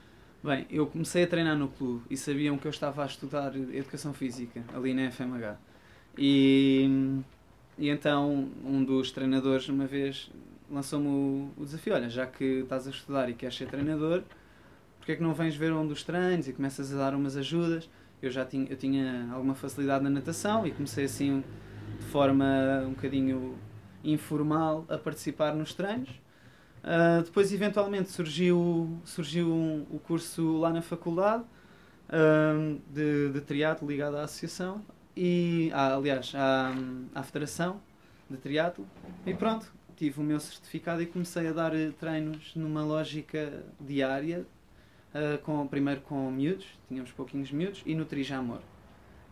Bem, 0.43 0.67
eu 0.71 0.87
comecei 0.87 1.25
a 1.25 1.27
treinar 1.27 1.57
no 1.57 1.69
clube 1.69 2.05
e 2.11 2.17
sabiam 2.17 2.59
que 2.59 2.67
eu 2.67 2.71
estava 2.71 3.03
a 3.03 3.07
estudar 3.07 3.55
Educação 3.55 4.12
Física, 4.12 4.65
ali 4.75 4.93
na 4.93 5.11
FMH. 5.11 5.57
E, 6.19 7.23
e 7.79 7.88
então 7.88 8.49
um 8.65 8.85
dos 8.85 9.11
treinadores, 9.12 9.69
uma 9.69 9.87
vez, 9.87 10.31
lançou-me 10.71 11.07
o, 11.07 11.51
o 11.57 11.65
desafio: 11.65 11.95
olha, 11.95 12.09
já 12.09 12.27
que 12.27 12.45
estás 12.45 12.87
a 12.87 12.91
estudar 12.91 13.29
e 13.31 13.35
queres 13.35 13.57
ser 13.57 13.69
treinador, 13.69 14.23
porque 14.99 15.12
é 15.12 15.17
que 15.17 15.23
não 15.23 15.35
vens 15.35 15.55
ver 15.55 15.73
um 15.73 15.87
dos 15.87 16.03
treinos 16.03 16.49
e 16.49 16.53
começas 16.53 16.93
a 16.93 16.97
dar 16.97 17.15
umas 17.15 17.37
ajudas? 17.37 17.88
Eu 18.21 18.31
já 18.31 18.45
tinha, 18.45 18.67
eu 18.69 18.77
tinha 18.77 19.29
alguma 19.33 19.55
facilidade 19.55 20.03
na 20.05 20.11
natação 20.11 20.67
e 20.67 20.71
comecei 20.71 21.05
assim, 21.05 21.43
de 21.98 22.07
forma 22.07 22.85
um 22.87 22.90
bocadinho 22.90 23.57
informal, 24.05 24.85
a 24.88 24.98
participar 24.98 25.55
nos 25.55 25.74
treinos. 25.74 26.11
Uh, 26.83 27.22
depois, 27.22 27.52
eventualmente, 27.52 28.11
surgiu, 28.11 29.00
surgiu 29.05 29.46
um, 29.46 29.87
o 29.90 29.98
curso 30.00 30.59
lá 30.59 30.72
na 30.72 30.83
faculdade 30.83 31.44
um, 32.12 32.81
de, 32.92 33.31
de 33.31 33.40
triatlo 33.40 33.88
ligado 33.88 34.16
à 34.16 34.22
associação 34.22 34.85
e, 35.16 35.70
ah, 35.72 35.94
aliás, 35.94 36.33
à, 36.35 36.74
à 37.14 37.22
federação 37.22 37.81
de 38.28 38.37
triatlo 38.37 38.87
e 39.24 39.33
pronto, 39.33 39.72
tive 39.96 40.20
o 40.20 40.22
meu 40.22 40.40
certificado 40.40 41.02
e 41.02 41.07
comecei 41.07 41.46
a 41.48 41.52
dar 41.52 41.74
eh, 41.74 41.92
treinos 41.98 42.55
numa 42.57 42.83
lógica 42.85 43.64
diária, 43.81 44.44
uh, 45.14 45.38
com, 45.42 45.66
primeiro 45.66 46.00
com 46.00 46.31
miúdos, 46.31 46.66
tínhamos 46.88 47.12
pouquinhos 47.12 47.52
miúdos, 47.52 47.83
e 47.87 47.94
no 47.94 48.05
Trijamor. 48.05 48.61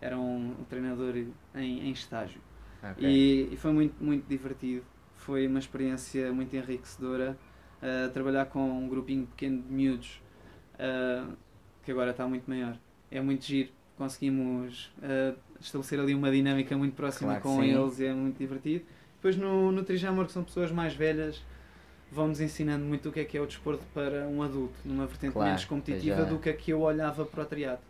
Era 0.01 0.17
um, 0.17 0.55
um 0.61 0.65
treinador 0.69 1.17
em, 1.17 1.29
em 1.55 1.91
estágio. 1.91 2.41
Ok. 2.83 3.09
E, 3.09 3.53
e 3.53 3.57
foi 3.57 3.73
muito, 3.73 4.03
muito 4.03 4.27
divertido. 4.29 4.85
Foi 5.17 5.47
uma 5.47 5.59
experiência 5.59 6.33
muito 6.33 6.55
enriquecedora 6.57 7.37
uh, 7.83 8.11
trabalhar 8.11 8.47
com 8.47 8.61
um 8.61 8.89
grupinho 8.89 9.27
pequeno 9.27 9.63
de 9.63 9.73
miúdos 9.73 10.21
uh, 10.75 11.33
que 11.85 11.91
agora 11.91 12.11
está 12.11 12.27
muito 12.27 12.49
maior. 12.49 12.77
É 13.11 13.21
muito 13.21 13.45
giro. 13.45 13.71
Conseguimos 13.97 14.91
uh, 14.99 15.37
estabelecer 15.61 16.01
ali 16.01 16.15
uma 16.15 16.31
dinâmica 16.31 16.77
muito 16.77 16.95
próxima 16.95 17.39
Claro 17.39 17.43
com 17.43 17.63
sim. 17.63 17.71
eles 17.71 18.01
e 18.01 18.07
é 18.07 18.15
muito 18.15 18.39
divertido. 18.39 18.85
Depois 19.17 19.37
no, 19.37 19.71
no 19.71 19.83
Trijamor, 19.85 20.25
que 20.25 20.33
são 20.33 20.43
pessoas 20.43 20.73
mais 20.73 20.95
velhas, 20.95 21.43
vão-nos 22.11 22.41
ensinando 22.41 22.85
muito 22.85 23.11
o 23.11 23.13
que 23.13 23.21
é 23.21 23.25
que 23.25 23.37
é 23.37 23.41
o 23.41 23.47
desporto 23.47 23.85
para 23.93 24.27
um 24.27 24.43
adulto, 24.43 24.79
numa 24.85 25.07
vertente 25.07 25.33
Claro, 25.33 25.49
menos 25.49 25.65
competitiva 25.67 26.17
já. 26.17 26.25
do 26.25 26.39
que 26.39 26.49
a 26.49 26.55
que 26.55 26.71
eu 26.73 26.81
olhava 26.81 27.27
para 27.27 27.43
o 27.43 27.47
triatlo. 27.47 27.85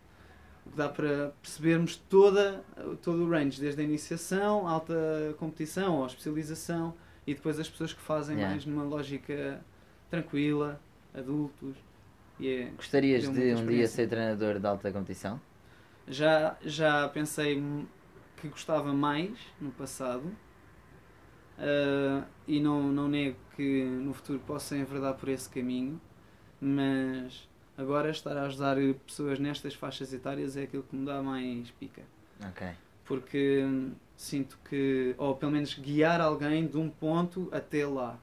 O 0.67 0.71
que 0.71 0.77
dá 0.77 0.89
para 0.89 1.33
percebermos 1.43 1.97
toda, 1.97 2.63
todo 3.03 3.25
o 3.25 3.31
range, 3.31 3.61
desde 3.61 3.81
a 3.81 3.85
iniciação, 3.85 4.69
alta 4.69 4.95
competição 5.39 5.97
ou 5.99 6.07
especialização 6.07 6.95
e 7.27 7.35
depois 7.35 7.59
as 7.59 7.69
pessoas 7.69 7.93
que 7.93 8.01
fazem 8.01 8.37
Yeah. 8.37 8.55
mais 8.55 8.67
numa 8.67 8.85
lógica 8.85 9.65
tranquila, 10.11 10.81
adultos. 11.15 11.77
É, 12.41 12.71
Gostarias 12.77 13.23
de 13.25 13.29
um 13.31 13.67
dia 13.67 13.87
ser 13.87 14.09
treinador 14.09 14.59
de 14.59 14.67
alta 14.67 14.91
competição? 14.93 15.41
já, 16.07 16.57
já 16.63 17.09
pensei 17.09 17.63
que 18.37 18.49
gostava 18.49 18.93
mais 18.93 19.39
no 19.61 19.71
passado 19.71 20.37
ah, 21.59 22.25
e 22.47 22.61
não, 22.61 22.93
não 22.93 23.09
nego 23.09 23.37
que 23.57 23.85
no 23.85 24.15
futuro 24.15 24.39
possa 24.41 24.77
enverdar 24.77 25.15
por 25.15 25.29
esse 25.29 25.49
caminho, 25.49 26.01
mas 26.61 27.49
agora 27.81 28.11
estar 28.11 28.37
a 28.37 28.43
ajudar 28.45 28.77
pessoas 29.07 29.39
nestas 29.39 29.75
faixas 29.75 30.13
etárias 30.13 30.57
é 30.57 30.63
aquilo 30.65 30.83
que 30.83 30.95
me 30.97 31.05
dá 31.07 31.23
mais 31.23 31.71
pica. 31.73 32.03
Ok. 32.49 32.67
porque 33.05 33.63
hum, 33.67 33.93
sinto 34.17 34.59
que, 34.69 35.15
ou 35.19 35.35
pelo 35.37 35.53
menos 35.53 35.75
guiar 35.79 36.21
alguém 36.21 36.67
de 36.67 36.77
um 36.79 36.89
ponto 36.89 37.49
até 37.53 37.87
lá. 37.87 38.19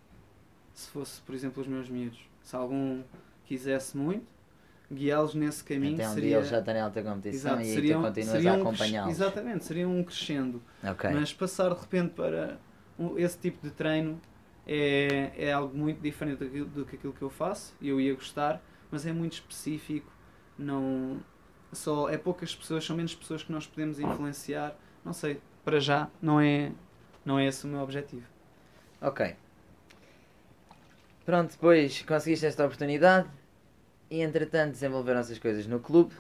Se 0.74 0.90
fosse, 0.90 1.22
por 1.22 1.36
exemplo, 1.36 1.62
os 1.62 1.68
meus 1.68 1.90
miúdos. 1.90 2.20
Se 2.42 2.56
algum 2.56 3.04
quisesse 3.46 3.98
muito, 3.98 4.26
guiá-los 4.92 5.36
nesse 5.36 5.64
caminho 5.64 5.96
Até 5.96 6.08
um 6.10 6.14
seria. 6.14 6.30
dia 6.30 6.38
eles 6.38 6.50
já 6.50 6.60
estão 6.60 6.74
em 6.76 6.80
alta 6.80 7.04
competição 7.04 7.52
Exato, 7.52 7.62
e 7.62 7.70
aí 7.70 7.74
seria 7.76 7.96
tu 7.96 8.02
continuas 8.02 8.46
a 8.46 8.54
acompanhá-los. 8.56 9.12
Exatamente, 9.12 9.66
seria 9.66 9.88
um 9.88 10.04
crescendo. 10.04 10.62
Ok. 10.84 11.10
Mas 11.12 11.34
passar 11.34 11.74
de 11.74 11.80
repente 11.82 12.14
para 12.14 12.58
esse 13.18 13.38
tipo 13.38 13.62
de 13.68 13.72
treino 13.74 14.20
é, 14.66 15.32
é 15.38 15.52
algo 15.52 15.78
muito 15.78 16.00
diferente 16.02 16.46
do 16.46 16.86
que 16.86 16.96
aquilo 16.96 17.14
que 17.14 17.22
eu 17.22 17.30
faço. 17.30 17.76
e 17.82 17.90
Eu 17.90 18.00
ia 18.00 18.14
gostar, 18.16 18.62
mas 18.92 19.06
é 19.06 19.14
muito 19.14 19.34
específico. 19.34 20.12
Não, 20.58 21.20
só 21.72 22.10
é 22.10 22.18
poucas 22.18 22.56
pessoas, 22.56 22.86
são 22.86 22.96
menos 22.96 23.14
pessoas 23.14 23.44
que 23.44 23.52
nós 23.52 23.68
podemos 23.68 24.00
influenciar. 24.00 24.76
Não 25.04 25.14
sei, 25.14 25.40
para 25.64 25.80
já 25.80 26.10
não 26.22 26.40
é, 26.40 26.72
não 27.26 27.38
é 27.38 27.46
esse 27.46 27.66
o 27.66 27.68
meu 27.68 27.82
objetivo. 27.82 28.26
Ok. 29.02 29.36
Pronto, 31.26 31.52
depois 31.52 32.02
conseguiste 32.04 32.46
esta 32.46 32.66
oportunidade 32.66 33.28
e 34.10 34.22
entretanto 34.22 34.72
desenvolveram-se 34.72 35.34
as 35.34 35.40
coisas 35.40 35.68
no 35.68 35.80
clube 35.80 36.16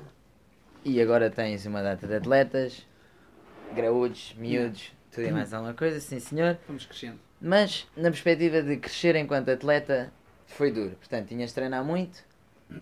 e 0.83 1.01
agora 1.01 1.29
tens 1.29 1.65
uma 1.65 1.81
data 1.81 2.05
de 2.05 2.15
atletas, 2.15 2.85
graúdos, 3.73 4.35
miúdos, 4.37 4.91
tudo 5.11 5.27
e 5.27 5.31
mais 5.31 5.53
alguma 5.53 5.73
coisa, 5.73 5.99
sim 5.99 6.19
senhor. 6.19 6.57
Vamos 6.67 6.85
crescendo. 6.85 7.19
Mas 7.39 7.87
na 7.95 8.09
perspectiva 8.09 8.61
de 8.61 8.77
crescer 8.77 9.15
enquanto 9.15 9.49
atleta 9.49 10.11
foi 10.45 10.71
duro. 10.71 10.95
Portanto, 10.97 11.27
tinhas 11.29 11.49
de 11.51 11.55
treinar 11.55 11.83
muito 11.83 12.26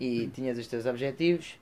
e 0.00 0.28
tinhas 0.28 0.58
os 0.58 0.66
teus 0.66 0.86
objetivos. 0.86 1.58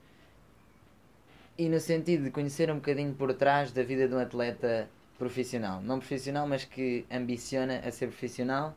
E 1.57 1.69
no 1.69 1.79
sentido 1.79 2.25
de 2.25 2.31
conhecer 2.31 2.71
um 2.71 2.77
bocadinho 2.77 3.15
por 3.15 3.33
trás 3.35 3.73
da 3.73 3.83
vida 3.83 4.09
de 4.09 4.15
um 4.15 4.19
atleta 4.19 4.89
profissional. 5.19 5.81
Não 5.81 5.99
profissional, 5.99 6.47
mas 6.47 6.65
que 6.65 7.05
ambiciona 7.11 7.79
a 7.79 7.91
ser 7.91 8.09
profissional. 8.09 8.77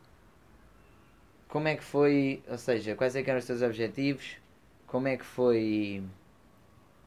Como 1.48 1.68
é 1.68 1.76
que 1.76 1.84
foi, 1.84 2.44
ou 2.48 2.58
seja, 2.58 2.96
quais 2.96 3.16
é 3.16 3.22
eram 3.22 3.40
os 3.40 3.46
teus 3.46 3.62
objetivos? 3.62 4.38
Como 4.86 5.08
é 5.08 5.18
que 5.18 5.26
foi... 5.26 6.04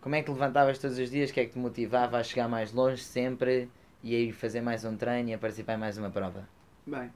Como 0.00 0.14
é 0.14 0.22
que 0.22 0.30
levantavas 0.30 0.78
todos 0.78 0.98
os 0.98 1.10
dias? 1.10 1.30
O 1.30 1.34
que 1.34 1.40
é 1.40 1.44
que 1.44 1.52
te 1.52 1.58
motivava 1.58 2.18
a 2.18 2.22
chegar 2.22 2.48
mais 2.48 2.72
longe 2.72 3.02
sempre? 3.02 3.68
E 4.02 4.16
a 4.16 4.18
ir 4.18 4.32
fazer 4.32 4.62
mais 4.62 4.84
um 4.84 4.96
treino 4.96 5.28
e 5.28 5.34
a 5.34 5.38
participar 5.38 5.74
em 5.74 5.78
mais 5.78 5.98
uma 5.98 6.10
prova? 6.10 6.48
Bem, 6.86 7.12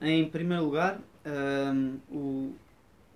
em 0.00 0.28
primeiro 0.28 0.64
lugar, 0.64 1.00
hum, 1.24 1.98
o, 2.10 2.54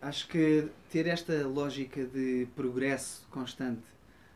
acho 0.01 0.29
que 0.29 0.69
ter 0.91 1.07
esta 1.07 1.47
lógica 1.47 2.05
de 2.05 2.49
progresso 2.55 3.27
constante, 3.31 3.83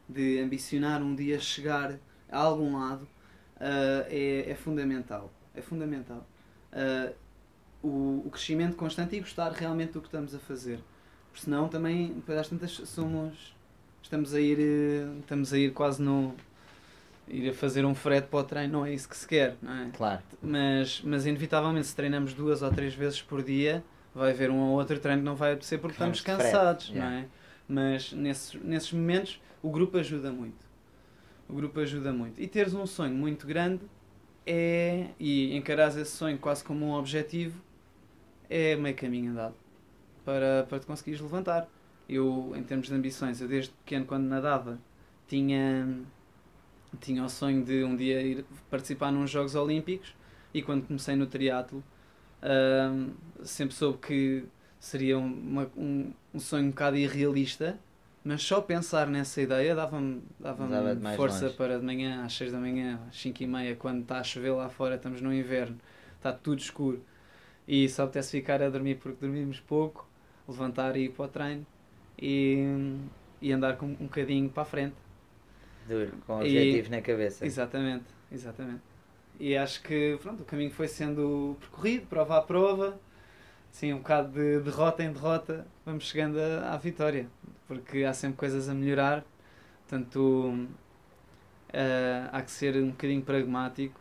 de 0.08 0.40
ambicionar 0.40 1.02
um 1.02 1.14
dia 1.14 1.38
chegar 1.38 1.98
a 2.30 2.38
algum 2.38 2.78
lado, 2.78 3.06
ah, 3.60 4.06
é, 4.08 4.50
é 4.50 4.54
fundamental. 4.54 5.32
É 5.54 5.60
fundamental. 5.60 6.26
Ah, 6.72 7.12
o, 7.82 8.22
o 8.26 8.30
crescimento 8.30 8.76
constante 8.76 9.16
e 9.16 9.20
gostar 9.20 9.52
realmente 9.52 9.92
do 9.92 10.00
que 10.00 10.08
estamos 10.08 10.34
a 10.34 10.38
fazer. 10.38 10.80
Porque 11.30 11.44
senão 11.44 11.68
também, 11.68 12.14
depois 12.14 12.38
às 12.38 12.48
tantas, 12.48 12.72
somos. 12.72 13.54
Estamos 14.02 14.34
a 14.34 14.40
ir, 14.40 14.58
eh, 14.58 15.18
estamos 15.20 15.52
a 15.52 15.58
ir 15.58 15.72
quase 15.72 16.02
no. 16.02 16.34
ir 17.28 17.50
a 17.50 17.54
fazer 17.54 17.84
um 17.84 17.94
frete 17.94 18.28
para 18.28 18.40
o 18.40 18.44
treino, 18.44 18.72
não 18.72 18.86
é 18.86 18.92
isso 18.92 19.08
que 19.08 19.16
se 19.16 19.26
quer, 19.26 19.56
não 19.62 19.72
é? 19.72 19.90
Claro. 19.90 20.22
mas, 20.42 21.00
mas 21.04 21.26
inevitavelmente 21.26 21.86
se 21.86 21.94
treinamos 21.94 22.34
duas 22.34 22.62
ou 22.62 22.70
três 22.70 22.94
vezes 22.94 23.22
por 23.22 23.42
dia 23.42 23.84
vai 24.20 24.32
haver 24.32 24.50
um 24.50 24.58
ou 24.58 24.78
outro 24.78 24.98
treino 24.98 25.22
que 25.22 25.24
não 25.24 25.34
vai 25.34 25.52
acontecer 25.52 25.78
porque 25.78 25.94
estamos 25.94 26.20
frete, 26.20 26.42
cansados, 26.42 26.88
yeah. 26.90 27.10
não 27.10 27.16
é? 27.16 27.26
Mas 27.66 28.12
nesses, 28.12 28.62
nesses 28.62 28.92
momentos 28.92 29.40
o 29.62 29.70
grupo 29.70 29.96
ajuda 29.96 30.30
muito. 30.30 30.68
O 31.48 31.54
grupo 31.54 31.80
ajuda 31.80 32.12
muito. 32.12 32.38
E 32.38 32.46
teres 32.46 32.74
um 32.74 32.86
sonho 32.86 33.14
muito 33.14 33.46
grande 33.46 33.80
é 34.46 35.06
e 35.18 35.56
encarares 35.56 35.96
esse 35.96 36.10
sonho 36.10 36.36
quase 36.38 36.62
como 36.62 36.84
um 36.84 36.92
objetivo 36.92 37.58
é 38.50 38.76
meio 38.76 38.94
caminho 38.94 39.32
andado 39.32 39.54
para, 40.22 40.66
para 40.68 40.78
te 40.78 40.86
conseguires 40.86 41.20
levantar. 41.20 41.66
Eu, 42.06 42.52
em 42.54 42.62
termos 42.62 42.88
de 42.88 42.94
ambições, 42.94 43.40
eu 43.40 43.48
desde 43.48 43.70
pequeno 43.70 44.04
quando 44.04 44.24
nadava 44.24 44.78
tinha 45.26 45.98
tinha 47.00 47.24
o 47.24 47.28
sonho 47.30 47.64
de 47.64 47.84
um 47.84 47.96
dia 47.96 48.20
ir 48.20 48.44
participar 48.68 49.10
nos 49.10 49.30
Jogos 49.30 49.54
Olímpicos 49.54 50.14
e 50.52 50.60
quando 50.60 50.86
comecei 50.86 51.16
no 51.16 51.26
triatlo 51.26 51.82
sempre 53.44 53.74
soube 53.74 53.98
que 53.98 54.44
seria 54.78 55.18
uma- 55.18 55.70
um, 55.76 56.12
um 56.34 56.40
sonho 56.40 56.66
um 56.66 56.70
bocado 56.70 56.96
irrealista 56.96 57.78
mas 58.24 58.42
só 58.42 58.60
pensar 58.60 59.06
nessa 59.06 59.40
ideia 59.40 59.74
dava-me 59.74 60.22
dava 60.38 60.66
força 61.16 61.46
longe. 61.46 61.56
para 61.56 61.78
de 61.78 61.84
manhã 61.84 62.24
às 62.24 62.34
6 62.34 62.52
da 62.52 62.58
manhã, 62.58 63.00
às 63.08 63.16
5 63.16 63.42
e 63.42 63.46
meia 63.46 63.74
quando 63.76 64.02
está 64.02 64.18
a 64.20 64.24
chover 64.24 64.50
lá 64.52 64.68
fora, 64.68 64.96
estamos 64.96 65.20
no 65.20 65.32
inverno 65.32 65.78
está 66.16 66.32
tudo 66.32 66.58
escuro 66.60 67.02
e 67.66 67.88
só 67.88 68.04
apetece 68.04 68.32
ficar 68.32 68.62
a 68.62 68.70
dormir 68.70 68.96
porque 68.96 69.18
dormimos 69.20 69.60
pouco 69.60 70.06
levantar 70.48 70.96
e 70.96 71.04
ir 71.04 71.10
para 71.10 71.24
o 71.24 71.28
treino 71.28 71.66
e, 72.20 72.64
e 73.40 73.52
andar 73.52 73.76
com 73.76 73.86
um 73.86 73.94
bocadinho 73.94 74.48
para 74.50 74.62
a 74.62 74.66
frente. 74.66 74.96
Duro, 75.88 76.12
com 76.26 76.40
E- 76.40 76.42
objetivos 76.44 76.90
na 76.90 77.00
cabeça. 77.02 77.44
Exatamente, 77.46 78.04
exatamente. 78.30 78.82
E 79.40 79.56
acho 79.56 79.82
que 79.82 80.18
pronto, 80.22 80.42
o 80.42 80.46
caminho 80.46 80.70
foi 80.72 80.88
sendo 80.88 81.56
percorrido, 81.60 82.06
prova 82.08 82.38
a 82.38 82.42
prova, 82.42 83.00
sim, 83.72 83.92
um 83.94 83.98
bocado 83.98 84.32
de 84.32 84.60
derrota 84.60 85.02
em 85.04 85.12
derrota, 85.12 85.66
vamos 85.86 86.04
chegando 86.04 86.38
à, 86.40 86.74
à 86.74 86.78
vitória, 86.78 87.28
porque 87.68 88.04
há 88.04 88.14
sempre 88.14 88.38
coisas 88.38 88.68
a 88.68 88.74
melhorar, 88.74 89.24
portanto 89.88 90.68
eh, 91.72 92.28
há 92.32 92.42
que 92.42 92.50
ser 92.50 92.76
um 92.76 92.90
bocadinho 92.90 93.22
pragmático, 93.22 94.00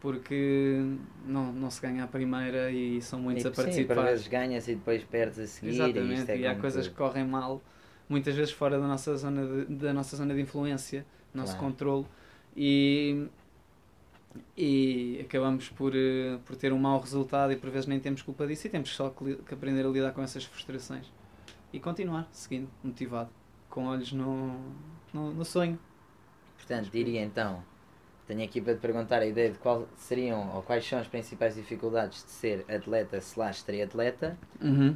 porque 0.00 0.80
não, 1.26 1.52
não 1.52 1.70
se 1.70 1.80
ganha 1.80 2.04
a 2.04 2.08
primeira 2.08 2.70
e 2.70 3.00
são 3.02 3.20
muitos 3.20 3.44
E, 3.44 3.46
a 3.46 3.50
sim, 3.54 3.84
participar. 3.84 3.94
vezes 4.02 4.26
ganhas 4.26 4.66
e 4.66 4.74
depois 4.74 5.04
perdes 5.04 5.38
a 5.38 5.46
seguir. 5.46 5.96
e, 5.96 6.12
Exatamente, 6.12 6.12
isto 6.12 6.30
é 6.30 6.38
e 6.38 6.46
há 6.46 6.54
coisas 6.54 6.86
tudo. 6.86 6.88
que 6.88 6.94
correm 6.94 7.24
mal, 7.26 7.60
muitas 8.08 8.34
vezes 8.34 8.52
fora 8.52 8.78
da 8.78 8.86
nossa 8.86 9.16
zona 9.16 9.64
de, 9.64 9.74
da 9.76 9.92
nossa 9.92 10.16
zona 10.16 10.34
de 10.34 10.40
influência, 10.40 11.04
nosso 11.34 11.56
Claro. 11.56 11.56
controle, 11.56 12.06
e, 12.56 13.26
e 14.56 15.20
acabamos 15.20 15.68
por, 15.68 15.94
eh, 15.94 16.38
por 16.44 16.56
ter 16.56 16.72
um 16.72 16.78
mau 16.78 17.00
resultado 17.00 17.52
e 17.52 17.56
por 17.56 17.70
vezes 17.70 17.86
nem 17.86 18.00
temos 18.00 18.22
culpa 18.22 18.46
disso 18.46 18.66
e 18.66 18.70
temos 18.70 18.94
só 18.94 19.10
que, 19.10 19.36
que 19.36 19.54
aprender 19.54 19.84
a 19.84 19.88
lidar 19.88 20.12
com 20.12 20.22
essas 20.22 20.44
frustrações 20.44 21.06
e 21.72 21.80
continuar 21.80 22.28
seguindo, 22.32 22.68
motivado, 22.82 23.30
com 23.68 23.86
olhos 23.86 24.12
no, 24.12 24.58
no, 25.12 25.32
no 25.32 25.44
sonho. 25.44 25.78
Portanto, 26.56 26.90
diria 26.90 27.22
então, 27.22 27.62
tenho 28.26 28.42
aqui 28.42 28.60
para 28.60 28.74
te 28.74 28.80
perguntar 28.80 29.22
a 29.22 29.26
ideia 29.26 29.50
de 29.50 29.58
qual 29.58 29.86
seriam 29.96 30.54
ou 30.54 30.62
quais 30.62 30.84
são 30.86 30.98
as 30.98 31.06
principais 31.06 31.54
dificuldades 31.54 32.24
de 32.24 32.30
ser 32.30 32.64
atleta 32.68 33.18
slash 33.18 33.64
triatleta, 33.64 34.36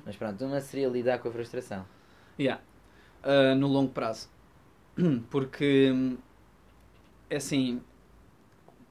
mas 0.05 0.17
pronto, 0.17 0.45
uma 0.45 0.61
seria 0.61 0.89
lidar 0.89 1.19
com 1.19 1.29
a 1.29 1.33
frustração. 1.33 1.85
Yeah. 2.39 2.63
Uh, 3.23 3.55
no 3.55 3.67
longo 3.69 3.93
prazo. 3.93 4.29
Porque 5.31 5.93
hum, 5.93 6.17
é 7.29 7.37
assim, 7.37 7.81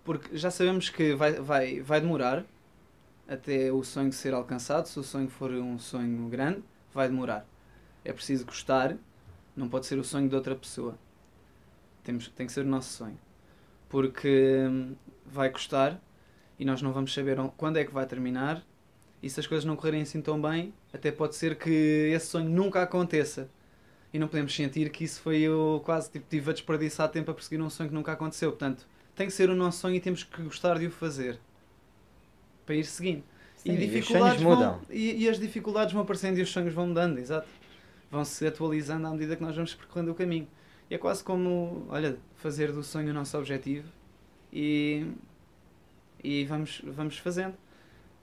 porque 0.04 0.38
já 0.38 0.50
sabemos 0.52 0.90
que 0.90 1.14
vai, 1.16 1.34
vai, 1.34 1.82
vai 1.82 2.02
demorar 2.02 2.46
até 3.28 3.72
o 3.72 3.84
sonho 3.84 4.12
ser 4.12 4.34
alcançado. 4.34 4.88
Se 4.88 5.00
o 5.00 5.04
sonho 5.04 5.30
for 5.30 5.52
um 5.52 5.78
sonho 5.78 6.28
grande, 6.30 6.64
vai 6.94 7.08
demorar. 7.08 7.46
É 8.04 8.12
preciso 8.12 8.46
gostar, 8.46 8.98
não 9.56 9.70
pode 9.70 9.86
ser 9.86 10.00
o 10.00 10.04
sonho 10.04 10.28
de 10.28 10.36
outra 10.36 10.56
pessoa. 10.56 10.98
Temos, 12.04 12.28
tem 12.30 12.48
que 12.48 12.52
ser 12.52 12.66
o 12.66 12.68
nosso 12.68 12.92
sonho. 12.94 13.20
Porque 13.88 14.66
hum, 14.68 14.96
vai 15.26 15.50
custar 15.50 16.00
e 16.58 16.66
nós 16.66 16.82
não 16.82 16.92
vamos 16.92 17.14
saber 17.14 17.38
quando 17.56 17.78
é 17.78 17.86
que 17.86 17.94
vai 17.94 18.06
terminar. 18.06 18.64
E 19.22 19.30
se 19.30 19.40
as 19.40 19.48
coisas 19.48 19.66
não 19.66 19.76
correrem 19.76 20.02
assim 20.02 20.22
tão 20.22 20.42
bem, 20.42 20.74
até 20.94 21.12
pode 21.12 21.36
ser 21.36 21.58
que 21.58 22.12
esse 22.14 22.28
sonho 22.28 22.50
nunca 22.50 22.82
aconteça. 22.82 23.50
E 24.14 24.18
não 24.18 24.28
podemos 24.28 24.56
sentir 24.56 24.90
que 24.90 25.04
isso 25.04 25.22
foi 25.22 25.40
eu 25.42 25.82
quase 25.86 26.10
tipo, 26.10 26.26
tive 26.30 26.50
a 26.50 26.54
desperdiçar 26.54 27.10
tempo 27.10 27.30
a 27.30 27.34
perseguir 27.34 27.62
um 27.62 27.70
sonho 27.70 27.90
que 27.90 27.96
nunca 27.96 28.14
aconteceu. 28.14 28.50
Portanto, 28.52 28.88
tem 29.20 29.28
que 29.28 29.34
ser 29.34 29.50
o 29.50 29.56
nosso 29.56 29.80
sonho 29.80 29.96
e 29.96 30.00
temos 30.00 30.24
que 30.24 30.42
gostar 30.42 30.80
de 30.80 30.88
o 30.88 30.92
fazer 30.92 31.38
para 32.66 32.74
ir 32.74 32.86
seguindo. 32.86 33.22
Sim, 33.58 33.74
e, 33.74 33.78
dificuldades 33.78 34.42
vão, 34.42 34.56
mudam. 34.56 34.82
e, 34.90 35.26
e 35.26 35.28
as 35.28 35.38
dificuldades 35.38 35.92
vão 35.92 36.04
aparecendo 36.04 36.38
e 36.38 36.42
os 36.42 36.50
sonhos 36.50 36.74
vão 36.74 36.88
mudando, 36.88 37.18
exato. 37.18 37.50
Vão 38.10 38.24
se 38.24 38.48
atualizando 38.48 39.06
à 39.08 39.12
medida 39.12 39.36
que 39.36 39.44
nós 39.44 39.54
vamos 39.54 39.76
percorrendo 39.76 40.12
o 40.12 40.16
caminho. 40.16 40.48
E 40.90 40.96
é 40.96 40.98
quase 40.98 41.22
como, 41.22 41.86
olha, 41.90 42.18
fazer 42.38 42.72
do 42.72 42.82
sonho 42.82 43.12
o 43.12 43.14
nosso 43.14 43.38
objetivo 43.38 43.90
e, 44.54 45.06
e 46.24 46.46
vamos, 46.46 46.82
vamos 46.86 47.18
fazendo. 47.18 47.56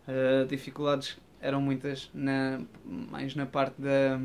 Uh, 0.09 0.47
dificuldades 0.47 1.19
eram 1.43 1.61
muitas, 1.61 2.11
na, 2.15 2.63
mais 2.87 3.35
na 3.35 3.45
parte 3.45 3.75
da, 3.79 4.19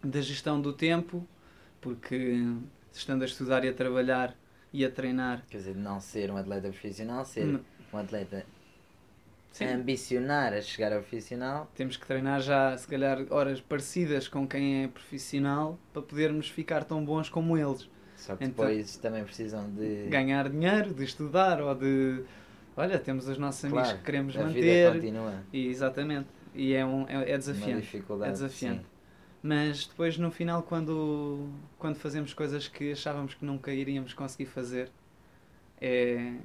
da 0.00 0.20
gestão 0.20 0.60
do 0.60 0.72
tempo, 0.72 1.26
porque 1.80 2.40
estando 2.92 3.22
a 3.22 3.24
estudar 3.24 3.64
e 3.64 3.68
a 3.68 3.74
trabalhar 3.74 4.36
e 4.72 4.84
a 4.84 4.90
treinar, 4.90 5.42
Quer 5.50 5.58
dizer, 5.58 5.76
não 5.76 6.00
ser 6.00 6.30
um 6.30 6.36
atleta 6.36 6.68
profissional, 6.68 7.24
ser 7.24 7.44
Hum. 7.46 7.60
um 7.92 7.98
atleta 7.98 8.44
sim, 9.52 9.64
ambicionar 9.66 10.52
a 10.54 10.60
chegar 10.60 10.92
ao 10.92 11.00
profissional. 11.00 11.70
temos 11.74 11.96
que 11.96 12.06
treinar 12.06 12.40
já, 12.40 12.76
se 12.76 12.86
calhar, 12.88 13.18
horas 13.30 13.60
parecidas 13.60 14.28
com 14.28 14.46
quem 14.46 14.84
é 14.84 14.88
profissional 14.88 15.78
para 15.92 16.02
podermos 16.02 16.48
ficar 16.48 16.84
tão 16.84 17.04
bons 17.04 17.28
como 17.28 17.56
eles. 17.56 17.88
Só 18.16 18.36
que 18.36 18.44
Então- 18.44 18.64
depois 18.66 18.96
também 18.98 19.24
precisam 19.24 19.68
de. 19.74 20.06
Ganhar 20.08 20.48
dinheiro, 20.48 20.94
de 20.94 21.04
estudar 21.04 21.60
ou 21.60 21.74
de. 21.74 22.22
Olha, 22.76 22.98
temos 22.98 23.26
os 23.28 23.36
nossos 23.36 23.64
amigos 23.64 23.82
Claro, 23.82 23.98
que 23.98 24.04
queremos 24.04 24.36
a 24.36 24.44
vida 24.44 24.58
manter. 24.60 24.92
continua. 24.92 25.42
E, 25.52 25.66
exatamente. 25.66 26.28
E 26.54 26.72
é, 26.72 26.84
um, 26.86 27.06
é, 27.08 27.14
é 27.14 27.16
Uma 27.32 27.38
desafiante. 27.38 27.80
dificuldade. 27.82 28.30
É 28.30 28.32
desafiante. 28.32 28.78
sim. 28.80 28.86
Mas 29.42 29.86
depois 29.86 30.16
no 30.16 30.30
final 30.30 30.62
quando, 30.62 31.48
quando 31.78 31.96
fazemos 31.96 32.32
coisas 32.32 32.68
que 32.68 32.92
achávamos 32.92 33.34
que 33.34 33.44
nunca 33.44 33.72
iríamos 33.72 34.14
conseguir 34.14 34.46
fazer 34.46 34.90
é 35.80 36.36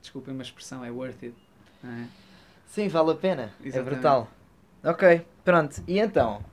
desculpem 0.00 0.32
uma 0.34 0.42
expressão, 0.42 0.84
é 0.84 0.90
worth 0.90 1.22
it. 1.22 1.34
é? 1.84 2.06
Sim, 2.66 2.88
vale 2.88 3.12
a 3.12 3.14
pena. 3.14 3.54
É 3.62 3.68
Exatamente. 3.68 3.94
brutal. 3.94 4.30
Ok, 4.82 5.26
pronto. 5.44 5.82
E 5.86 5.98
então, 5.98 6.44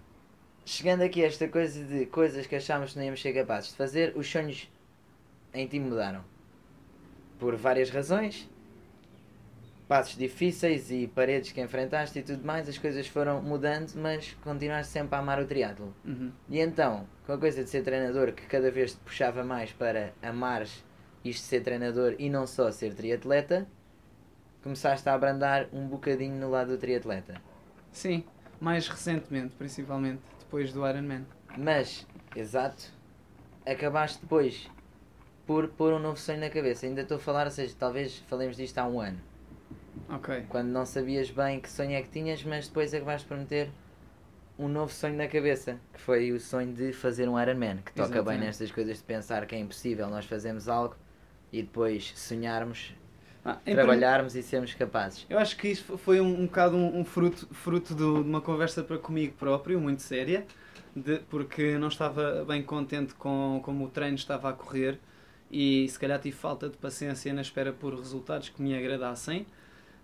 chegando 0.66 1.02
aqui 1.02 1.24
a 1.24 1.28
esta 1.28 1.48
coisa 1.48 1.84
de 1.84 2.06
coisas 2.06 2.46
que 2.46 2.56
achámos 2.56 2.92
que 2.92 2.98
não 2.98 3.06
íamos 3.06 3.22
ser 3.22 3.34
capazes 3.34 3.72
de 3.72 3.76
fazer, 3.76 4.14
os 4.16 4.30
sonhos 4.30 4.70
em 5.54 5.68
ti 5.68 5.80
mudaram. 5.80 6.24
Por 7.40 7.56
várias 7.56 7.90
razões. 7.90 8.50
Passos 9.92 10.16
difíceis 10.16 10.90
e 10.90 11.06
paredes 11.06 11.52
que 11.52 11.60
enfrentaste 11.60 12.18
e 12.18 12.24
tudo 12.24 12.46
mais, 12.46 12.70
as 12.70 12.78
coisas 12.78 13.06
foram 13.08 13.42
mudando, 13.42 13.92
mas 13.96 14.38
continuaste 14.42 14.94
sempre 14.94 15.18
a 15.18 15.20
amar 15.20 15.38
o 15.42 15.46
triatlo. 15.46 15.94
Uhum. 16.06 16.32
E 16.50 16.62
então, 16.62 17.06
com 17.26 17.34
a 17.34 17.38
coisa 17.38 17.62
de 17.62 17.70
ser 17.70 17.84
treinador, 17.84 18.32
que 18.32 18.46
cada 18.46 18.72
vez 18.72 18.94
te 18.94 19.00
puxava 19.00 19.44
mais 19.44 19.74
para 19.74 20.14
amares 20.24 20.82
isto 21.26 21.42
de 21.42 21.48
ser 21.50 21.60
treinador 21.60 22.16
e 22.18 22.30
não 22.30 22.48
só 22.48 22.72
ser 22.72 22.94
triatleta, 22.94 23.68
começaste 24.64 25.10
a 25.10 25.14
abrandar 25.14 25.68
um 25.74 25.86
bocadinho 25.86 26.40
no 26.40 26.50
lado 26.50 26.70
do 26.70 26.78
triatleta. 26.78 27.42
Sim, 27.92 28.24
mais 28.62 28.88
recentemente, 28.88 29.56
principalmente 29.58 30.22
depois 30.40 30.72
do 30.72 30.88
Ironman. 30.88 31.26
Mas, 31.58 32.08
exato, 32.34 32.82
acabaste 33.66 34.22
depois 34.22 34.72
por 35.46 35.68
pôr 35.68 35.92
um 35.92 36.00
novo 36.00 36.18
sonho 36.18 36.40
na 36.40 36.50
cabeça. 36.50 36.86
Ainda 36.86 37.02
estou 37.02 37.18
a 37.18 37.20
falar, 37.20 37.46
ou 37.46 37.52
seja, 37.52 37.76
talvez 37.78 38.20
falemos 38.30 38.56
disto 38.56 38.78
há 38.78 38.88
um 38.88 39.02
ano. 39.02 39.20
Ok. 40.12 40.30
Quando 40.50 40.70
não 40.70 40.86
sabias 40.86 41.32
bem 41.32 41.60
que 41.60 41.70
sonho 41.70 41.94
é 41.94 42.02
que 42.02 42.10
tinhas, 42.10 42.44
mas 42.44 42.68
depois 42.68 42.94
acabaste 42.94 43.28
por 43.28 43.38
meter 43.38 43.70
um 44.60 44.68
novo 44.68 44.92
sonho 44.94 45.16
na 45.18 45.28
cabeça, 45.28 45.80
que 45.94 46.02
foi 46.02 46.32
o 46.32 46.40
sonho 46.40 46.74
de 46.74 46.94
fazer 46.94 47.30
um 47.30 47.40
Ironman, 47.42 47.78
que 47.78 47.94
toca 47.94 48.22
bem 48.22 48.38
Exatamente. 48.38 48.40
nestas 48.40 48.72
coisas 48.72 48.98
de 48.98 49.04
pensar 49.04 49.46
que 49.48 49.56
é 49.56 49.60
impossível 49.60 50.10
nós 50.10 50.26
fazermos 50.26 50.68
algo 50.70 50.96
e 51.52 51.62
depois 51.64 52.14
sonharmos, 52.16 52.94
Ah, 53.44 53.60
trabalharmos 53.70 54.36
e 54.36 54.44
sermos 54.44 54.74
capazes. 54.74 55.26
Eu 55.30 55.40
acho 55.40 55.58
que 55.58 55.68
isso 55.70 55.98
foi 55.98 56.20
um, 56.22 56.42
um 56.42 56.46
bocado 56.46 56.76
um, 56.76 57.00
um 57.00 57.06
fruto, 57.06 57.48
fruto 57.54 57.96
de 57.96 58.04
uma 58.04 58.42
conversa 58.42 58.84
para 58.84 58.98
comigo 59.00 59.34
próprio, 59.38 59.80
muito 59.80 60.02
séria, 60.02 60.46
de- 60.96 61.20
porque 61.30 61.78
não 61.78 61.88
estava 61.88 62.44
bem 62.46 62.62
contente 62.62 63.14
com 63.16 63.60
como 63.64 63.86
o 63.86 63.90
treino 63.90 64.16
estava 64.16 64.50
a 64.50 64.54
correr 64.54 65.00
e 65.50 65.88
se 65.90 65.98
calhar 66.00 66.20
tive 66.20 66.36
falta 66.36 66.70
de 66.70 66.78
paciência 66.78 67.34
na 67.34 67.42
espera 67.42 67.74
por 67.74 67.96
resultados 67.96 68.50
que 68.50 68.62
me 68.62 68.76
agradassem. 68.78 69.46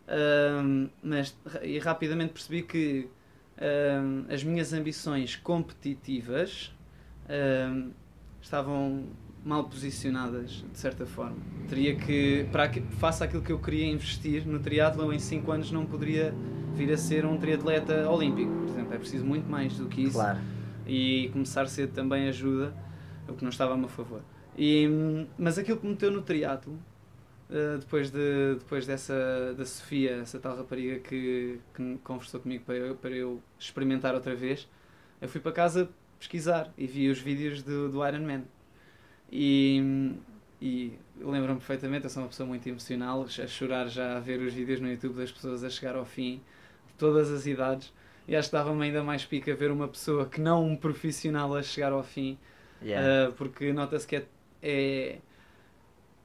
Ahm, 0.07 0.87
mas 1.03 1.35
e 1.63 1.77
rapidamente 1.79 2.31
percebi 2.31 2.63
que 2.63 3.09
ahm, 3.59 4.25
as 4.33 4.43
minhas 4.43 4.71
ambições 4.71 5.35
competitivas 5.35 6.73
ahm, 7.29 7.89
estavam 8.41 9.05
mal 9.43 9.65
posicionadas 9.65 10.63
de 10.71 10.77
certa 10.77 11.05
forma. 11.05 11.37
Teria 11.69 11.95
que, 11.95 12.47
para 12.51 12.63
aqui, 12.63 12.81
face 12.99 13.23
àquilo 13.23 13.41
que 13.41 13.51
eu 13.51 13.59
queria 13.59 13.85
investir 13.85 14.45
no 14.45 14.59
triatlo, 14.59 15.11
em 15.13 15.19
5 15.19 15.51
anos 15.51 15.71
não 15.71 15.85
poderia 15.85 16.33
vir 16.73 16.91
a 16.91 16.97
ser 16.97 17.25
um 17.25 17.37
triatleta 17.37 18.09
olímpico, 18.09 18.51
por 18.51 18.69
exemplo. 18.69 18.93
É 18.93 18.97
preciso 18.97 19.25
muito 19.25 19.49
mais 19.49 19.77
do 19.77 19.87
que 19.87 20.01
isso 20.01 20.13
Claro. 20.13 20.39
e 20.85 21.29
começar 21.33 21.67
cedo 21.67 21.91
também 21.93 22.27
ajuda, 22.29 22.73
o 23.27 23.33
que 23.33 23.43
não 23.43 23.49
estava 23.49 23.73
a 23.73 23.77
meu 23.77 23.89
favor. 23.89 24.21
E, 24.57 24.87
hum, 24.87 25.27
mas 25.37 25.57
aquilo 25.57 25.77
que 25.77 25.85
me 25.85 25.91
meteu 25.91 26.11
no 26.11 26.21
triatlo, 26.21 26.77
eh, 27.49 27.77
depois, 27.79 28.09
de, 28.11 28.55
depois 28.55 28.85
dessa 28.85 29.53
da 29.57 29.65
Sofia, 29.65 30.17
essa 30.17 30.39
tal 30.39 30.57
rapariga 30.57 30.99
que, 30.99 31.59
que 31.73 31.97
conversou 32.03 32.39
comigo 32.41 32.63
para 32.65 32.75
eu, 32.75 32.95
para 32.95 33.11
eu 33.11 33.41
experimentar 33.57 34.13
outra 34.13 34.35
vez, 34.35 34.67
eu 35.21 35.29
fui 35.29 35.39
para 35.39 35.51
casa 35.51 35.89
pesquisar 36.19 36.71
e 36.77 36.85
vi 36.87 37.09
os 37.09 37.19
vídeos 37.19 37.63
do, 37.63 37.89
do 37.89 38.05
Iron 38.05 38.21
Man. 38.21 38.43
E, 39.31 40.13
e 40.61 40.93
lembro-me 41.19 41.59
perfeitamente, 41.59 42.05
eu 42.05 42.09
sou 42.09 42.23
uma 42.23 42.29
pessoa 42.29 42.47
muito 42.47 42.67
emocional, 42.67 43.23
a 43.23 43.47
chorar 43.47 43.87
já 43.87 44.17
a 44.17 44.19
ver 44.19 44.39
os 44.39 44.53
vídeos 44.53 44.79
no 44.79 44.89
YouTube 44.89 45.15
das 45.15 45.31
pessoas 45.31 45.63
a 45.63 45.69
chegar 45.69 45.95
ao 45.95 46.05
fim, 46.05 46.41
de 46.87 46.93
todas 46.97 47.31
as 47.31 47.45
idades. 47.45 47.93
E 48.27 48.35
acho 48.35 48.49
que 48.49 48.55
dava-me 48.55 48.83
ainda 48.83 49.03
mais 49.03 49.25
pica 49.25 49.55
ver 49.55 49.71
uma 49.71 49.87
pessoa 49.87 50.25
que 50.25 50.41
não 50.41 50.65
um 50.65 50.75
profissional 50.75 51.55
a 51.55 51.63
chegar 51.63 51.91
ao 51.93 52.03
fim, 52.03 52.37
Yeah. 52.79 53.29
uh, 53.29 53.33
porque 53.33 53.73
nota-se 53.73 54.05
que 54.05 54.17
é, 54.17 54.25
é, 54.61 55.17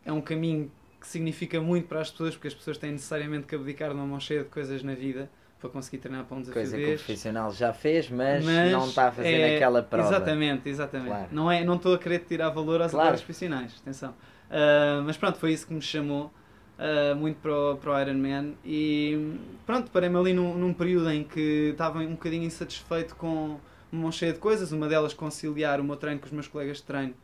é 0.05 0.13
um 0.13 0.21
caminho 0.21 0.71
que 1.03 1.09
significa 1.09 1.61
muito 1.61 1.89
para 1.89 2.01
as 2.01 2.11
pessoas, 2.13 2.35
porque 2.35 2.47
as 2.49 2.55
pessoas 2.55 2.79
têm 2.79 2.93
necessariamente 2.93 3.45
que 3.47 3.57
abdicar 3.57 3.89
de 3.91 3.97
uma 3.97 4.07
mão 4.07 4.21
cheia 4.21 4.45
de 4.45 4.49
coisas 4.49 4.83
na 4.85 4.95
vida, 4.95 5.29
para 5.61 5.69
conseguir 5.69 5.99
treinar 5.99 6.25
para 6.25 6.37
um 6.37 6.41
desafio 6.41 6.63
Coisa 6.63 6.77
que 6.77 6.85
o 6.95 6.95
profissional 6.95 7.53
já 7.53 7.73
fez, 7.73 8.09
mas, 8.09 8.45
Mas 8.45 8.73
não 8.73 8.87
está 8.87 9.09
a 9.09 9.13
fazer 9.13 9.29
é- 9.35 9.53
naquela 9.53 9.83
prova. 9.83 10.09
Exatamente, 10.09 10.69
exatamente. 10.69 11.09
Claro. 11.09 11.29
Não 11.33 11.51
é, 11.51 11.65
não 11.65 11.75
estou 11.75 11.95
a 11.95 11.99
querer 11.99 12.21
tirar 12.21 12.51
valor 12.51 12.81
aos 12.81 12.93
Claro. 12.93 13.09
atletas 13.09 13.25
profissionais, 13.25 13.75
atenção. 13.83 14.15
Ah, 14.51 15.03
mas 15.05 15.17
pronto, 15.17 15.39
foi 15.39 15.53
isso 15.53 15.67
que 15.67 15.75
me 15.75 15.83
chamou 15.83 16.33
ah, 16.79 17.15
muito 17.17 17.37
para 17.41 17.53
o, 17.53 17.77
para 17.77 17.91
o 17.93 18.01
Ironman 18.01 18.55
e 18.65 19.37
pronto, 19.67 19.91
parei-me 19.91 20.17
ali 20.17 20.33
num, 20.33 20.55
num 20.57 20.73
período 20.73 21.11
em 21.11 21.25
que 21.25 21.71
estava 21.73 21.99
um 21.99 22.13
bocadinho 22.13 22.45
insatisfeito 22.45 23.17
com 23.17 23.59
uma 23.91 24.03
mão 24.03 24.13
cheia 24.13 24.33
de 24.33 24.39
coisas, 24.39 24.73
uma 24.73 24.89
delas 24.89 25.13
conciliar 25.15 25.81
o 25.81 25.85
meu 25.85 25.97
treino 25.97 26.19
com 26.21 26.27
os 26.27 26.33
meus 26.33 26.49
colegas 26.49 26.79
de 26.79 26.85
treino 26.85 27.15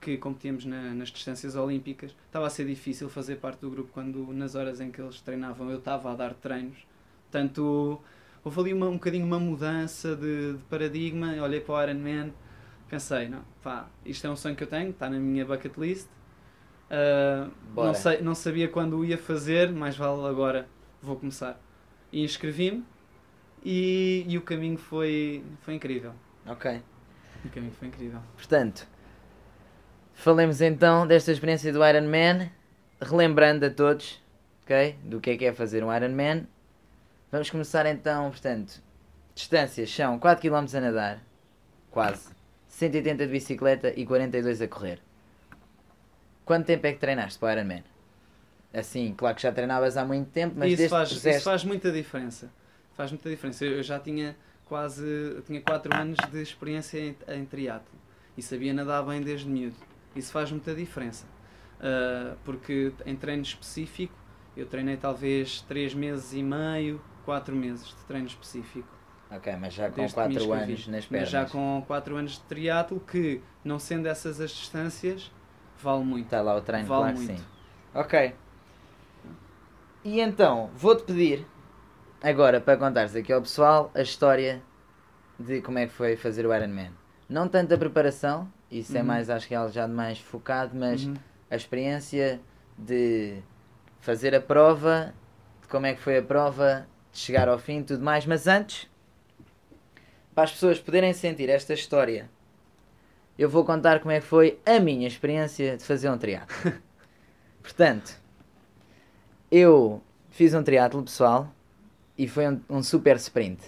que 0.00 0.16
competíamos 0.16 0.64
na- 0.64 0.94
nas 0.94 1.08
distâncias 1.08 1.56
olímpicas. 1.56 2.14
Estava 2.26 2.46
a 2.46 2.50
ser 2.50 2.66
difícil 2.66 3.08
fazer 3.08 3.36
parte 3.36 3.60
do 3.60 3.70
grupo 3.70 3.90
quando 3.92 4.32
nas 4.32 4.54
horas 4.54 4.80
em 4.80 4.90
que 4.90 5.00
eles 5.00 5.20
treinavam 5.20 5.70
eu 5.70 5.78
estava 5.78 6.12
a 6.12 6.14
dar 6.14 6.34
treinos. 6.34 6.76
Portanto, 7.30 8.00
houve 8.44 8.60
ali 8.60 8.72
uma, 8.72 8.88
um 8.88 8.94
bocadinho 8.94 9.26
uma 9.26 9.40
mudança 9.40 10.14
de, 10.14 10.52
de 10.54 10.64
paradigma. 10.70 11.34
Eu 11.34 11.42
olhei 11.44 11.60
para 11.60 11.74
o 11.74 11.82
Ironman, 11.82 12.32
pensei, 12.88 13.28
não, 13.28 13.42
pá, 13.62 13.88
isto 14.04 14.26
é 14.26 14.30
um 14.30 14.36
sonho 14.36 14.54
que 14.54 14.62
eu 14.62 14.68
tenho, 14.68 14.90
está 14.90 15.08
na 15.10 15.18
minha 15.18 15.44
bucket 15.44 15.76
list. 15.76 16.08
Bora. 17.74 17.88
não, 17.88 17.94
sei, 17.94 18.20
não 18.20 18.34
sabia 18.34 18.68
quando 18.68 18.98
o 18.98 19.04
ia 19.04 19.18
fazer, 19.18 19.72
mais 19.72 19.96
vale 19.96 20.24
agora, 20.26 20.68
vou 21.02 21.16
começar. 21.16 21.60
E 22.12 22.22
inscrevi-me 22.22 22.84
e, 23.64 24.24
e 24.28 24.38
o 24.38 24.42
caminho 24.42 24.78
foi, 24.78 25.42
foi 25.62 25.74
incrível. 25.74 26.12
Ok. 26.46 26.80
O 27.44 27.48
caminho 27.50 27.72
foi 27.72 27.88
incrível. 27.88 28.20
Portanto, 28.36 28.86
falemos 30.16 30.60
então 30.60 31.06
desta 31.06 31.30
experiência 31.30 31.72
do 31.72 31.86
Ironman, 31.86 32.50
relembrando 33.00 33.66
a 33.66 33.70
todos, 33.70 34.20
ok? 34.64 34.96
Do 35.04 35.20
que 35.20 35.30
é 35.30 35.36
que 35.36 35.44
é 35.44 35.52
fazer 35.52 35.84
um 35.84 35.94
Ironman. 35.94 36.48
Vamos 37.30 37.50
começar 37.50 37.86
então, 37.86 38.30
portanto, 38.30 38.82
distâncias 39.34 39.94
são 39.94 40.18
4 40.18 40.42
km 40.42 40.76
a 40.76 40.80
nadar, 40.80 41.22
quase, 41.90 42.30
180 42.68 43.26
de 43.26 43.32
bicicleta 43.32 43.92
e 43.94 44.04
42 44.04 44.62
a 44.62 44.68
correr. 44.68 44.98
Quanto 46.44 46.66
tempo 46.66 46.86
é 46.86 46.92
que 46.92 46.98
treinaste 46.98 47.38
para 47.38 47.48
o 47.48 47.52
Ironman? 47.52 47.84
Assim, 48.72 49.14
claro 49.16 49.36
que 49.36 49.42
já 49.42 49.52
treinavas 49.52 49.96
há 49.96 50.04
muito 50.04 50.30
tempo, 50.30 50.54
mas 50.56 50.72
isso, 50.72 50.88
faz, 50.88 51.10
isso 51.12 51.40
faz 51.42 51.64
muita 51.64 51.92
diferença. 51.92 52.50
Faz 52.94 53.10
muita 53.10 53.28
diferença. 53.28 53.64
Eu 53.64 53.82
já 53.82 53.98
tinha 53.98 54.36
quase 54.64 55.42
tinha 55.46 55.60
4 55.60 55.94
anos 55.96 56.18
de 56.30 56.42
experiência 56.42 56.98
em, 56.98 57.16
em 57.28 57.44
triatlo 57.44 57.98
e 58.36 58.42
sabia 58.42 58.74
nadar 58.74 59.04
bem 59.04 59.20
desde 59.20 59.48
miúdo. 59.48 59.76
Isso 60.16 60.32
faz 60.32 60.50
muita 60.50 60.74
diferença. 60.74 61.26
Ah, 61.80 62.36
porque 62.44 62.92
em 63.04 63.14
treino 63.16 63.42
específico 63.42 64.14
eu 64.56 64.66
treinei 64.66 64.96
talvez 64.96 65.60
3 65.62 65.94
meses 65.94 66.32
e 66.32 66.42
meio, 66.42 67.00
4 67.24 67.54
meses 67.54 67.88
de 67.88 68.04
treino 68.06 68.26
específico. 68.26 68.88
Ok, 69.30 69.54
mas 69.56 69.74
já 69.74 69.90
com 69.90 69.96
desde 69.96 70.14
que 70.16 70.28
me 70.28 70.34
4 70.34 70.38
inscrevi. 70.38 70.62
anos 70.72 70.86
nas 70.88 70.94
Mas 70.96 71.06
pernas. 71.06 71.28
já 71.30 71.44
com 71.46 71.84
4 71.86 72.16
anos 72.16 72.32
de 72.32 72.40
triatlo 72.40 73.00
que, 73.00 73.42
não 73.64 73.78
sendo 73.78 74.06
essas 74.06 74.40
as 74.40 74.50
distâncias, 74.50 75.30
vale 75.82 76.04
muito. 76.04 76.26
Está 76.26 76.40
lá 76.40 76.56
o 76.56 76.60
treino, 76.62 76.86
Vale 76.88 77.12
claro 77.12 77.16
muito. 77.18 77.38
sim. 77.40 77.44
Ok. 77.94 78.34
E 80.04 80.20
então, 80.20 80.70
vou-te 80.74 81.02
pedir 81.02 81.44
agora 82.22 82.60
para 82.60 82.78
contares 82.78 83.14
aqui 83.16 83.32
ao 83.32 83.42
pessoal 83.42 83.90
a 83.94 84.00
história 84.00 84.62
de 85.38 85.60
como 85.60 85.78
é 85.78 85.86
que 85.86 85.92
foi 85.92 86.16
fazer 86.16 86.46
o 86.46 86.54
Ironman. 86.54 86.92
Não 87.28 87.48
tanto 87.48 87.74
a 87.74 87.78
preparação, 87.78 88.50
isso 88.70 88.96
é 88.96 89.00
Uhum. 89.00 89.06
mais, 89.06 89.30
acho 89.30 89.46
que 89.46 89.54
é 89.54 89.68
já 89.68 89.86
mais 89.86 90.18
focado, 90.18 90.76
mas 90.76 91.04
Uhum. 91.04 91.14
a 91.50 91.56
experiência 91.56 92.40
de 92.76 93.38
fazer 94.00 94.34
a 94.34 94.40
prova, 94.40 95.14
de 95.62 95.68
como 95.68 95.86
é 95.86 95.94
que 95.94 96.00
foi 96.00 96.18
a 96.18 96.22
prova, 96.22 96.86
de 97.12 97.18
chegar 97.18 97.48
ao 97.48 97.58
fim 97.58 97.80
e 97.80 97.84
tudo 97.84 98.04
mais. 98.04 98.26
Mas 98.26 98.46
antes, 98.46 98.88
para 100.34 100.44
as 100.44 100.52
pessoas 100.52 100.78
poderem 100.78 101.12
sentir 101.12 101.48
esta 101.48 101.72
história, 101.72 102.28
eu 103.38 103.48
vou 103.48 103.64
contar 103.64 104.00
como 104.00 104.12
é 104.12 104.20
que 104.20 104.26
foi 104.26 104.58
a 104.66 104.78
minha 104.80 105.06
experiência 105.06 105.76
de 105.76 105.84
fazer 105.84 106.10
um 106.10 106.18
triatlo. 106.18 106.54
Portanto, 107.62 108.16
eu 109.50 110.02
fiz 110.30 110.54
um 110.54 110.62
triatlo 110.62 111.02
pessoal 111.02 111.50
e 112.16 112.26
foi 112.28 112.48
um, 112.48 112.60
um 112.68 112.82
super 112.82 113.16
sprint. 113.16 113.60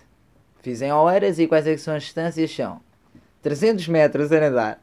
Fiz 0.60 0.82
em 0.82 0.92
Oeiras 0.92 1.38
e 1.38 1.46
quais 1.46 1.66
é 1.66 1.72
que 1.74 1.80
são 1.80 1.94
as 1.94 2.02
distâncias? 2.04 2.50
São 2.54 2.80
300 3.42 3.88
metros 3.88 4.32
a 4.32 4.40
nadar, 4.40 4.82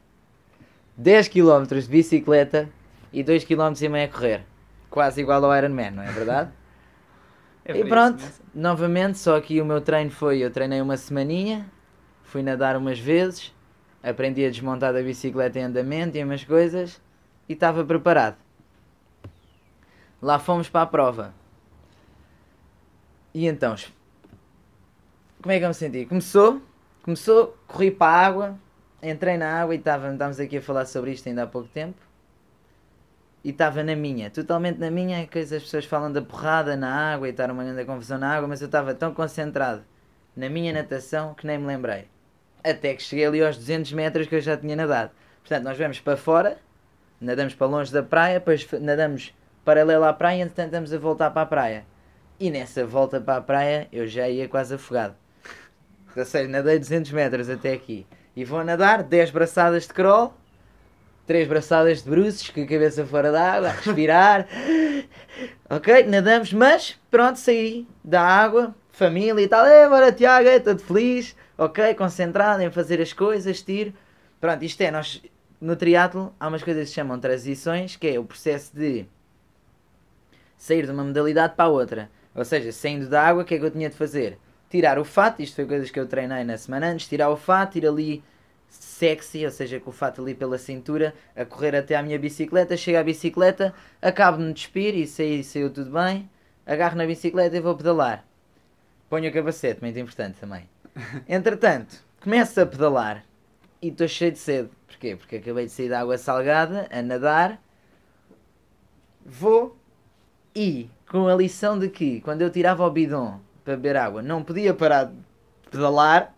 10 0.98 1.28
km 1.28 1.66
de 1.68 1.88
bicicleta 1.88 2.70
e 3.12 3.24
2 3.24 3.44
km 3.44 3.74
e 3.82 3.90
meio 3.90 4.06
a 4.06 4.12
correr. 4.12 4.42
Quase 4.90 5.22
igual 5.22 5.44
ao 5.44 5.56
Ironman, 5.56 5.92
não 5.92 6.04
é 6.04 6.12
verdade? 6.12 6.52
É 7.68 7.76
e 7.80 7.84
pronto, 7.84 8.24
novamente, 8.54 9.18
só 9.18 9.42
que 9.42 9.60
o 9.60 9.66
meu 9.66 9.82
treino 9.82 10.12
foi, 10.12 10.38
eu 10.38 10.52
treinei 10.52 10.80
uma 10.82 10.98
semaninha, 10.98 11.66
fui 12.24 12.44
nadar 12.44 12.78
umas 12.78 13.00
vezes, 13.00 13.52
aprendi 14.04 14.46
a 14.46 14.52
desmontar 14.52 14.94
da 14.94 15.02
bicicleta 15.02 15.58
em 15.58 15.64
andamento 15.64 16.16
e 16.16 16.24
umas 16.24 16.44
coisas 16.44 17.02
e 17.50 17.54
estava 17.54 17.84
preparado. 17.84 18.38
Lá 20.22 20.38
fomos 20.38 20.70
para 20.70 20.84
a 20.84 20.86
prova. 20.86 21.34
E 23.34 23.48
então, 23.48 23.76
como 25.42 25.52
é 25.52 25.58
que 25.58 25.66
eu 25.66 25.70
me 25.70 25.74
senti? 25.74 26.06
Começou, 26.06 26.62
começou, 27.02 27.58
corri 27.68 27.90
para 27.90 28.12
a 28.12 28.26
água, 28.28 28.60
entrei 29.10 29.38
na 29.38 29.62
água 29.62 29.76
e 29.76 29.78
estava, 29.78 30.12
estávamos 30.12 30.40
aqui 30.40 30.58
a 30.58 30.62
falar 30.62 30.86
sobre 30.86 31.12
isto 31.12 31.28
ainda 31.28 31.44
há 31.44 31.48
pouco 31.48 31.68
tempo. 31.70 31.98
E 33.44 33.50
estava 33.52 33.84
na 33.84 33.96
minha, 33.96 34.32
totalmente 34.32 34.80
na 34.80 34.90
minha, 34.90 35.22
é 35.22 35.26
que 35.28 35.38
as 35.38 35.50
pessoas 35.50 35.86
falam 35.86 36.12
da 36.12 36.22
porrada 36.22 36.76
na 36.76 37.14
água 37.14 37.28
e 37.28 37.32
estar 37.32 37.52
uma 37.52 37.64
grande 37.64 37.86
confusão 37.86 38.18
na 38.18 38.36
água, 38.36 38.48
mas 38.48 38.62
eu 38.62 38.66
estava 38.66 38.96
tão 38.96 39.14
concentrado 39.14 39.84
na 40.36 40.50
minha 40.50 40.74
natação 40.74 41.36
que 41.36 41.46
nem 41.46 41.58
me 41.58 41.68
lembrei. 41.68 42.08
Até 42.64 42.96
que 42.96 43.04
cheguei 43.04 43.26
ali 43.26 43.44
aos 43.44 43.56
200 43.56 43.94
metros 43.94 44.28
que 44.28 44.36
eu 44.36 44.42
já 44.42 44.58
tinha 44.58 44.76
nadado. 44.76 45.12
Portanto, 45.42 45.64
nós 45.64 45.78
vamos 45.78 46.00
para 46.00 46.18
fora, 46.18 46.58
nadamos 47.22 47.54
para 47.54 47.68
longe 47.68 47.94
da 47.94 48.02
praia, 48.02 48.40
depois 48.40 48.68
nadamos 48.82 49.32
paralelo 49.64 50.06
à 50.06 50.14
praia 50.14 50.40
e 50.40 50.42
entretanto 50.42 50.68
estamos 50.68 50.92
a 50.92 50.98
voltar 50.98 51.30
para 51.30 51.44
a 51.44 51.46
praia. 51.46 51.86
E 52.40 52.50
nessa 52.50 52.86
volta 52.86 53.22
para 53.22 53.38
a 53.38 53.42
praia 53.42 53.88
eu 53.92 54.08
já 54.08 54.28
ia 54.28 54.50
quase 54.50 54.74
afogado. 54.74 55.16
Ou 56.18 56.26
seja, 56.26 56.50
nadei 56.50 56.80
200 56.80 57.12
metros 57.12 57.50
até 57.50 57.74
aqui. 57.74 58.08
E 58.36 58.44
vou 58.44 58.64
nadar 58.64 59.02
10 59.02 59.32
braçadas 59.32 59.84
de 59.84 59.94
crawl, 59.94 60.34
3 61.26 61.48
braçadas 61.48 62.04
de 62.04 62.10
bruços, 62.10 62.50
com 62.50 62.62
a 62.62 62.66
cabeça 62.66 63.06
fora 63.06 63.32
da 63.32 63.54
água, 63.54 63.70
a 63.70 63.72
respirar. 63.72 64.48
ok, 65.70 66.04
nadamos, 66.04 66.52
mas 66.52 67.00
pronto, 67.10 67.40
saí 67.40 67.88
da 68.04 68.22
água, 68.22 68.76
família 68.92 69.42
e 69.42 69.48
tal. 69.48 69.66
É, 69.66 69.88
bora 69.88 70.12
Tiago, 70.12 70.50
é, 70.50 70.60
feliz. 70.78 71.36
Ok, 71.58 71.94
concentrado 71.94 72.62
em 72.62 72.70
fazer 72.70 73.00
as 73.02 73.14
coisas, 73.14 73.62
tiro. 73.62 73.94
Pronto, 74.42 74.64
isto 74.64 74.82
é, 74.82 74.92
nós 74.92 75.24
no 75.62 75.76
triatlo 75.76 76.36
há 76.38 76.48
umas 76.50 76.62
coisas 76.62 76.84
que 76.84 76.90
se 76.90 76.96
chamam 76.96 77.18
transições, 77.18 77.96
que 77.96 78.08
é 78.08 78.20
o 78.20 78.26
processo 78.26 78.76
de 78.76 79.06
sair 80.58 80.86
de 80.86 80.92
uma 80.92 81.04
modalidade 81.04 81.56
para 81.56 81.66
a 81.66 81.70
outra. 81.70 82.12
Ou 82.36 82.44
seja, 82.44 82.72
saindo 82.74 83.08
da 83.08 83.24
água, 83.24 83.44
o 83.44 83.46
que 83.46 83.56
é 83.56 83.60
que 83.60 83.66
eu 83.66 83.72
tinha 83.72 83.90
de 83.90 83.96
fazer? 83.96 84.38
Tirar 84.70 84.98
o 85.00 85.06
fato, 85.06 85.42
isto 85.42 85.56
foi 85.56 85.66
coisas 85.66 85.92
que 85.92 86.00
eu 86.00 86.08
treinei 86.08 86.44
na 86.44 86.58
semana 86.58 86.88
antes, 86.88 87.08
tirar 87.08 87.30
o 87.30 87.38
fato, 87.38 87.78
ir 87.78 87.88
ali 87.88 88.24
sexy, 88.70 89.46
ou 89.46 89.52
seja, 89.52 89.80
com 89.80 89.90
o 89.90 89.94
fato 89.94 90.22
ali 90.22 90.34
pela 90.34 90.58
cintura, 90.58 91.14
a 91.36 91.46
correr 91.46 91.76
até 91.76 91.96
à 91.96 92.04
minha 92.04 92.20
bicicleta, 92.20 92.76
chego 92.76 92.98
à 92.98 93.04
bicicleta, 93.04 93.74
acabo 94.02 94.38
de 94.38 94.44
me 94.44 94.54
despir 94.54 94.96
e 94.96 95.08
saí, 95.08 95.44
saiu 95.44 95.70
tudo 95.70 95.92
bem, 95.92 96.30
agarro 96.66 96.98
na 96.98 97.06
bicicleta 97.06 97.56
e 97.56 97.60
vou 97.60 97.76
pedalar. 97.76 98.26
Ponho 99.10 99.30
o 99.30 99.34
capacete, 99.34 99.82
muito 99.82 99.98
importante 100.00 100.40
também. 100.40 100.68
Entretanto, 101.28 102.04
começo 102.22 102.60
a 102.60 102.66
pedalar 102.66 103.24
e 103.82 103.90
estou 103.90 104.08
cheio 104.08 104.32
de 104.32 104.40
sede. 104.40 104.70
Porquê? 104.88 105.16
Porque 105.16 105.38
acabei 105.38 105.66
de 105.66 105.72
sair 105.72 105.90
da 105.90 106.02
água 106.02 106.18
salgada, 106.18 106.88
a 106.92 107.02
nadar, 107.02 107.62
vou 109.26 109.78
e 110.56 110.90
com 111.10 111.28
a 111.28 111.36
lição 111.36 111.78
de 111.78 111.90
que 111.90 112.22
quando 112.22 112.42
eu 112.42 112.50
tirava 112.50 112.86
o 112.86 112.90
bidon 112.90 113.40
para 113.66 113.76
beber 113.76 113.98
água. 113.98 114.22
Não 114.22 114.44
podia 114.44 114.74
parar 114.74 115.06
de 115.06 115.14
pedalar, 115.72 116.34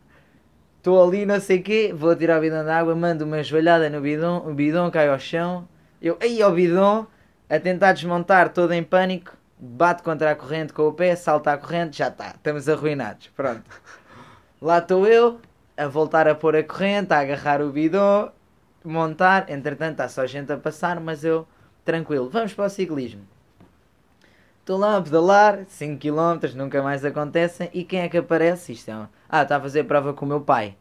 estou 0.77 1.05
ali 1.05 1.25
não 1.25 1.39
sei 1.39 1.59
o 1.59 1.63
quê, 1.63 1.93
vou 1.95 2.15
tirar 2.15 2.37
o 2.37 2.41
bidon 2.41 2.63
da 2.63 2.79
água, 2.79 2.95
mando 2.95 3.25
uma 3.25 3.43
joelhada 3.43 3.89
no 3.89 3.99
bidon, 3.99 4.37
o 4.47 4.53
bidon 4.53 4.89
cai 4.89 5.09
ao 5.09 5.19
chão, 5.19 5.67
eu 6.01 6.17
aí 6.21 6.41
ao 6.41 6.53
bidon, 6.53 7.05
a 7.49 7.59
tentar 7.59 7.91
desmontar 7.91 8.49
todo 8.49 8.71
em 8.71 8.81
pânico, 8.81 9.33
bato 9.59 10.01
contra 10.01 10.31
a 10.31 10.35
corrente 10.35 10.71
com 10.71 10.83
o 10.83 10.93
pé, 10.93 11.15
salta 11.15 11.51
a 11.51 11.57
corrente, 11.57 11.97
já 11.97 12.07
está, 12.07 12.29
estamos 12.29 12.69
arruinados, 12.69 13.27
pronto. 13.35 13.63
Lá 14.61 14.79
estou 14.79 15.05
eu, 15.05 15.39
a 15.75 15.87
voltar 15.87 16.27
a 16.27 16.33
pôr 16.33 16.55
a 16.55 16.63
corrente, 16.63 17.13
a 17.13 17.19
agarrar 17.19 17.61
o 17.61 17.69
bidon, 17.69 18.31
montar, 18.83 19.49
entretanto 19.49 19.91
está 19.91 20.07
só 20.07 20.25
gente 20.25 20.51
a 20.51 20.57
passar, 20.57 20.99
mas 21.01 21.23
eu 21.23 21.45
tranquilo, 21.83 22.29
vamos 22.29 22.53
para 22.53 22.65
o 22.65 22.69
ciclismo. 22.69 23.21
Estou 24.67 24.77
lá 24.77 24.97
a 24.97 25.01
pedalar, 25.01 25.63
5 25.65 25.97
km, 25.97 26.53
nunca 26.53 26.83
mais 26.83 27.05
acontecem. 27.05 27.69
E 27.73 27.85
quem 27.85 28.01
é 28.01 28.09
que 28.09 28.17
aparece? 28.17 28.73
Isto 28.73 28.91
é 28.91 28.97
um... 28.97 29.07
Ah, 29.29 29.43
está 29.43 29.55
a 29.55 29.61
fazer 29.61 29.85
prova 29.85 30.13
com 30.13 30.25
o 30.25 30.27
meu 30.27 30.41
pai. 30.41 30.75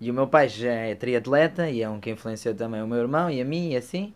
E 0.00 0.08
o 0.08 0.14
meu 0.14 0.28
pai 0.28 0.48
já 0.48 0.70
é 0.70 0.94
triatleta 0.94 1.68
e 1.68 1.82
é 1.82 1.90
um 1.90 1.98
que 1.98 2.12
influenciou 2.12 2.54
também 2.54 2.80
o 2.80 2.86
meu 2.86 2.98
irmão 2.98 3.28
e 3.28 3.40
a 3.40 3.44
mim 3.44 3.72
e 3.72 3.76
assim. 3.76 4.14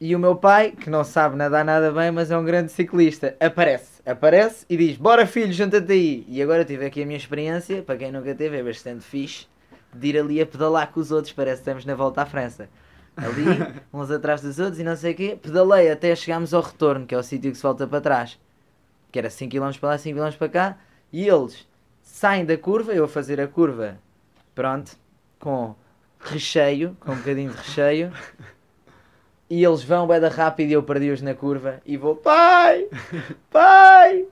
E 0.00 0.14
o 0.14 0.18
meu 0.20 0.36
pai, 0.36 0.70
que 0.80 0.88
não 0.88 1.02
sabe 1.02 1.34
nadar 1.34 1.64
nada 1.64 1.90
bem, 1.90 2.12
mas 2.12 2.30
é 2.30 2.38
um 2.38 2.44
grande 2.44 2.70
ciclista, 2.70 3.34
aparece. 3.40 4.00
Aparece 4.06 4.64
e 4.70 4.76
diz: 4.76 4.96
Bora 4.96 5.26
filho, 5.26 5.52
junta-te 5.52 5.92
aí. 5.92 6.24
E 6.28 6.40
agora 6.40 6.64
tive 6.64 6.86
aqui 6.86 7.02
a 7.02 7.06
minha 7.06 7.18
experiência, 7.18 7.82
para 7.82 7.96
quem 7.96 8.12
nunca 8.12 8.32
teve, 8.32 8.58
é 8.58 8.62
bastante 8.62 9.02
fixe, 9.04 9.48
de 9.92 10.06
ir 10.06 10.18
ali 10.20 10.40
a 10.40 10.46
pedalar 10.46 10.92
com 10.92 11.00
os 11.00 11.10
outros. 11.10 11.32
Parece 11.32 11.56
que 11.56 11.62
estamos 11.62 11.84
na 11.84 11.96
volta 11.96 12.22
à 12.22 12.26
França. 12.26 12.68
Ali, 13.16 13.44
uns 13.92 14.10
atrás 14.10 14.42
dos 14.42 14.58
outros 14.58 14.78
e 14.78 14.84
não 14.84 14.94
sei 14.94 15.12
o 15.12 15.16
quê. 15.16 15.38
Pedalei 15.40 15.90
até 15.90 16.14
chegarmos 16.14 16.52
ao 16.52 16.62
retorno, 16.62 17.06
que 17.06 17.14
é 17.14 17.18
o 17.18 17.22
sítio 17.22 17.50
que 17.50 17.56
se 17.56 17.62
volta 17.62 17.86
para 17.86 18.00
trás. 18.00 18.38
Que 19.10 19.18
era 19.18 19.28
5km 19.28 19.78
para 19.78 19.88
lá, 19.90 19.96
5km 19.96 20.36
para 20.36 20.48
cá. 20.48 20.78
E 21.12 21.26
eles 21.26 21.66
saem 22.02 22.44
da 22.44 22.56
curva, 22.56 22.92
eu 22.92 23.04
a 23.04 23.08
fazer 23.08 23.40
a 23.40 23.48
curva, 23.48 23.98
pronto, 24.54 24.96
com 25.38 25.74
recheio, 26.20 26.96
com 27.00 27.12
um 27.12 27.16
bocadinho 27.16 27.50
de 27.50 27.56
recheio. 27.56 28.12
E 29.48 29.62
eles 29.62 29.82
vão 29.84 30.08
bem 30.08 30.18
da 30.18 30.28
rápido 30.28 30.70
e 30.70 30.72
eu 30.72 30.82
perdi-os 30.82 31.22
na 31.22 31.32
curva 31.32 31.80
e 31.86 31.96
vou, 31.96 32.16
pai, 32.16 32.88
pai, 33.48 34.26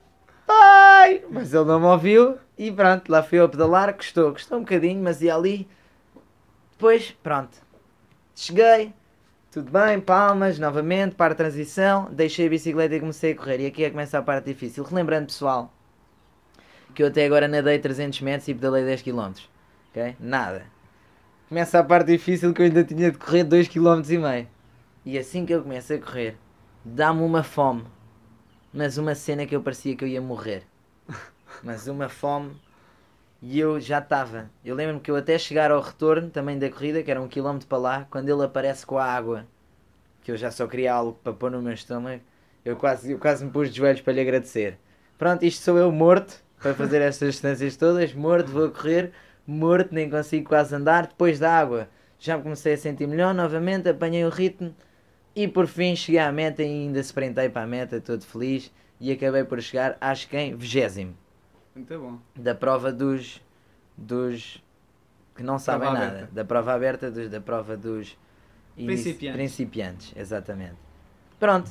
pai. 0.45 1.23
Mas 1.31 1.55
ele 1.55 1.65
não 1.65 1.79
me 1.79 1.87
ouviu 1.87 2.37
e 2.59 2.73
pronto, 2.73 3.11
lá 3.11 3.23
fui 3.23 3.39
eu 3.39 3.45
a 3.45 3.49
pedalar, 3.49 3.95
custou, 3.95 4.33
custou 4.33 4.59
um 4.59 4.63
bocadinho, 4.63 5.03
mas 5.03 5.23
ia 5.23 5.35
ali. 5.35 5.69
Depois, 6.73 7.13
pronto, 7.23 7.64
cheguei, 8.35 8.93
tudo 9.51 9.71
bem, 9.71 10.01
palmas, 10.01 10.59
novamente, 10.59 11.15
para 11.15 11.33
a 11.33 11.37
transição, 11.37 12.09
deixei 12.11 12.47
a 12.47 12.51
bicicleta 12.51 12.97
e 12.97 13.01
comecei 13.01 13.33
a 13.33 13.37
correr. 13.37 13.61
E 13.61 13.67
aqui 13.67 13.85
é 13.85 13.87
que 13.87 13.93
começa 13.93 14.19
a 14.19 14.23
parte 14.23 14.47
difícil. 14.47 14.83
Relembrando, 14.83 15.27
pessoal, 15.27 15.73
que 16.95 17.03
eu 17.03 17.09
até 17.09 17.25
agora 17.25 17.47
nadei 17.49 17.79
300 17.79 18.21
metros 18.21 18.49
e 18.49 18.55
pedalei 18.55 18.85
10 18.85 19.03
km. 19.03 19.33
Ok? 19.91 20.17
Nada. 20.19 20.65
Começa 21.49 21.79
a 21.79 21.85
parte 21.85 22.07
difícil 22.07 22.53
que 22.53 22.63
eu 22.63 22.67
ainda 22.67 22.83
tinha 22.83 23.13
de 23.13 23.19
correr 23.19 23.45
2 23.45 23.69
km 23.69 24.03
e 24.09 24.19
meio. 24.19 24.49
E 25.05 25.19
assim 25.19 25.45
que 25.45 25.53
eu 25.53 25.63
começo 25.63 25.93
a 25.93 25.99
correr, 25.99 26.37
dá-me 26.85 27.23
uma 27.23 27.43
fome. 27.43 27.85
Mas 28.73 28.99
uma 28.99 29.15
cena 29.15 29.47
que 29.47 29.55
eu 29.55 29.63
parecia 29.63 29.95
que 29.95 30.03
eu 30.03 30.09
ia 30.09 30.21
morrer. 30.21 30.65
Mas 31.63 31.87
uma 31.87 32.09
fome. 32.09 32.57
E 33.47 33.61
eu 33.61 33.79
já 33.79 33.99
estava. 33.99 34.51
Eu 34.65 34.75
lembro-me 34.75 35.01
que 35.01 35.11
eu 35.11 35.17
até 35.17 35.37
chegar 35.37 35.71
ao 35.71 35.83
retorno 35.83 36.31
também 36.31 36.59
da 36.59 36.71
corrida, 36.71 37.03
que 37.03 37.11
era 37.11 37.21
um 37.21 37.29
quilómetro 37.29 37.69
para 37.69 37.77
lá, 37.77 38.07
quando 38.11 38.31
ele 38.31 38.43
aparece 38.43 38.87
com 38.87 38.97
a 38.97 39.05
água, 39.05 39.47
que 40.23 40.33
eu 40.33 40.37
já 40.39 40.51
só 40.51 40.67
queria 40.67 40.95
algo 40.95 41.19
para 41.23 41.35
pôr 41.35 41.51
no 41.51 41.61
meu 41.61 41.75
estômago, 41.75 42.23
eu 42.65 42.75
quase, 42.75 43.13
eu 43.13 43.19
quase 43.19 43.45
me 43.45 43.51
pus 43.51 43.69
de 43.69 43.77
joelhos 43.77 44.01
para 44.01 44.15
lhe 44.15 44.21
agradecer. 44.23 44.79
Pronto, 45.19 45.45
isto 45.45 45.63
sou 45.63 45.77
eu 45.77 45.93
morto 45.93 46.43
para 46.59 46.73
fazer 46.73 47.03
estas 47.03 47.35
distâncias 47.35 47.77
todas, 47.77 48.15
morto, 48.15 48.51
vou 48.51 48.71
correr, 48.71 49.13
morto, 49.47 49.95
nem 49.95 50.09
consigo 50.09 50.49
quase 50.49 50.75
andar. 50.75 51.09
Depois 51.09 51.39
da 51.39 51.53
água 51.53 51.87
já 52.19 52.39
me 52.39 52.43
comecei 52.45 52.73
a 52.73 52.79
sentir 52.79 53.07
melhor 53.07 53.35
novamente, 53.35 53.91
apanhei 53.91 54.25
o 54.25 54.31
ritmo 54.31 54.75
e 55.37 55.47
por 55.47 55.67
fim 55.67 55.95
cheguei 55.95 56.19
à 56.19 56.33
meta 56.33 56.63
e 56.63 56.67
ainda 56.67 57.01
sprintei 57.01 57.51
para 57.51 57.65
a 57.65 57.67
meta, 57.67 58.01
todo 58.01 58.25
feliz 58.25 58.73
e 58.99 59.13
acabei 59.13 59.45
por 59.45 59.61
chegar, 59.61 59.99
acho 60.01 60.31
que 60.31 60.39
em 60.39 60.57
vigésimo 60.57 61.15
Muito 61.75 61.99
bom. 61.99 62.19
da 62.37 62.55
prova 62.55 62.93
dos 62.93 63.41
dos 63.97 64.63
que 65.37 65.43
não 65.43 65.59
sabem 65.59 65.89
Prova 65.89 65.99
nada, 66.05 66.17
aberta. 66.19 66.35
da 66.35 66.45
prova 66.45 66.73
aberta, 66.75 67.11
dos, 67.11 67.29
da 67.29 67.41
prova 67.41 67.77
dos 67.77 68.17
Principiantes. 68.77 69.37
principiantes, 69.37 70.13
exatamente. 70.17 70.77
Pronto, 71.39 71.71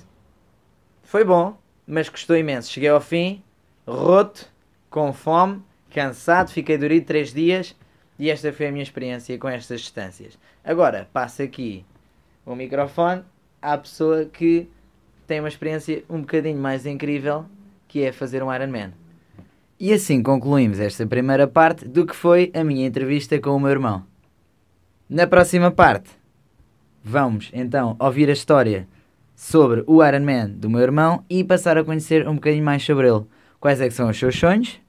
foi 1.03 1.23
bom, 1.23 1.57
mas 1.87 2.09
custou 2.09 2.35
imenso. 2.37 2.69
Cheguei 2.71 2.89
ao 2.89 2.99
fim, 3.01 3.41
roto, 3.87 4.49
com 4.89 5.11
fome, 5.13 5.61
cansado, 5.89 6.49
fiquei 6.51 6.77
dorido 6.77 7.05
três 7.05 7.33
dias 7.33 7.75
e 8.19 8.29
esta 8.29 8.51
foi 8.53 8.67
a 8.67 8.71
minha 8.71 8.83
experiência 8.83 9.37
com 9.37 9.47
estas 9.49 9.81
distâncias. 9.81 10.37
Agora, 10.63 11.09
passo 11.13 11.41
aqui 11.41 11.85
o 12.45 12.55
microfone 12.55 13.23
à 13.61 13.77
pessoa 13.77 14.25
que 14.25 14.69
tem 15.27 15.39
uma 15.39 15.47
experiência 15.49 16.03
um 16.09 16.21
bocadinho 16.21 16.59
mais 16.59 16.85
incrível, 16.85 17.45
que 17.87 18.03
é 18.03 18.11
fazer 18.11 18.43
um 18.43 18.53
Ironman. 18.53 18.93
E 19.83 19.91
assim 19.91 20.23
concluímos 20.23 20.79
esta 20.79 21.05
primeira 21.05 21.45
parte 21.45 21.85
do 21.85 22.05
que 22.05 22.15
foi 22.15 22.49
a 22.55 22.63
minha 22.63 22.87
entrevista 22.87 23.37
com 23.37 23.49
o 23.49 23.59
meu 23.59 23.69
irmão. 23.69 24.05
Na 25.09 25.27
próxima 25.27 25.71
parte, 25.71 26.09
vamos 27.03 27.51
então 27.53 27.93
ouvir 27.99 28.29
a 28.29 28.31
história 28.31 28.87
sobre 29.35 29.83
o 29.85 30.01
Ironman 30.01 30.51
do 30.51 30.69
meu 30.69 30.79
irmão 30.79 31.25
e 31.29 31.43
passar 31.43 31.77
a 31.77 31.83
conhecer 31.83 32.25
um 32.25 32.35
bocadinho 32.35 32.63
mais 32.63 32.81
sobre 32.81 33.09
ele. 33.09 33.25
Quais 33.59 33.81
é 33.81 33.89
que 33.89 33.93
são 33.93 34.07
os 34.09 34.17
seus 34.17 34.39
sonhos? 34.39 34.79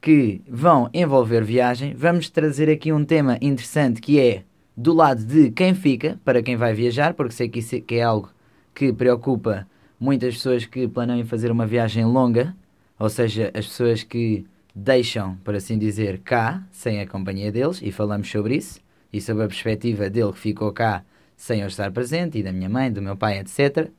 Que 0.00 0.40
vão 0.48 0.88
envolver 0.94 1.42
viagem. 1.42 1.92
Vamos 1.92 2.30
trazer 2.30 2.70
aqui 2.70 2.92
um 2.92 3.04
tema 3.04 3.36
interessante 3.42 4.00
que 4.00 4.20
é 4.20 4.44
do 4.76 4.94
lado 4.94 5.24
de 5.24 5.50
quem 5.50 5.74
fica, 5.74 6.20
para 6.24 6.40
quem 6.40 6.54
vai 6.54 6.72
viajar, 6.72 7.14
porque 7.14 7.34
sei 7.34 7.48
que 7.48 7.58
isso 7.58 7.74
é- 7.74 7.94
é 7.96 8.00
algo 8.00 8.30
que 8.72 8.92
preocupa 8.92 9.66
muitas 9.98 10.34
pessoas 10.34 10.64
que 10.64 10.86
planeiam 10.86 11.26
fazer 11.26 11.50
uma 11.50 11.66
viagem 11.66 12.04
longa, 12.04 12.54
ou 12.98 13.08
seja, 13.08 13.50
as 13.54 13.66
pessoas 13.66 14.02
que 14.02 14.46
deixam, 14.74 15.36
por 15.44 15.54
assim 15.54 15.78
dizer, 15.78 16.20
cá, 16.20 16.62
sem 16.70 17.00
a 17.00 17.06
companhia 17.06 17.52
deles, 17.52 17.80
e 17.82 17.92
falamos 17.92 18.30
sobre 18.30 18.56
isso, 18.56 18.80
e 19.12 19.20
sobre 19.20 19.44
a 19.44 19.48
perspectiva 19.48 20.10
dele 20.10 20.32
que 20.32 20.38
ficou 20.38 20.72
cá 20.72 21.04
sem 21.36 21.60
eu 21.60 21.66
estar 21.66 21.90
presente, 21.92 22.38
e 22.38 22.42
da 22.42 22.52
minha 22.52 22.68
mãe, 22.68 22.92
do 22.92 23.02
meu 23.02 23.16
pai, 23.16 23.38
etc. 23.38 23.90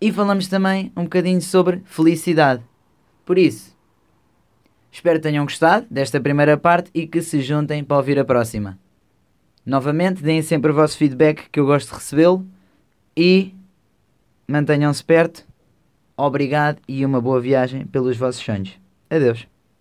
E 0.00 0.12
falamos 0.12 0.48
também 0.48 0.92
um 0.96 1.04
bocadinho 1.04 1.40
sobre 1.40 1.82
felicidade. 1.84 2.62
Por 3.24 3.38
isso, 3.38 3.76
espero 4.90 5.18
que 5.18 5.22
tenham 5.22 5.44
gostado 5.44 5.86
desta 5.90 6.20
primeira 6.20 6.56
parte 6.56 6.90
e 6.94 7.06
que 7.06 7.22
se 7.22 7.40
juntem 7.40 7.84
para 7.84 7.96
ouvir 7.96 8.18
a 8.18 8.24
próxima. 8.24 8.78
Novamente, 9.64 10.22
deem 10.22 10.42
sempre 10.42 10.72
o 10.72 10.74
vosso 10.74 10.96
feedback 10.96 11.48
que 11.50 11.60
eu 11.60 11.66
gosto 11.66 11.88
de 11.90 11.94
recebê-lo 11.94 12.44
e 13.16 13.54
mantenham-se 14.46 15.04
perto. 15.04 15.46
Obrigado 16.16 16.80
e 16.86 17.04
uma 17.04 17.20
boa 17.20 17.40
viagem 17.40 17.86
pelos 17.86 18.16
vossos 18.16 18.42
sonhos. 18.42 18.78
Adeus. 19.10 19.51